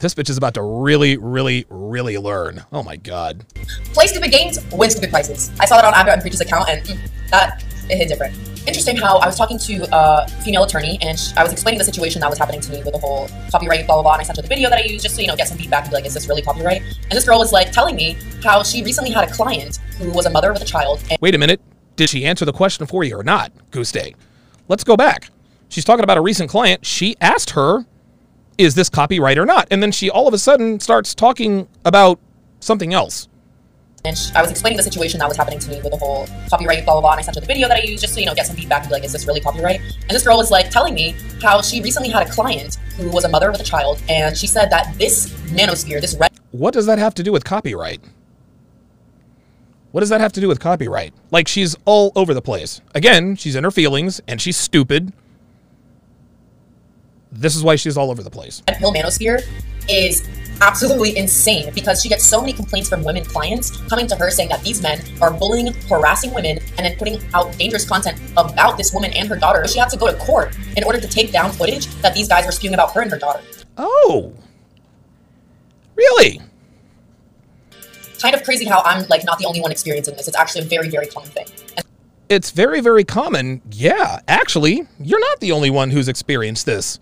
This 0.00 0.14
bitch 0.14 0.30
is 0.30 0.38
about 0.38 0.54
to 0.54 0.62
really, 0.62 1.18
really, 1.18 1.66
really 1.68 2.16
learn. 2.16 2.64
Oh 2.72 2.82
my 2.82 2.96
god. 2.96 3.44
Play 3.92 4.06
stupid 4.06 4.30
games, 4.30 4.58
win 4.72 4.88
stupid 4.88 5.10
prizes. 5.10 5.50
I 5.60 5.66
saw 5.66 5.76
that 5.76 5.84
on 5.84 5.92
Aba 5.92 6.12
and 6.12 6.22
Preach's 6.22 6.40
account, 6.40 6.70
and 6.70 6.82
mm, 6.82 7.30
that 7.30 7.62
it 7.90 7.98
hit 7.98 8.08
different. 8.08 8.34
Interesting 8.66 8.96
how 8.96 9.18
I 9.18 9.26
was 9.26 9.36
talking 9.36 9.58
to 9.58 9.86
a 9.92 10.26
female 10.42 10.64
attorney, 10.64 10.98
and 11.02 11.20
I 11.36 11.42
was 11.42 11.52
explaining 11.52 11.76
the 11.76 11.84
situation 11.84 12.22
that 12.22 12.30
was 12.30 12.38
happening 12.38 12.62
to 12.62 12.70
me 12.70 12.78
with 12.82 12.94
the 12.94 12.98
whole 12.98 13.28
copyright, 13.50 13.86
blah 13.86 13.96
blah 13.96 14.02
blah. 14.02 14.12
And 14.14 14.22
I 14.22 14.24
sent 14.24 14.38
her 14.38 14.42
the 14.42 14.48
video 14.48 14.70
that 14.70 14.78
I 14.78 14.84
used 14.84 15.02
just 15.02 15.16
to 15.16 15.22
you 15.22 15.28
know 15.28 15.36
get 15.36 15.48
some 15.48 15.58
feedback 15.58 15.82
and 15.82 15.90
be 15.90 15.96
like, 15.96 16.06
is 16.06 16.14
this 16.14 16.26
really 16.28 16.40
copyright? 16.40 16.80
And 16.80 17.12
this 17.12 17.26
girl 17.26 17.38
was 17.38 17.52
like 17.52 17.70
telling 17.70 17.94
me 17.94 18.16
how 18.42 18.62
she 18.62 18.82
recently 18.82 19.10
had 19.10 19.28
a 19.28 19.30
client 19.30 19.76
who 19.98 20.10
was 20.12 20.24
a 20.24 20.30
mother 20.30 20.50
with 20.50 20.62
a 20.62 20.66
child, 20.66 21.02
and 21.10 21.18
Wait 21.20 21.34
a 21.34 21.38
minute. 21.38 21.60
Did 21.96 22.08
she 22.08 22.24
answer 22.24 22.46
the 22.46 22.54
question 22.54 22.86
for 22.86 23.04
you 23.04 23.18
or 23.18 23.22
not, 23.22 23.52
Guste? 23.70 24.14
Let's 24.66 24.82
go 24.82 24.96
back. 24.96 25.28
She's 25.68 25.84
talking 25.84 26.04
about 26.04 26.16
a 26.16 26.22
recent 26.22 26.48
client. 26.48 26.86
She 26.86 27.16
asked 27.20 27.50
her, 27.50 27.84
is 28.60 28.74
this 28.74 28.88
copyright 28.88 29.38
or 29.38 29.46
not? 29.46 29.66
And 29.70 29.82
then 29.82 29.92
she 29.92 30.10
all 30.10 30.28
of 30.28 30.34
a 30.34 30.38
sudden 30.38 30.80
starts 30.80 31.14
talking 31.14 31.66
about 31.84 32.18
something 32.60 32.92
else. 32.92 33.28
and 34.04 34.16
sh- 34.16 34.30
I 34.34 34.40
was 34.40 34.50
explaining 34.50 34.76
the 34.78 34.82
situation 34.82 35.18
that 35.20 35.28
was 35.28 35.36
happening 35.36 35.58
to 35.58 35.68
me 35.68 35.76
with 35.82 35.92
the 35.92 35.96
whole 35.98 36.26
copyright, 36.48 36.84
blah 36.84 36.94
blah 36.94 37.00
blah. 37.00 37.10
And 37.12 37.20
I 37.20 37.22
sent 37.22 37.36
her 37.36 37.40
the 37.40 37.46
video 37.46 37.68
that 37.68 37.78
I 37.78 37.82
used 37.82 38.02
just 38.02 38.14
to 38.14 38.20
you 38.20 38.26
know 38.26 38.34
get 38.34 38.46
some 38.46 38.56
feedback 38.56 38.80
and 38.82 38.88
be 38.88 38.94
like, 38.94 39.04
is 39.04 39.12
this 39.12 39.26
really 39.26 39.40
copyright? 39.40 39.80
And 39.80 40.10
this 40.10 40.24
girl 40.24 40.36
was 40.36 40.50
like 40.50 40.70
telling 40.70 40.94
me 40.94 41.14
how 41.42 41.60
she 41.62 41.82
recently 41.82 42.10
had 42.10 42.26
a 42.26 42.30
client 42.30 42.76
who 42.96 43.10
was 43.10 43.24
a 43.24 43.28
mother 43.28 43.50
with 43.50 43.60
a 43.60 43.64
child, 43.64 44.02
and 44.08 44.36
she 44.36 44.46
said 44.46 44.70
that 44.70 44.94
this 44.98 45.30
manosphere, 45.52 46.00
this 46.00 46.16
red 46.16 46.30
What 46.52 46.72
does 46.74 46.86
that 46.86 46.98
have 46.98 47.14
to 47.14 47.22
do 47.22 47.32
with 47.32 47.44
copyright? 47.44 48.00
What 49.92 50.00
does 50.00 50.08
that 50.10 50.20
have 50.20 50.32
to 50.34 50.40
do 50.40 50.48
with 50.48 50.60
copyright? 50.60 51.12
Like 51.30 51.48
she's 51.48 51.76
all 51.84 52.12
over 52.14 52.32
the 52.32 52.42
place. 52.42 52.80
Again, 52.94 53.34
she's 53.36 53.56
in 53.56 53.64
her 53.64 53.70
feelings 53.72 54.20
and 54.28 54.40
she's 54.40 54.56
stupid. 54.56 55.12
This 57.32 57.56
is 57.56 57.62
why 57.62 57.76
she's 57.76 57.96
all 57.96 58.10
over 58.10 58.22
the 58.22 58.30
place. 58.30 58.62
red 58.68 58.78
pill 58.78 58.92
manosphere 58.92 59.42
is 59.88 60.28
absolutely 60.60 61.16
insane 61.16 61.72
because 61.74 62.02
she 62.02 62.08
gets 62.08 62.24
so 62.24 62.40
many 62.40 62.52
complaints 62.52 62.88
from 62.88 63.02
women 63.02 63.24
clients 63.24 63.76
coming 63.88 64.06
to 64.06 64.16
her 64.16 64.30
saying 64.30 64.48
that 64.48 64.62
these 64.62 64.82
men 64.82 65.00
are 65.20 65.32
bullying, 65.32 65.72
harassing 65.88 66.32
women, 66.34 66.58
and 66.76 66.86
then 66.86 66.96
putting 66.96 67.18
out 67.34 67.56
dangerous 67.56 67.88
content 67.88 68.20
about 68.36 68.76
this 68.76 68.92
woman 68.92 69.12
and 69.12 69.28
her 69.28 69.36
daughter. 69.36 69.66
She 69.66 69.78
had 69.78 69.88
to 69.90 69.96
go 69.96 70.10
to 70.10 70.16
court 70.18 70.56
in 70.76 70.84
order 70.84 71.00
to 71.00 71.08
take 71.08 71.32
down 71.32 71.50
footage 71.52 71.86
that 72.02 72.14
these 72.14 72.28
guys 72.28 72.44
were 72.44 72.52
spewing 72.52 72.74
about 72.74 72.92
her 72.92 73.00
and 73.00 73.10
her 73.10 73.18
daughter. 73.18 73.40
Oh. 73.78 74.32
Really? 75.96 76.40
Kind 78.20 78.34
of 78.34 78.42
crazy 78.44 78.66
how 78.66 78.82
I'm 78.84 79.06
like 79.08 79.24
not 79.24 79.38
the 79.38 79.46
only 79.46 79.60
one 79.60 79.70
experiencing 79.70 80.14
this. 80.16 80.28
It's 80.28 80.36
actually 80.36 80.62
a 80.62 80.68
very, 80.68 80.90
very 80.90 81.06
common 81.06 81.30
thing. 81.30 81.46
And 81.76 81.86
it's 82.28 82.50
very, 82.50 82.80
very 82.80 83.04
common. 83.04 83.62
Yeah, 83.72 84.20
actually, 84.28 84.86
you're 84.98 85.20
not 85.20 85.40
the 85.40 85.52
only 85.52 85.70
one 85.70 85.90
who's 85.90 86.08
experienced 86.08 86.66
this. 86.66 86.98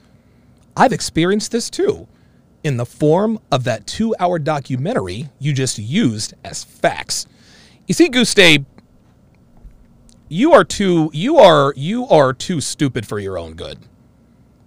I've 0.78 0.92
experienced 0.92 1.50
this 1.50 1.68
too, 1.68 2.06
in 2.62 2.76
the 2.76 2.86
form 2.86 3.40
of 3.50 3.64
that 3.64 3.86
two 3.86 4.14
hour 4.20 4.38
documentary 4.38 5.28
you 5.40 5.52
just 5.52 5.78
used 5.78 6.34
as 6.44 6.62
facts. 6.62 7.26
You 7.88 7.94
see, 7.94 8.08
Guste, 8.08 8.64
you 10.28 10.52
are 10.52 10.64
too 10.64 11.10
you 11.12 11.38
are 11.38 11.72
you 11.76 12.06
are 12.06 12.32
too 12.32 12.60
stupid 12.60 13.06
for 13.06 13.18
your 13.18 13.36
own 13.36 13.54
good. 13.54 13.78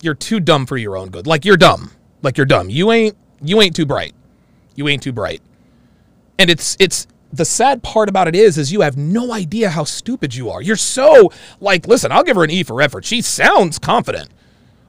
You're 0.02 0.16
too 0.16 0.42
dumb 0.42 0.66
for 0.66 0.76
your 0.76 0.98
own 0.98 1.10
good. 1.10 1.28
Like 1.28 1.46
you're 1.46 1.58
dumb. 1.58 1.92
Like 2.22 2.36
you're 2.36 2.46
dumb. 2.46 2.70
You 2.70 2.92
ain't 2.92 3.16
you 3.42 3.62
ain't 3.62 3.76
too 3.76 3.86
bright. 3.86 4.14
You 4.76 4.90
ain't 4.90 5.04
too 5.04 5.14
bright. 5.14 5.42
And 6.38 6.50
it's 6.50 6.76
it's 6.80 7.08
the 7.32 7.46
sad 7.46 7.84
part 7.84 8.10
about 8.10 8.28
it 8.28 8.36
is 8.36 8.58
is 8.58 8.74
you 8.74 8.82
have 8.82 8.98
no 8.98 9.32
idea 9.32 9.70
how 9.70 9.86
stupid 9.86 10.36
you 10.36 10.50
are. 10.50 10.62
You're 10.62 10.76
so 10.76 11.32
like 11.62 11.88
listen, 11.88 12.12
I'll 12.12 12.24
give 12.24 12.36
her 12.36 12.44
an 12.44 12.52
E 12.52 12.64
for 12.64 12.82
effort. 12.82 13.06
She 13.06 13.22
sounds 13.22 13.80
confident. 13.80 14.30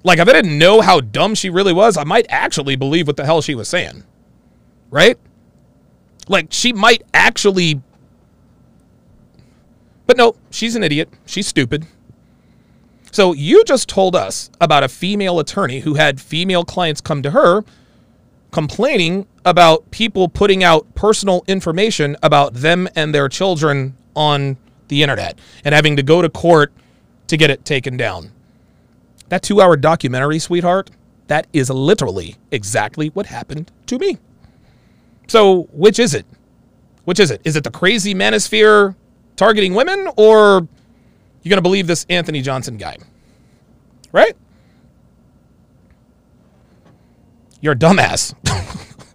Like 0.04 0.18
if 0.18 0.28
I 0.28 0.32
didn't 0.32 0.58
know 0.58 0.80
how 0.80 1.00
dumb 1.00 1.34
she 1.34 1.50
really 1.50 1.72
was, 1.72 1.96
I 1.96 2.04
might 2.04 2.26
actually 2.28 2.76
believe 2.76 3.06
what 3.06 3.16
the 3.16 3.24
hell 3.24 3.40
she 3.40 3.54
was 3.54 3.68
saying. 3.68 4.04
Right? 4.90 5.18
Like 6.28 6.48
she 6.50 6.72
might 6.72 7.02
actually 7.14 7.80
But 10.06 10.16
no, 10.16 10.34
she's 10.50 10.76
an 10.76 10.82
idiot. 10.82 11.08
She's 11.26 11.46
stupid. 11.46 11.86
So 13.12 13.32
you 13.34 13.62
just 13.64 13.88
told 13.88 14.16
us 14.16 14.50
about 14.60 14.82
a 14.82 14.88
female 14.88 15.38
attorney 15.38 15.80
who 15.80 15.94
had 15.94 16.20
female 16.20 16.64
clients 16.64 17.00
come 17.00 17.22
to 17.22 17.30
her 17.32 17.64
complaining 18.50 19.26
about 19.44 19.90
people 19.90 20.28
putting 20.28 20.62
out 20.62 20.94
personal 20.94 21.42
information 21.46 22.16
about 22.22 22.54
them 22.54 22.88
and 22.94 23.14
their 23.14 23.28
children 23.28 23.96
on 24.14 24.56
the 24.88 25.02
internet 25.02 25.38
and 25.64 25.74
having 25.74 25.96
to 25.96 26.02
go 26.02 26.22
to 26.22 26.28
court 26.28 26.72
to 27.26 27.36
get 27.36 27.50
it 27.50 27.64
taken 27.64 27.96
down. 27.96 28.30
That 29.32 29.42
two 29.42 29.62
hour 29.62 29.78
documentary, 29.78 30.38
sweetheart, 30.38 30.90
that 31.28 31.46
is 31.54 31.70
literally 31.70 32.36
exactly 32.50 33.08
what 33.08 33.24
happened 33.24 33.72
to 33.86 33.98
me. 33.98 34.18
So, 35.26 35.70
which 35.72 35.98
is 35.98 36.12
it? 36.12 36.26
Which 37.06 37.18
is 37.18 37.30
it? 37.30 37.40
Is 37.42 37.56
it 37.56 37.64
the 37.64 37.70
crazy 37.70 38.14
manosphere 38.14 38.94
targeting 39.36 39.72
women, 39.72 40.06
or 40.18 40.68
you're 41.42 41.48
going 41.48 41.56
to 41.56 41.62
believe 41.62 41.86
this 41.86 42.04
Anthony 42.10 42.42
Johnson 42.42 42.76
guy? 42.76 42.98
Right? 44.12 44.36
You're 47.62 47.72
a 47.72 47.76
dumbass. 47.76 48.34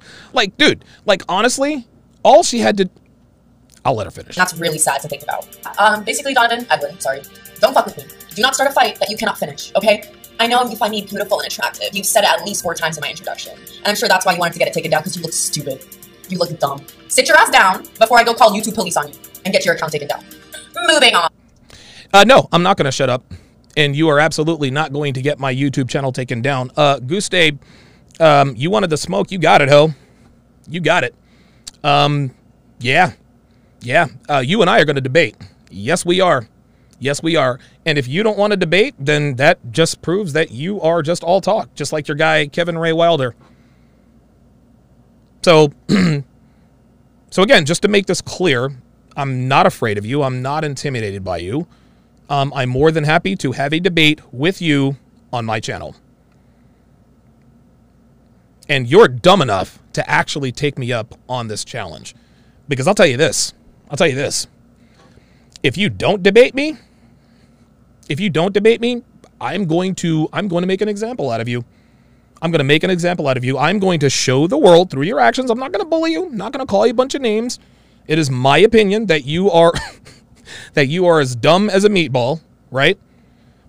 like, 0.34 0.57
dude, 0.57 0.84
like, 1.05 1.22
honestly, 1.30 1.86
all 2.24 2.41
she 2.41 2.57
had 2.57 2.78
to. 2.78 2.89
I'll 3.88 3.95
let 3.95 4.05
her 4.05 4.11
finish. 4.11 4.35
That's 4.35 4.53
really 4.55 4.77
sad 4.77 5.01
to 5.01 5.07
think 5.07 5.23
about. 5.23 5.47
Um, 5.79 6.03
basically, 6.03 6.33
Donovan, 6.33 6.67
Edwin, 6.69 6.99
sorry. 6.99 7.21
Don't 7.61 7.73
fuck 7.73 7.85
with 7.85 7.97
me. 7.97 8.03
Do 8.35 8.41
not 8.41 8.53
start 8.53 8.69
a 8.69 8.73
fight 8.73 8.99
that 8.99 9.09
you 9.09 9.15
cannot 9.15 9.38
finish, 9.39 9.71
okay? 9.77 10.11
I 10.41 10.45
know 10.45 10.63
you 10.65 10.75
find 10.75 10.91
me 10.91 11.03
beautiful 11.03 11.39
and 11.39 11.47
attractive. 11.47 11.89
You've 11.93 12.05
said 12.05 12.25
it 12.25 12.29
at 12.29 12.45
least 12.45 12.63
four 12.63 12.75
times 12.75 12.97
in 12.97 13.01
my 13.01 13.09
introduction. 13.09 13.53
And 13.57 13.88
I'm 13.88 13.95
sure 13.95 14.09
that's 14.09 14.25
why 14.25 14.33
you 14.33 14.39
wanted 14.39 14.53
to 14.53 14.59
get 14.59 14.67
it 14.67 14.73
taken 14.73 14.91
down, 14.91 15.01
because 15.01 15.15
you 15.15 15.23
look 15.23 15.31
stupid. 15.31 15.85
You 16.27 16.38
look 16.38 16.59
dumb. 16.59 16.85
Sit 17.07 17.29
your 17.29 17.38
ass 17.38 17.49
down 17.49 17.88
before 17.97 18.19
I 18.19 18.25
go 18.25 18.33
call 18.33 18.51
YouTube 18.51 18.75
police 18.75 18.97
on 18.97 19.07
you 19.07 19.13
and 19.45 19.53
get 19.53 19.63
your 19.63 19.73
account 19.73 19.93
taken 19.93 20.09
down. 20.09 20.23
Moving 20.85 21.15
on. 21.15 21.29
Uh, 22.13 22.25
no, 22.25 22.49
I'm 22.51 22.63
not 22.63 22.75
going 22.75 22.85
to 22.85 22.91
shut 22.91 23.09
up. 23.09 23.23
And 23.77 23.95
you 23.95 24.09
are 24.09 24.19
absolutely 24.19 24.69
not 24.69 24.91
going 24.91 25.13
to 25.13 25.21
get 25.21 25.39
my 25.39 25.55
YouTube 25.55 25.88
channel 25.89 26.11
taken 26.11 26.41
down. 26.41 26.71
Uh, 26.75 26.97
Guste, 26.97 27.57
um, 28.19 28.53
you 28.57 28.69
wanted 28.69 28.89
the 28.89 28.97
smoke. 28.97 29.31
You 29.31 29.38
got 29.39 29.61
it, 29.61 29.69
ho. 29.69 29.93
You 30.67 30.81
got 30.81 31.05
it. 31.05 31.15
Um, 31.83 32.35
yeah. 32.79 33.13
Yeah. 33.82 34.07
Uh, 34.30 34.39
you 34.39 34.61
and 34.61 34.69
I 34.69 34.80
are 34.80 34.86
going 34.86 34.95
to 34.95 35.01
debate. 35.01 35.36
Yes, 35.69 36.05
we 36.05 36.21
are. 36.21 36.47
Yes, 36.99 37.21
we 37.21 37.36
are. 37.36 37.59
And 37.86 37.97
if 37.97 38.07
you 38.07 38.23
don't 38.23 38.38
want 38.38 38.51
to 38.51 38.57
debate, 38.57 38.95
then 38.97 39.36
that 39.36 39.71
just 39.71 40.01
proves 40.01 40.34
that 40.34 40.51
you 40.51 40.82
are 40.82 41.01
just 41.01 41.23
all 41.23 41.41
talk, 41.41 41.73
just 41.75 41.93
like 41.93 42.07
your 42.07 42.17
guy, 42.17 42.47
Kevin 42.47 42.78
Ray 42.78 42.93
Wilder. 42.93 43.36
So, 45.43 45.71
so 47.30 47.43
again, 47.43 47.65
just 47.65 47.84
to 47.84 47.88
make 47.88 48.07
this 48.07 48.21
clear, 48.21 48.71
I'm 49.15 49.47
not 49.47 49.65
afraid 49.65 49.97
of 49.97 50.05
you. 50.05 50.23
I'm 50.23 50.41
not 50.41 50.63
intimidated 50.63 51.23
by 51.23 51.38
you. 51.38 51.67
Um, 52.30 52.51
I'm 52.53 52.69
more 52.69 52.91
than 52.91 53.03
happy 53.03 53.36
to 53.38 53.53
have 53.53 53.73
a 53.73 53.80
debate 53.80 54.21
with 54.34 54.61
you 54.61 54.97
on 55.32 55.45
my 55.45 55.59
channel. 55.59 55.95
And 58.67 58.88
you're 58.88 59.07
dumb 59.07 59.41
enough 59.41 59.80
to 59.93 60.07
actually 60.09 60.51
take 60.51 60.78
me 60.78 60.91
up 60.91 61.15
on 61.30 61.47
this 61.47 61.63
challenge. 61.63 62.15
Because 62.67 62.88
I'll 62.88 62.95
tell 62.95 63.07
you 63.07 63.17
this 63.17 63.53
I'll 63.89 63.97
tell 63.97 64.07
you 64.07 64.15
this. 64.15 64.47
If 65.63 65.77
you 65.77 65.89
don't 65.89 66.23
debate 66.23 66.53
me, 66.53 66.77
if 68.09 68.19
you 68.19 68.29
don't 68.29 68.53
debate 68.53 68.81
me, 68.81 69.03
I'm 69.39 69.65
going 69.65 69.95
to 69.95 70.29
I'm 70.33 70.47
going 70.47 70.61
to 70.61 70.67
make 70.67 70.81
an 70.81 70.89
example 70.89 71.29
out 71.29 71.41
of 71.41 71.47
you. 71.47 71.65
I'm 72.41 72.51
going 72.51 72.59
to 72.59 72.65
make 72.65 72.83
an 72.83 72.89
example 72.89 73.27
out 73.27 73.38
of 73.38 73.43
you. 73.43 73.57
I'm 73.57 73.79
going 73.79 73.99
to 74.01 74.09
show 74.09 74.47
the 74.47 74.57
world 74.57 74.91
through 74.91 75.03
your 75.03 75.19
actions. 75.19 75.49
I'm 75.49 75.59
not 75.59 75.71
going 75.71 75.83
to 75.83 75.89
bully 75.89 76.11
you. 76.11 76.27
I'm 76.27 76.38
not 76.38 76.53
going 76.53 76.65
to 76.65 76.69
call 76.69 76.85
you 76.85 76.91
a 76.91 76.95
bunch 76.95 77.15
of 77.15 77.21
names. 77.21 77.59
It 78.05 78.19
is 78.19 78.29
my 78.29 78.59
opinion 78.59 79.07
that 79.07 79.25
you 79.25 79.49
are 79.51 79.73
that 80.73 80.88
you 80.88 81.05
are 81.05 81.19
as 81.19 81.35
dumb 81.35 81.69
as 81.69 81.83
a 81.83 81.89
meatball, 81.89 82.41
right? 82.71 82.97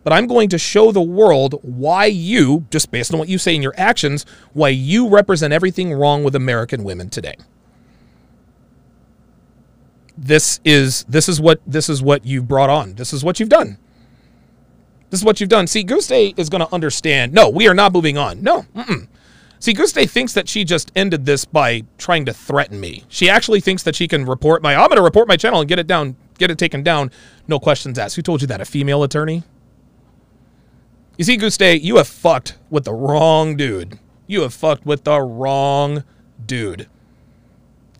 But 0.04 0.12
I'm 0.12 0.26
going 0.26 0.48
to 0.50 0.58
show 0.58 0.92
the 0.92 1.02
world 1.02 1.58
why 1.62 2.06
you, 2.06 2.66
just 2.70 2.90
based 2.90 3.12
on 3.12 3.18
what 3.18 3.28
you 3.28 3.36
say 3.36 3.54
in 3.54 3.62
your 3.62 3.74
actions, 3.76 4.24
why 4.52 4.68
you 4.70 5.08
represent 5.08 5.52
everything 5.52 5.92
wrong 5.92 6.22
with 6.24 6.34
American 6.34 6.84
women 6.84 7.10
today. 7.10 7.34
This 10.20 10.58
is 10.64 11.04
this 11.04 11.28
is 11.28 11.40
what 11.40 11.60
this 11.64 11.88
is 11.88 12.02
what 12.02 12.26
you've 12.26 12.48
brought 12.48 12.70
on. 12.70 12.94
This 12.94 13.12
is 13.12 13.22
what 13.22 13.38
you've 13.38 13.48
done. 13.48 13.78
This 15.10 15.20
is 15.20 15.24
what 15.24 15.40
you've 15.40 15.48
done. 15.48 15.68
See, 15.68 15.84
Guste 15.84 16.36
is 16.36 16.48
going 16.48 16.60
to 16.60 16.74
understand. 16.74 17.32
No, 17.32 17.48
we 17.48 17.68
are 17.68 17.74
not 17.74 17.92
moving 17.92 18.18
on. 18.18 18.42
No. 18.42 18.62
Mm-mm. 18.74 19.06
See, 19.60 19.72
Guste 19.72 20.10
thinks 20.10 20.32
that 20.34 20.48
she 20.48 20.64
just 20.64 20.90
ended 20.96 21.24
this 21.24 21.44
by 21.44 21.84
trying 21.98 22.24
to 22.26 22.32
threaten 22.32 22.80
me. 22.80 23.04
She 23.08 23.30
actually 23.30 23.60
thinks 23.60 23.84
that 23.84 23.94
she 23.94 24.08
can 24.08 24.24
report 24.24 24.60
my. 24.60 24.74
I'm 24.74 24.88
going 24.88 24.96
to 24.96 25.02
report 25.02 25.28
my 25.28 25.36
channel 25.36 25.60
and 25.60 25.68
get 25.68 25.78
it 25.78 25.86
down, 25.86 26.16
get 26.36 26.50
it 26.50 26.58
taken 26.58 26.82
down. 26.82 27.12
No 27.46 27.60
questions 27.60 27.96
asked. 27.96 28.16
Who 28.16 28.22
told 28.22 28.40
you 28.40 28.48
that? 28.48 28.60
A 28.60 28.64
female 28.64 29.04
attorney? 29.04 29.44
You 31.16 31.24
see, 31.24 31.38
Guste, 31.38 31.80
you 31.80 31.96
have 31.96 32.08
fucked 32.08 32.58
with 32.70 32.84
the 32.84 32.92
wrong 32.92 33.56
dude. 33.56 33.98
You 34.26 34.42
have 34.42 34.52
fucked 34.52 34.84
with 34.84 35.04
the 35.04 35.20
wrong 35.20 36.02
dude. 36.44 36.88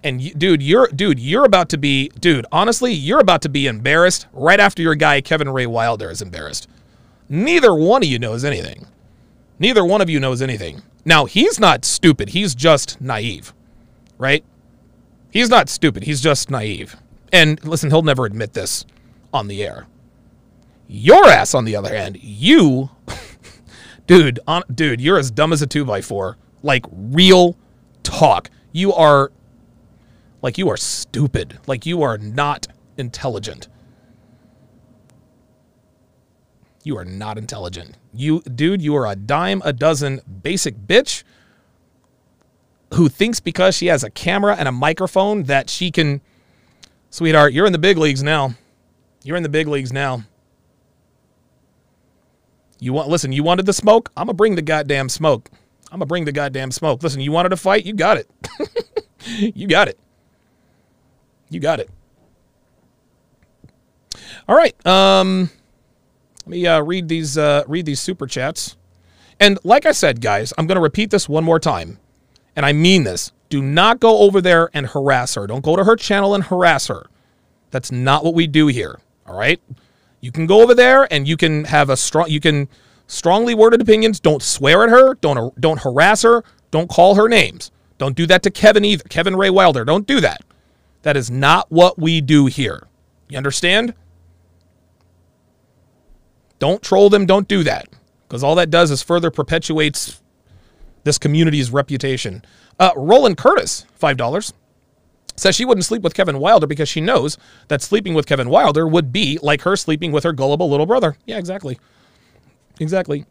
And 0.05 0.21
you, 0.21 0.33
dude, 0.35 0.63
you're 0.63 0.89
dude, 0.89 1.19
you're 1.19 1.45
about 1.45 1.69
to 1.71 1.79
be, 1.79 2.09
dude. 2.21 2.47
Honestly, 2.53 2.93
you're 2.93 3.21
about 3.21 3.43
to 3.43 3.49
be 3.49 3.67
embarrassed 3.67 4.27
right 4.33 4.61
after 4.61 4.83
your 4.83 4.95
guy 4.95 5.21
Kevin 5.21 5.49
Ray 5.49 5.67
Wilder 5.67 6.11
is 6.11 6.23
embarrassed. 6.23 6.69
Neither 7.29 7.75
one 7.75 8.03
of 8.03 8.09
you 8.09 8.19
knows 8.19 8.45
anything. 8.45 8.87
Neither 9.59 9.85
one 9.85 10.01
of 10.01 10.09
you 10.09 10.21
knows 10.21 10.41
anything. 10.41 10.83
Now, 11.05 11.25
he's 11.25 11.59
not 11.59 11.85
stupid. 11.85 12.31
He's 12.31 12.55
just 12.55 13.01
naive, 13.01 13.53
right? 14.19 14.45
He's 15.31 15.51
not 15.51 15.69
stupid. 15.69 16.05
He's 16.05 16.21
just 16.21 16.51
naive. 16.51 16.97
And 17.33 17.63
listen, 17.65 17.91
he'll 17.91 18.03
never 18.03 18.25
admit 18.25 18.53
this 18.55 18.85
on 19.33 19.49
the 19.49 19.63
air. 19.63 19.87
Your 20.87 21.27
ass, 21.27 21.55
on 21.55 21.65
the 21.65 21.77
other 21.77 21.95
hand, 21.95 22.19
you, 22.23 22.91
dude, 24.07 24.41
on, 24.47 24.63
dude, 24.75 25.01
you're 25.01 25.19
as 25.19 25.31
dumb 25.31 25.53
as 25.53 25.61
a 25.61 25.67
two 25.67 25.85
by 25.85 26.01
four. 26.01 26.39
Like 26.63 26.87
real 26.91 27.57
talk. 28.03 28.51
You 28.73 28.95
are, 28.95 29.31
like 30.43 30.59
you 30.59 30.69
are 30.69 30.77
stupid. 30.77 31.59
Like 31.67 31.87
you 31.87 32.03
are 32.03 32.19
not 32.19 32.69
intelligent. 32.97 33.69
You 36.85 36.97
are 36.97 37.05
not 37.05 37.39
intelligent. 37.39 37.97
You, 38.15 38.41
dude, 38.43 38.81
you 38.81 38.95
are 38.97 39.07
a 39.07 39.17
dime 39.17 39.61
a 39.65 39.73
dozen 39.73 40.21
basic 40.43 40.77
bitch 40.77 41.23
who 42.95 43.09
thinks 43.09 43.41
because 43.41 43.77
she 43.77 43.87
has 43.87 44.03
a 44.05 44.11
camera 44.11 44.57
and 44.57 44.69
a 44.69 44.73
microphone 44.73 45.45
that 45.45 45.69
she 45.69 45.91
can. 45.91 46.21
Sweetheart, 47.11 47.53
you're 47.53 47.67
in 47.67 47.73
the 47.73 47.79
big 47.79 47.99
leagues 47.99 48.23
now. 48.23 48.55
You're 49.25 49.37
in 49.37 49.43
the 49.43 49.49
big 49.49 49.67
leagues 49.67 49.93
now. 49.93 50.25
You 52.81 52.93
want 52.93 53.09
listen, 53.09 53.33
you 53.33 53.43
wanted 53.43 53.67
the 53.67 53.73
smoke? 53.73 54.11
I'm 54.17 54.27
gonna 54.27 54.35
bring 54.35 54.55
the 54.55 54.63
goddamn 54.63 55.09
smoke. 55.09 55.51
I'm 55.91 55.99
gonna 55.99 56.07
bring 56.07 56.25
the 56.25 56.33
goddamn 56.33 56.71
smoke. 56.71 57.03
Listen, 57.03 57.21
you 57.21 57.33
wanted 57.33 57.53
a 57.53 57.57
fight? 57.57 57.85
You 57.85 57.93
got 57.93 58.19
it. 58.19 58.31
you 59.27 59.67
got 59.67 59.89
it. 59.89 59.99
You 61.51 61.61
got 61.61 61.81
it. 61.81 61.91
All 64.49 64.57
right. 64.57 64.75
Um 64.87 65.51
let 66.49 66.51
me 66.51 66.67
uh, 66.67 66.81
read 66.81 67.09
these 67.09 67.37
uh, 67.37 67.63
read 67.67 67.85
these 67.85 68.01
super 68.01 68.27
chats. 68.27 68.77
And 69.39 69.59
like 69.65 69.85
I 69.85 69.93
said, 69.93 70.23
guys, 70.23 70.55
I'm 70.57 70.67
going 70.67 70.77
to 70.77 70.83
repeat 70.83 71.11
this 71.11 71.29
one 71.29 71.45
more 71.45 71.61
time. 71.61 71.99
And 72.57 72.65
I 72.65 72.73
mean 72.73 73.05
this. 73.05 73.33
Do 73.51 73.61
not 73.61 74.01
go 74.01 74.21
over 74.21 74.41
there 74.41 74.71
and 74.73 74.87
harass 74.87 75.35
her. 75.35 75.47
Don't 75.47 75.63
go 75.63 75.77
to 75.77 75.85
her 75.85 75.95
channel 75.95 76.35
and 76.35 76.45
harass 76.45 76.87
her. 76.89 77.07
That's 77.71 77.93
not 77.93 78.25
what 78.25 78.33
we 78.33 78.47
do 78.47 78.67
here. 78.67 78.99
All 79.27 79.39
right? 79.39 79.61
You 80.21 80.33
can 80.33 80.47
go 80.47 80.63
over 80.63 80.75
there 80.75 81.07
and 81.13 81.29
you 81.29 81.37
can 81.37 81.65
have 81.65 81.91
a 81.91 81.97
strong 81.97 82.31
you 82.31 82.41
can 82.41 82.69
strongly 83.07 83.55
worded 83.55 83.83
opinions. 83.83 84.19
Don't 84.19 84.43
swear 84.43 84.85
at 84.85 84.91
her. 84.91 85.15
Don't 85.17 85.61
don't 85.61 85.81
harass 85.81 86.23
her. 86.23 86.43
Don't 86.71 86.89
call 86.89 87.15
her 87.15 87.29
names. 87.29 87.71
Don't 87.99 88.17
do 88.17 88.27
that 88.27 88.43
to 88.45 88.51
Kevin 88.51 88.85
either. 88.85 89.05
Kevin 89.05 89.37
Ray 89.37 89.51
Wilder. 89.51 89.85
Don't 89.85 90.07
do 90.07 90.21
that. 90.21 90.41
That 91.03 91.17
is 91.17 91.31
not 91.31 91.71
what 91.71 91.99
we 91.99 92.21
do 92.21 92.47
here. 92.47 92.87
You 93.29 93.39
understand? 93.39 93.95
Don't 96.59 96.83
troll 96.83 97.09
them. 97.09 97.27
Don't 97.27 97.47
do 97.47 97.63
that. 97.65 97.89
Because 98.27 98.43
all 98.43 98.55
that 98.57 98.71
does 98.71 98.91
is 98.91 99.03
further 99.03 99.31
perpetuates 99.31 100.21
this 101.05 101.19
community's 101.19 101.71
reputation. 101.71 102.45
Uh, 102.79 102.91
Roland 102.97 103.37
Curtis, 103.39 103.87
$5, 104.01 104.53
says 105.37 105.55
she 105.55 105.65
wouldn't 105.65 105.85
sleep 105.85 106.03
with 106.03 106.15
Kevin 106.15 106.39
Wilder 106.39 106.67
because 106.67 106.89
she 106.89 107.01
knows 107.01 107.39
that 107.69 107.81
sleeping 107.81 108.15
with 108.15 108.27
Kevin 108.27 108.51
Wilder 108.51 108.87
would 108.87 109.13
be 109.13 109.39
like 109.41 109.63
her 109.63 109.77
sleeping 109.77 110.13
with 110.13 110.25
her 110.25 110.33
gullible 110.33 110.69
little 110.69 110.87
brother. 110.87 111.17
Yeah, 111.27 111.39
exactly. 111.39 111.79
Exactly. 112.81 113.25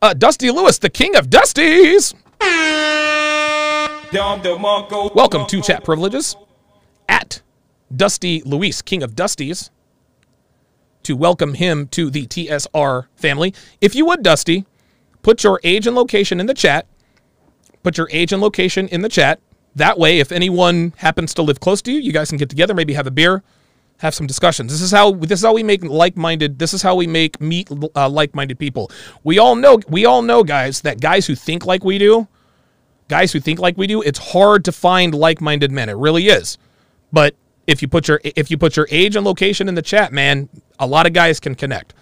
Uh, 0.00 0.14
Dusty 0.14 0.50
Lewis, 0.50 0.78
the 0.78 0.90
king 0.90 1.16
of 1.16 1.28
Dusties. 1.28 2.14
Welcome 5.14 5.46
to 5.46 5.60
Chat 5.60 5.84
Privileges 5.84 6.36
at 7.08 7.42
Dusty 7.94 8.42
Luis, 8.42 8.82
King 8.82 9.02
of 9.02 9.14
Dusties, 9.14 9.70
to 11.02 11.14
welcome 11.14 11.54
him 11.54 11.86
to 11.88 12.10
the 12.10 12.26
TSR 12.26 13.06
family. 13.14 13.54
If 13.80 13.94
you 13.94 14.06
would, 14.06 14.22
Dusty, 14.22 14.64
put 15.22 15.44
your 15.44 15.60
age 15.62 15.86
and 15.86 15.94
location 15.94 16.40
in 16.40 16.46
the 16.46 16.54
chat. 16.54 16.86
Put 17.82 17.98
your 17.98 18.08
age 18.10 18.32
and 18.32 18.40
location 18.40 18.88
in 18.88 19.02
the 19.02 19.08
chat. 19.08 19.40
That 19.76 19.98
way, 19.98 20.18
if 20.18 20.32
anyone 20.32 20.94
happens 20.96 21.34
to 21.34 21.42
live 21.42 21.60
close 21.60 21.82
to 21.82 21.92
you, 21.92 22.00
you 22.00 22.12
guys 22.12 22.30
can 22.30 22.38
get 22.38 22.48
together, 22.48 22.74
maybe 22.74 22.94
have 22.94 23.06
a 23.06 23.10
beer, 23.10 23.42
have 23.98 24.14
some 24.14 24.26
discussions. 24.26 24.72
This 24.72 24.80
is 24.80 24.90
how 24.90 25.12
this 25.12 25.40
is 25.40 25.44
how 25.44 25.52
we 25.52 25.62
make 25.62 25.84
like-minded. 25.84 26.58
This 26.58 26.74
is 26.74 26.82
how 26.82 26.94
we 26.94 27.06
make 27.06 27.40
meet 27.40 27.68
uh, 27.94 28.08
like-minded 28.08 28.58
people. 28.58 28.90
We 29.22 29.38
all 29.38 29.56
know 29.56 29.80
we 29.88 30.06
all 30.06 30.22
know 30.22 30.44
guys 30.44 30.80
that 30.82 31.00
guys 31.00 31.26
who 31.26 31.34
think 31.34 31.66
like 31.66 31.84
we 31.84 31.98
do, 31.98 32.28
guys 33.08 33.32
who 33.32 33.40
think 33.40 33.58
like 33.58 33.76
we 33.76 33.86
do, 33.86 34.00
it's 34.00 34.18
hard 34.18 34.64
to 34.66 34.72
find 34.72 35.14
like-minded 35.14 35.70
men. 35.70 35.88
It 35.88 35.96
really 35.96 36.28
is. 36.28 36.56
But 37.14 37.36
if 37.66 37.80
you 37.80 37.88
put 37.88 38.08
your 38.08 38.20
if 38.24 38.50
you 38.50 38.58
put 38.58 38.76
your 38.76 38.88
age 38.90 39.16
and 39.16 39.24
location 39.24 39.68
in 39.68 39.74
the 39.74 39.82
chat, 39.82 40.12
man, 40.12 40.48
a 40.78 40.86
lot 40.86 41.06
of 41.06 41.12
guys 41.12 41.40
can 41.40 41.54
connect. 41.54 41.94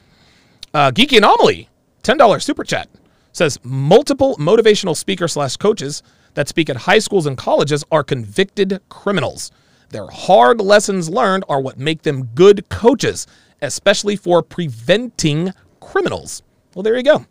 Uh, 0.75 0.91
Geeky 0.91 1.19
Anomaly, 1.19 1.69
ten 2.03 2.17
dollars 2.17 2.45
super 2.45 2.65
chat 2.65 2.89
says 3.33 3.59
multiple 3.63 4.37
motivational 4.37 4.97
speaker 4.97 5.27
slash 5.27 5.57
coaches 5.57 6.03
that 6.35 6.49
speak 6.49 6.69
at 6.71 6.77
high 6.77 6.99
schools 6.99 7.27
and 7.27 7.37
colleges 7.37 7.85
are 7.91 8.05
convicted 8.05 8.81
criminals. 8.89 9.51
Their 9.91 10.07
hard 10.07 10.61
lessons 10.61 11.09
learned 11.09 11.45
are 11.49 11.61
what 11.61 11.79
make 11.79 12.03
them 12.03 12.25
good 12.35 12.69
coaches, 12.69 13.27
especially 13.61 14.17
for 14.17 14.43
preventing 14.43 15.53
criminals. 15.81 16.43
Well, 16.75 16.83
there 16.83 16.97
you 16.97 17.03
go. 17.03 17.27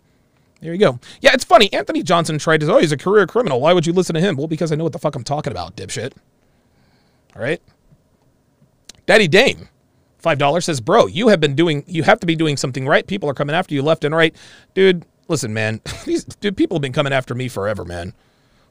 There 0.59 0.73
you 0.73 0.79
go. 0.79 0.99
Yeah, 1.21 1.31
it's 1.33 1.43
funny. 1.43 1.73
Anthony 1.73 2.03
Johnson 2.03 2.37
tried 2.37 2.59
to, 2.59 2.67
say, 2.67 2.71
oh, 2.71 2.77
he's 2.77 2.91
a 2.91 2.97
career 2.97 3.25
criminal. 3.25 3.59
Why 3.59 3.73
would 3.73 3.87
you 3.87 3.93
listen 3.93 4.13
to 4.13 4.21
him? 4.21 4.37
Well, 4.37 4.47
because 4.47 4.71
I 4.71 4.75
know 4.75 4.83
what 4.83 4.93
the 4.93 4.99
fuck 4.99 5.15
I'm 5.15 5.23
talking 5.23 5.51
about, 5.51 5.75
dipshit. 5.75 6.13
All 7.35 7.41
right. 7.41 7.61
Daddy 9.05 9.27
Dame, 9.27 9.67
$5 10.23 10.63
says, 10.63 10.79
bro, 10.79 11.07
you 11.07 11.29
have 11.29 11.39
been 11.39 11.55
doing, 11.55 11.83
you 11.87 12.03
have 12.03 12.19
to 12.19 12.25
be 12.25 12.35
doing 12.35 12.57
something 12.57 12.87
right. 12.87 13.05
People 13.05 13.29
are 13.29 13.33
coming 13.33 13.55
after 13.55 13.73
you 13.73 13.81
left 13.81 14.03
and 14.03 14.15
right. 14.15 14.35
Dude, 14.73 15.05
listen, 15.27 15.53
man. 15.53 15.81
These, 16.05 16.25
dude, 16.25 16.57
people 16.57 16.75
have 16.75 16.81
been 16.81 16.93
coming 16.93 17.13
after 17.13 17.33
me 17.33 17.47
forever, 17.47 17.85
man. 17.85 18.13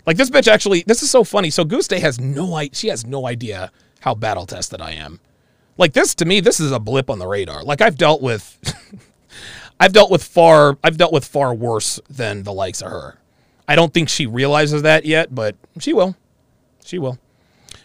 Like 0.06 0.16
this 0.16 0.30
bitch 0.30 0.48
actually, 0.48 0.82
this 0.86 1.02
is 1.02 1.10
so 1.10 1.24
funny. 1.24 1.50
So 1.50 1.64
Guste 1.64 1.98
has 2.00 2.18
no 2.18 2.68
she 2.72 2.88
has 2.88 3.06
no 3.06 3.26
idea 3.26 3.70
how 4.00 4.14
battle 4.14 4.46
tested 4.46 4.80
I 4.80 4.92
am. 4.92 5.20
Like 5.76 5.92
this 5.92 6.14
to 6.16 6.24
me, 6.24 6.40
this 6.40 6.60
is 6.60 6.72
a 6.72 6.78
blip 6.78 7.10
on 7.10 7.18
the 7.18 7.26
radar. 7.26 7.62
Like 7.62 7.80
I've 7.80 7.96
dealt 7.96 8.22
with, 8.22 8.58
I've 9.80 9.92
dealt 9.92 10.10
with 10.10 10.24
far, 10.24 10.78
I've 10.82 10.96
dealt 10.96 11.12
with 11.12 11.24
far 11.24 11.54
worse 11.54 12.00
than 12.08 12.42
the 12.42 12.52
likes 12.52 12.82
of 12.82 12.90
her. 12.90 13.18
I 13.68 13.76
don't 13.76 13.94
think 13.94 14.08
she 14.08 14.26
realizes 14.26 14.82
that 14.82 15.04
yet, 15.04 15.34
but 15.34 15.54
she 15.78 15.92
will. 15.92 16.16
She 16.84 16.98
will. 16.98 17.18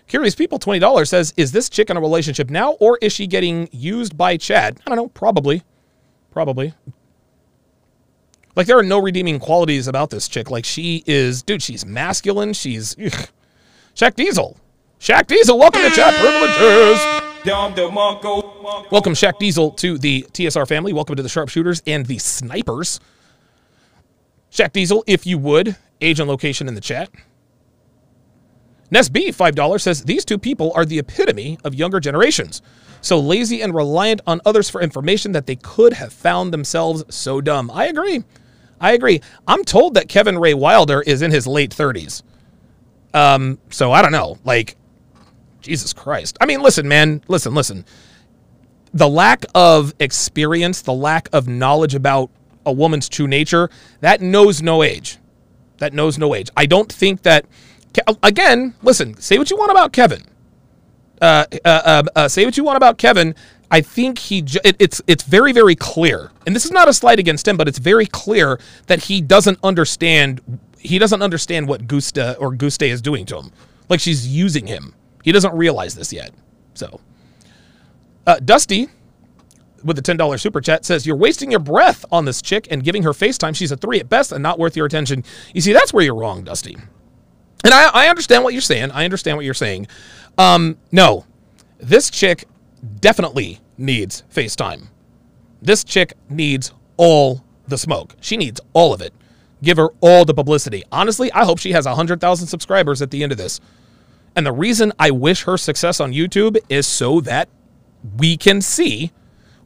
Curious 0.08 0.36
People 0.36 0.60
$20 0.60 1.08
says, 1.08 1.34
Is 1.36 1.51
this 1.51 1.70
chick 1.70 1.89
in 1.89 1.97
a 1.97 2.01
relationship 2.01 2.49
now 2.49 2.74
or 2.74 2.97
is 3.01 3.12
she 3.12 3.28
getting 3.28 3.68
used 3.72 4.18
by 4.18 4.38
Chad? 4.38 4.80
I 4.86 4.89
don't 4.89 4.97
know. 4.97 5.08
Probably. 5.10 5.64
Probably. 6.32 6.74
Like, 8.56 8.68
there 8.68 8.78
are 8.78 8.84
no 8.84 9.01
redeeming 9.01 9.39
qualities 9.39 9.88
about 9.88 10.12
this 10.12 10.28
chick. 10.28 10.49
Like, 10.49 10.64
she 10.64 11.03
is, 11.06 11.43
dude, 11.43 11.62
she's 11.62 11.86
masculine. 11.86 12.53
She's. 12.53 12.95
Ugh. 12.97 13.28
Shaq 13.95 14.16
Diesel. 14.16 14.58
Shaq 14.99 15.28
Diesel, 15.28 15.58
welcome 15.58 15.82
to 15.82 15.89
Chat 15.89 16.14
Privileges. 16.16 16.99
Welcome, 18.91 19.14
Shaq 19.14 19.38
Diesel, 19.39 19.72
to 19.72 19.97
the 19.97 20.24
TSR 20.32 20.68
family. 20.68 20.93
Welcome 20.93 21.16
to 21.16 21.24
the 21.24 21.30
Sharpshooters 21.30 21.82
and 21.86 22.06
the 22.06 22.18
Snipers. 22.18 22.99
Shaq 24.51 24.72
Diesel, 24.72 25.03
if 25.06 25.26
you 25.26 25.38
would, 25.38 25.76
age 26.01 26.20
and 26.20 26.30
location 26.30 26.68
in 26.68 26.76
the 26.76 26.82
chat. 26.82 27.10
Ness 28.91 29.09
B, 29.09 29.31
$5, 29.31 29.81
says 29.81 30.03
these 30.03 30.25
two 30.25 30.38
people 30.38 30.71
are 30.75 30.86
the 30.86 30.99
epitome 30.99 31.57
of 31.63 31.73
younger 31.75 31.99
generations. 31.99 32.61
So 33.01 33.19
lazy 33.19 33.61
and 33.61 33.73
reliant 33.73 34.21
on 34.25 34.41
others 34.45 34.69
for 34.69 34.81
information 34.81 35.31
that 35.33 35.45
they 35.45 35.55
could 35.55 35.93
have 35.93 36.13
found 36.13 36.53
themselves 36.53 37.03
so 37.09 37.41
dumb. 37.41 37.69
I 37.71 37.86
agree. 37.86 38.23
I 38.79 38.93
agree. 38.93 39.21
I'm 39.47 39.63
told 39.63 39.93
that 39.95 40.09
Kevin 40.09 40.38
Ray 40.38 40.53
Wilder 40.53 41.01
is 41.01 41.21
in 41.21 41.31
his 41.31 41.47
late 41.47 41.71
30s. 41.71 42.23
Um, 43.13 43.59
so 43.69 43.91
I 43.91 44.01
don't 44.01 44.11
know. 44.11 44.38
Like, 44.43 44.75
Jesus 45.61 45.93
Christ. 45.93 46.38
I 46.39 46.45
mean, 46.45 46.61
listen, 46.61 46.88
man. 46.88 47.21
Listen, 47.27 47.53
listen. 47.53 47.86
The 48.93 49.09
lack 49.09 49.45
of 49.53 49.93
experience, 49.99 50.81
the 50.81 50.93
lack 50.93 51.27
of 51.33 51.47
knowledge 51.47 51.95
about 51.95 52.29
a 52.65 52.71
woman's 52.71 53.09
true 53.09 53.27
nature, 53.27 53.69
that 53.99 54.21
knows 54.21 54.61
no 54.61 54.83
age. 54.83 55.17
That 55.79 55.93
knows 55.93 56.17
no 56.17 56.33
age. 56.36 56.49
I 56.55 56.65
don't 56.65 56.91
think 56.91 57.23
that 57.23 57.45
again, 58.24 58.74
listen, 58.82 59.18
say 59.20 59.38
what 59.38 59.50
you 59.50 59.58
want 59.58 59.72
about 59.72 59.93
Kevin. 59.93 60.24
Uh, 61.22 61.46
uh, 61.64 61.68
uh, 61.68 62.04
uh, 62.16 62.28
say 62.28 62.46
what 62.46 62.58
you 62.58 62.64
want 62.64 62.78
about 62.78 62.98
Kevin. 62.98 63.36
I 63.72 63.82
think 63.82 64.20
he 64.20 64.41
ju- 64.41 64.60
it, 64.64 64.76
it's 64.80 65.02
it's 65.08 65.24
very 65.24 65.52
very 65.52 65.76
clear, 65.76 66.32
and 66.46 66.56
this 66.56 66.66
is 66.66 66.72
not 66.72 66.88
a 66.88 66.93
slight 66.93 67.20
against 67.20 67.48
him, 67.48 67.58
but 67.58 67.68
it's 67.68 67.80
very 67.80 68.06
clear 68.06 68.60
that 68.88 69.04
he 69.04 69.22
doesn't 69.22 69.60
understand. 69.64 70.41
He 70.78 71.00
doesn't 71.00 71.22
understand 71.22 71.68
what 71.68 71.88
Gusta 71.88 72.38
or 72.38 72.54
Guste 72.54 72.88
is 72.88 73.02
doing 73.02 73.26
to 73.28 73.38
him. 73.38 73.52
Like 73.89 74.00
she's 74.00 74.28
using 74.28 74.68
him. 74.68 74.93
He 75.24 75.32
doesn't 75.32 75.56
realize 75.56 75.96
this 75.96 76.14
yet. 76.14 76.32
So, 76.76 77.00
uh, 78.28 78.39
Dusty 78.39 78.89
with 79.84 79.96
the 79.96 80.02
ten 80.02 80.18
dollars 80.18 80.41
super 80.41 80.62
chat 80.62 80.86
says 80.86 81.08
you're 81.08 81.16
wasting 81.16 81.50
your 81.50 81.60
breath 81.60 82.06
on 82.12 82.26
this 82.26 82.41
chick 82.41 82.68
and 82.70 82.84
giving 82.84 83.04
her 83.04 83.12
FaceTime. 83.12 83.56
She's 83.56 83.72
a 83.72 83.78
three 83.78 84.00
at 84.00 84.10
best 84.10 84.32
and 84.32 84.43
not 84.43 84.60
worth 84.60 84.76
your 84.76 84.86
attention. 84.86 85.24
You 85.54 85.62
see, 85.62 85.74
that's 85.74 85.93
where 85.93 86.04
you're 86.04 86.16
wrong, 86.16 86.43
Dusty. 86.43 86.78
And 87.64 87.74
I, 87.74 87.89
I 87.89 88.08
understand 88.10 88.43
what 88.43 88.53
you're 88.53 88.62
saying. 88.62 88.91
I 88.91 89.06
understand 89.06 89.38
what 89.38 89.45
you're 89.45 89.53
saying. 89.53 89.88
Um, 90.38 90.78
no, 90.91 91.26
this 91.80 92.10
chick 92.10 92.45
definitely 92.99 93.60
needs 93.78 94.24
FaceTime. 94.34 94.88
This 95.62 95.84
chick 95.84 96.14
needs 96.30 96.74
all 96.97 97.43
the 97.68 97.78
smoke. 97.78 98.16
She 98.22 98.38
needs 98.38 98.62
all 98.74 98.93
of 98.93 99.01
it. 99.01 99.14
Give 99.64 99.78
her 99.78 99.89
all 100.01 100.26
the 100.26 100.34
publicity. 100.34 100.84
Honestly, 100.91 101.32
I 101.32 101.45
hope 101.45 101.60
she 101.60 101.72
has 101.72 101.86
100,000 101.86 102.47
subscribers 102.47 103.01
at 103.01 103.12
the 103.12 103.24
end 103.24 103.32
of 103.32 103.38
this. 103.38 103.60
And 104.36 104.45
the 104.45 104.51
reason 104.51 104.91
I 104.99 105.12
wish 105.12 105.43
her 105.43 105.58
success 105.58 105.99
on 105.99 106.12
YouTube 106.12 106.58
is 106.70 106.86
so 106.86 107.22
that 107.22 107.49
we 108.18 108.38
can 108.38 108.62
see, 108.62 109.12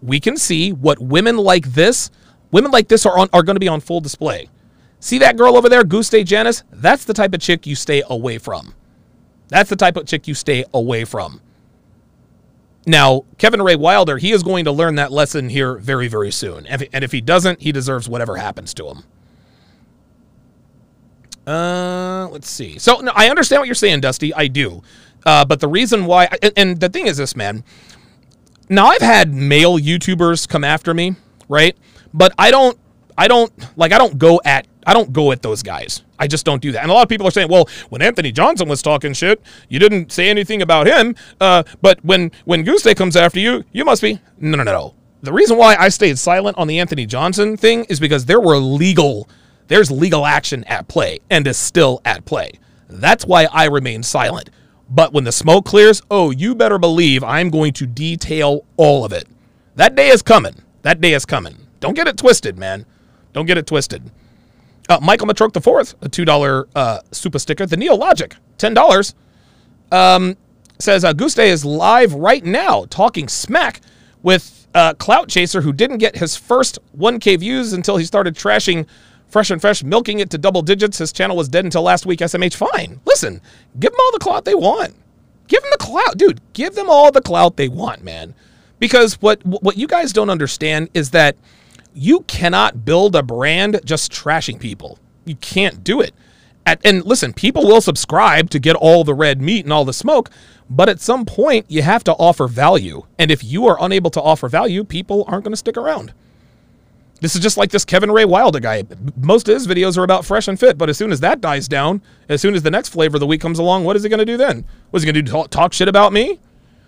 we 0.02 0.20
can 0.20 0.38
see 0.38 0.72
what 0.72 1.00
women 1.00 1.38
like 1.38 1.74
this, 1.74 2.12
women 2.52 2.72
like 2.72 2.88
this 2.88 3.06
are 3.06 3.18
on, 3.18 3.30
are 3.34 3.44
going 3.44 3.56
to 3.56 3.60
be 3.60 3.68
on 3.68 3.82
full 3.82 4.00
display. 4.00 4.48
See 5.00 5.18
that 5.20 5.38
girl 5.38 5.56
over 5.56 5.70
there, 5.70 5.84
Guste 5.84 6.26
Janus? 6.26 6.64
That's 6.72 7.06
the 7.06 7.14
type 7.14 7.34
of 7.34 7.40
chick 7.42 7.66
you 7.66 7.76
stay 7.76 8.04
away 8.10 8.38
from. 8.38 8.74
That's 9.48 9.70
the 9.70 9.76
type 9.76 9.96
of 9.96 10.06
chick 10.06 10.28
you 10.28 10.34
stay 10.34 10.66
away 10.74 11.06
from. 11.06 11.42
Now, 12.86 13.26
Kevin 13.38 13.62
Ray 13.62 13.76
Wilder, 13.76 14.18
he 14.18 14.32
is 14.32 14.44
going 14.44 14.66
to 14.66 14.72
learn 14.72 14.96
that 14.96 15.12
lesson 15.12 15.50
here 15.50 15.76
very, 15.78 16.08
very 16.08 16.32
soon. 16.32 16.66
And 16.66 17.04
if 17.04 17.12
he 17.12 17.22
doesn't, 17.22 17.62
he 17.62 17.72
deserves 17.72 18.10
whatever 18.10 18.38
happens 18.38 18.74
to 18.76 18.88
him. 18.88 19.04
Uh, 21.46 22.28
let's 22.30 22.50
see. 22.50 22.78
So 22.78 23.00
no, 23.00 23.12
I 23.16 23.30
understand 23.30 23.62
what 23.62 23.68
you're 23.68 23.76
saying, 23.76 24.02
Dusty. 24.02 24.34
I 24.34 24.48
do. 24.48 24.84
Uh, 25.26 25.46
but 25.46 25.60
the 25.60 25.68
reason 25.68 26.06
why, 26.06 26.30
and, 26.42 26.54
and 26.56 26.80
the 26.80 26.90
thing 26.90 27.08
is 27.08 27.18
this, 27.18 27.36
man. 27.36 27.64
Now 28.70 28.88
I've 28.88 29.02
had 29.02 29.34
male 29.34 29.80
YouTubers 29.80 30.48
come 30.48 30.64
after 30.64 30.94
me, 30.94 31.16
right? 31.48 31.76
But 32.14 32.34
I 32.38 32.52
don't, 32.52 32.78
I 33.20 33.28
don't 33.28 33.52
like, 33.78 33.92
I 33.92 33.98
don't 33.98 34.18
go 34.18 34.40
at 34.46 34.66
I 34.88 34.94
don't 34.94 35.12
go 35.12 35.34
at 35.34 35.42
those 35.42 35.62
guys. 35.62 36.04
I 36.18 36.26
just 36.26 36.46
don't 36.46 36.62
do 36.62 36.72
that. 36.72 36.82
And 36.82 36.90
a 36.90 36.94
lot 36.94 37.04
of 37.04 37.10
people 37.10 37.28
are 37.28 37.32
saying, 37.32 37.50
well, 37.50 37.68
when 37.90 38.02
Anthony 38.02 38.32
Johnson 38.32 38.70
was 38.70 38.82
talking 38.82 39.14
shit, 39.14 39.42
you 39.68 39.78
didn't 39.78 40.12
say 40.12 40.30
anything 40.30 40.62
about 40.62 40.88
him. 40.88 41.16
Uh, 41.40 41.64
but 41.82 42.04
when 42.04 42.32
when 42.46 42.66
Guste 42.66 42.96
comes 42.96 43.18
after 43.18 43.40
you, 43.40 43.66
you 43.74 43.84
must 43.84 44.02
be 44.02 44.20
no, 44.40 44.58
no, 44.58 44.64
no, 44.64 44.72
no. 44.72 44.96
The 45.22 45.34
reason 45.34 45.58
why 45.58 45.76
I 45.76 45.90
stayed 45.90 46.18
silent 46.18 46.58
on 46.58 46.68
the 46.68 46.80
Anthony 46.80 47.06
Johnson 47.06 47.58
thing 47.58 47.84
is 47.90 48.00
because 48.00 48.24
there 48.26 48.40
were 48.40 48.58
legal, 48.58 49.28
there's 49.68 49.92
legal 49.92 50.26
action 50.26 50.64
at 50.64 50.88
play 50.88 51.20
and 51.30 51.46
is 51.46 51.58
still 51.58 52.02
at 52.06 52.24
play. 52.24 52.52
That's 52.88 53.26
why 53.26 53.50
I 53.52 53.66
remain 53.66 54.02
silent. 54.02 54.50
But 54.90 55.12
when 55.12 55.26
the 55.26 55.34
smoke 55.34 55.66
clears, 55.66 56.02
oh, 56.10 56.32
you 56.32 56.56
better 56.56 56.80
believe 56.80 57.22
I'm 57.24 57.50
going 57.50 57.74
to 57.74 57.86
detail 57.86 58.66
all 58.78 59.04
of 59.04 59.12
it. 59.12 59.28
That 59.76 59.96
day 59.96 60.08
is 60.08 60.22
coming. 60.22 60.56
That 60.84 61.02
day 61.02 61.14
is 61.14 61.26
coming. 61.26 61.68
Don't 61.82 61.96
get 61.96 62.08
it 62.08 62.18
twisted, 62.18 62.58
man. 62.58 62.86
Don't 63.34 63.46
get 63.46 63.58
it 63.58 63.68
twisted. 63.68 64.04
Uh, 64.88 65.00
Michael 65.02 65.28
Matroke 65.28 65.62
fourth, 65.62 65.96
a 66.02 66.10
two 66.10 66.26
dollar 66.26 66.68
uh, 66.76 67.00
super 67.12 67.40
sticker. 67.40 67.66
The 67.66 67.76
Neologic, 67.78 68.34
ten 68.58 68.74
dollars. 68.74 69.14
Um, 69.92 70.36
says 70.80 71.04
uh, 71.04 71.14
Guste 71.14 71.46
is 71.46 71.66
live 71.66 72.14
right 72.14 72.44
now, 72.44 72.86
talking 72.90 73.28
smack 73.28 73.82
with 74.24 74.56
Uh, 74.74 74.94
Clout 74.94 75.28
Chaser, 75.30 75.62
who 75.62 75.74
didn't 75.74 75.98
get 75.98 76.16
his 76.18 76.36
first 76.36 76.78
1K 76.96 77.40
views 77.40 77.74
until 77.74 77.98
he 77.98 78.06
started 78.06 78.36
trashing 78.36 78.86
Fresh 79.28 79.50
and 79.50 79.60
Fresh, 79.60 79.84
milking 79.84 80.20
it 80.20 80.30
to 80.30 80.38
double 80.38 80.62
digits. 80.62 81.00
His 81.00 81.12
channel 81.12 81.36
was 81.36 81.50
dead 81.50 81.66
until 81.66 81.82
last 81.82 82.06
week. 82.06 82.20
SMH, 82.20 82.54
fine. 82.54 83.00
Listen, 83.04 83.42
give 83.80 83.92
them 83.92 84.00
all 84.00 84.12
the 84.12 84.20
clout 84.20 84.46
they 84.46 84.54
want. 84.54 84.94
Give 85.48 85.60
them 85.64 85.72
the 85.72 85.84
clout, 85.84 86.18
dude. 86.18 86.40
Give 86.54 86.76
them 86.76 86.88
all 86.88 87.12
the 87.12 87.22
clout 87.22 87.58
they 87.58 87.68
want, 87.68 88.04
man. 88.04 88.36
Because 88.78 89.16
what 89.22 89.44
what 89.44 89.76
you 89.76 89.88
guys 89.88 90.14
don't 90.14 90.30
understand 90.30 90.90
is 90.94 91.10
that 91.12 91.36
you 92.00 92.22
cannot 92.22 92.86
build 92.86 93.16
a 93.16 93.22
brand 93.22 93.82
just 93.84 94.12
trashing 94.12 94.60
people. 94.60 94.98
You 95.26 95.36
can't 95.36 95.84
do 95.84 96.00
it. 96.00 96.14
At, 96.66 96.80
and 96.86 97.04
listen, 97.04 97.34
people 97.34 97.64
will 97.64 97.82
subscribe 97.82 98.50
to 98.52 98.60
get 98.60 98.76
all 98.76 99.04
the 99.04 99.14
red 99.14 99.42
meat 99.42 99.66
and 99.66 99.74
all 99.74 99.84
the 99.84 99.94
smoke, 99.94 100.30
but 100.70 100.88
at 100.88 101.02
some 101.02 101.26
point 101.26 101.66
you 101.68 101.82
have 101.82 102.04
to 102.06 102.14
offer 102.14 102.48
value. 102.48 103.04
And 103.18 103.30
if 103.32 103.44
you 103.44 103.68
are 103.68 103.78
unable 103.82 104.10
to 104.12 104.22
offer 104.22 104.48
value, 104.48 104.84
people 104.84 105.26
aren't 105.28 105.44
going 105.44 105.52
to 105.52 105.58
stick 105.58 105.76
around. 105.76 106.14
This 107.20 107.36
is 107.36 107.42
just 107.42 107.58
like 107.58 107.72
this 107.72 107.84
Kevin 107.84 108.12
Ray 108.12 108.24
Wilder 108.24 108.62
guy. 108.62 108.86
Most 109.18 109.50
of 109.50 109.54
his 109.54 109.68
videos 109.68 109.98
are 109.98 110.04
about 110.04 110.24
fresh 110.24 110.48
and 110.48 110.58
fit, 110.58 110.78
but 110.78 110.88
as 110.88 110.98
soon 110.98 111.12
as 111.12 111.20
that 111.20 111.42
dies 111.42 111.68
down, 111.68 112.02
as 112.30 112.40
soon 112.40 112.56
as 112.56 112.64
the 112.64 112.72
next 112.72 112.90
flavor 112.90 113.18
of 113.18 113.20
the 113.20 113.28
week 113.28 113.42
comes 113.42 113.60
along, 113.60 113.84
what 113.84 113.98
is 113.98 114.04
he 114.04 114.10
going 114.10 114.20
to 114.20 114.26
do 114.26 114.38
then? 114.38 114.64
What's 114.92 115.04
he 115.04 115.12
going 115.12 115.16
to 115.16 115.22
do? 115.22 115.32
Talk, 115.32 115.50
talk 115.50 115.74
shit 115.74 115.90
about 115.90 116.14
me? 116.14 116.40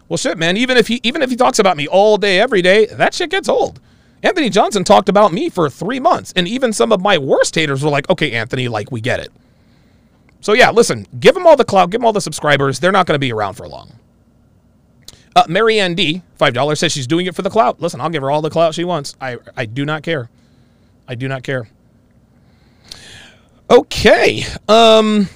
Well, 0.07 0.18
shit, 0.18 0.38
man. 0.38 0.55
Even 0.55 0.78
if 0.78 0.88
he 0.88 1.01
even 1.03 1.22
if 1.22 1.30
he 1.30 1.36
talks 1.36 1.59
about 1.59 1.76
me 1.76 1.88
all 1.88 2.18
day, 2.18 2.39
every 2.39 2.62
day, 2.62 2.86
that 2.86 3.14
shit 3.14 3.30
gets 3.30 3.49
old. 3.49 3.82
Anthony 4.24 4.49
Johnson 4.49 4.84
talked 4.84 5.09
about 5.09 5.34
me 5.34 5.49
for 5.49 5.69
three 5.69 5.99
months, 5.99 6.34
and 6.36 6.47
even 6.47 6.74
some 6.74 6.91
of 6.91 7.01
my 7.01 7.17
worst 7.17 7.55
haters 7.55 7.84
were 7.84 7.89
like, 7.89 8.09
"Okay, 8.09 8.32
Anthony, 8.32 8.67
like 8.67 8.91
we 8.91 9.01
get 9.01 9.19
it." 9.19 9.32
So 10.41 10.53
yeah, 10.53 10.72
listen, 10.72 11.07
give 11.19 11.34
them 11.36 11.47
all 11.47 11.55
the 11.55 11.65
clout, 11.65 11.89
give 11.89 12.01
them 12.01 12.05
all 12.05 12.13
the 12.13 12.22
subscribers. 12.22 12.80
They're 12.80 12.91
not 12.91 13.05
going 13.05 13.15
to 13.15 13.19
be 13.19 13.32
around 13.32 13.55
for 13.55 13.67
long. 13.67 13.93
Uh, 15.36 15.43
Mary 15.47 15.78
D, 15.93 16.22
five 16.36 16.53
dollars, 16.53 16.80
says 16.80 16.91
she's 16.91 17.07
doing 17.07 17.26
it 17.26 17.36
for 17.36 17.41
the 17.41 17.49
clout. 17.49 17.80
Listen, 17.80 18.01
I'll 18.01 18.09
give 18.09 18.22
her 18.22 18.30
all 18.32 18.41
the 18.41 18.49
clout 18.49 18.76
she 18.76 18.84
wants. 18.84 19.15
I 19.22 19.38
I 19.55 19.65
do 19.65 19.86
not 19.86 20.03
care. 20.03 20.30
I 21.07 21.15
do 21.15 21.28
not 21.28 21.43
care. 21.43 21.69
Okay. 23.69 24.43
Um. 24.67 25.30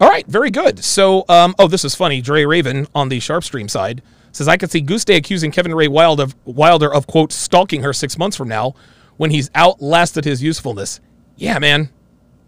All 0.00 0.08
right. 0.08 0.26
Very 0.26 0.50
good. 0.50 0.82
So, 0.82 1.24
um. 1.28 1.54
Oh, 1.58 1.68
this 1.68 1.84
is 1.84 1.94
funny. 1.94 2.20
Dre 2.20 2.44
Raven 2.44 2.88
on 2.94 3.08
the 3.08 3.20
Sharpestream 3.20 3.70
side 3.70 4.02
says 4.32 4.48
I 4.48 4.56
could 4.56 4.70
see 4.70 4.80
Day 4.80 5.16
accusing 5.16 5.50
Kevin 5.50 5.74
Ray 5.74 5.88
Wilder 5.88 6.24
of 6.24 6.34
Wilder 6.44 6.92
of 6.92 7.06
quote 7.06 7.32
stalking 7.32 7.82
her 7.82 7.92
six 7.92 8.18
months 8.18 8.36
from 8.36 8.48
now 8.48 8.74
when 9.16 9.30
he's 9.30 9.50
outlasted 9.54 10.24
his 10.24 10.42
usefulness. 10.42 11.00
Yeah, 11.36 11.58
man. 11.58 11.90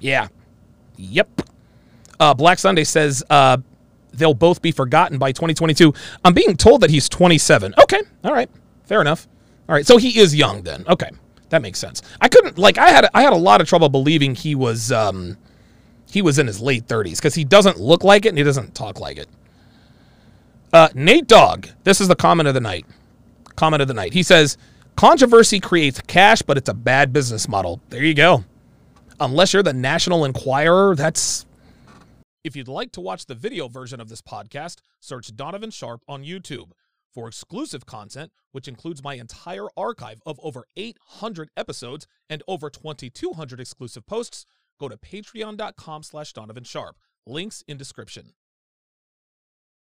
Yeah. 0.00 0.28
Yep. 0.96 1.42
Uh, 2.20 2.34
Black 2.34 2.58
Sunday 2.58 2.84
says 2.84 3.22
uh, 3.30 3.58
they'll 4.12 4.34
both 4.34 4.62
be 4.62 4.72
forgotten 4.72 5.18
by 5.18 5.32
2022. 5.32 5.92
I'm 6.24 6.34
being 6.34 6.56
told 6.56 6.80
that 6.82 6.90
he's 6.90 7.08
27. 7.08 7.74
Okay. 7.82 8.00
All 8.22 8.32
right. 8.32 8.50
Fair 8.84 9.00
enough. 9.00 9.28
All 9.68 9.74
right. 9.74 9.86
So 9.86 9.96
he 9.96 10.18
is 10.18 10.34
young 10.34 10.62
then. 10.62 10.84
Okay. 10.88 11.10
That 11.50 11.62
makes 11.62 11.78
sense. 11.78 12.02
I 12.20 12.28
couldn't 12.28 12.58
like 12.58 12.78
I 12.78 12.90
had 12.90 13.08
I 13.14 13.22
had 13.22 13.32
a 13.32 13.36
lot 13.36 13.60
of 13.60 13.68
trouble 13.68 13.88
believing 13.88 14.34
he 14.34 14.54
was 14.54 14.90
um 14.90 15.36
he 16.10 16.22
was 16.22 16.38
in 16.38 16.46
his 16.46 16.60
late 16.60 16.86
30s 16.86 17.16
because 17.16 17.34
he 17.34 17.44
doesn't 17.44 17.78
look 17.78 18.04
like 18.04 18.24
it 18.24 18.30
and 18.30 18.38
he 18.38 18.44
doesn't 18.44 18.74
talk 18.74 19.00
like 19.00 19.18
it. 19.18 19.28
Uh, 20.74 20.88
Nate 20.92 21.28
Dog, 21.28 21.68
this 21.84 22.00
is 22.00 22.08
the 22.08 22.16
comment 22.16 22.48
of 22.48 22.54
the 22.54 22.60
night. 22.60 22.84
Comment 23.54 23.80
of 23.80 23.86
the 23.86 23.94
night. 23.94 24.12
He 24.12 24.24
says, 24.24 24.58
"Controversy 24.96 25.60
creates 25.60 26.00
cash, 26.00 26.42
but 26.42 26.58
it's 26.58 26.68
a 26.68 26.74
bad 26.74 27.12
business 27.12 27.46
model." 27.46 27.80
There 27.90 28.02
you 28.02 28.12
go. 28.12 28.44
Unless 29.20 29.52
you're 29.52 29.62
the 29.62 29.72
National 29.72 30.24
Enquirer, 30.24 30.96
that's. 30.96 31.46
If 32.42 32.56
you'd 32.56 32.66
like 32.66 32.90
to 32.90 33.00
watch 33.00 33.26
the 33.26 33.36
video 33.36 33.68
version 33.68 34.00
of 34.00 34.08
this 34.08 34.20
podcast, 34.20 34.80
search 34.98 35.36
Donovan 35.36 35.70
Sharpe 35.70 36.02
on 36.08 36.24
YouTube. 36.24 36.72
For 37.12 37.28
exclusive 37.28 37.86
content, 37.86 38.32
which 38.50 38.66
includes 38.66 39.00
my 39.00 39.14
entire 39.14 39.68
archive 39.76 40.20
of 40.26 40.40
over 40.42 40.66
800 40.74 41.50
episodes 41.56 42.08
and 42.28 42.42
over 42.48 42.68
2,200 42.68 43.60
exclusive 43.60 44.06
posts, 44.06 44.44
go 44.80 44.88
to 44.88 44.96
patreon.com 44.96 46.02
slash 46.02 46.32
Donovan 46.32 46.64
Sharpe. 46.64 46.96
Links 47.24 47.62
in 47.68 47.76
description. 47.76 48.32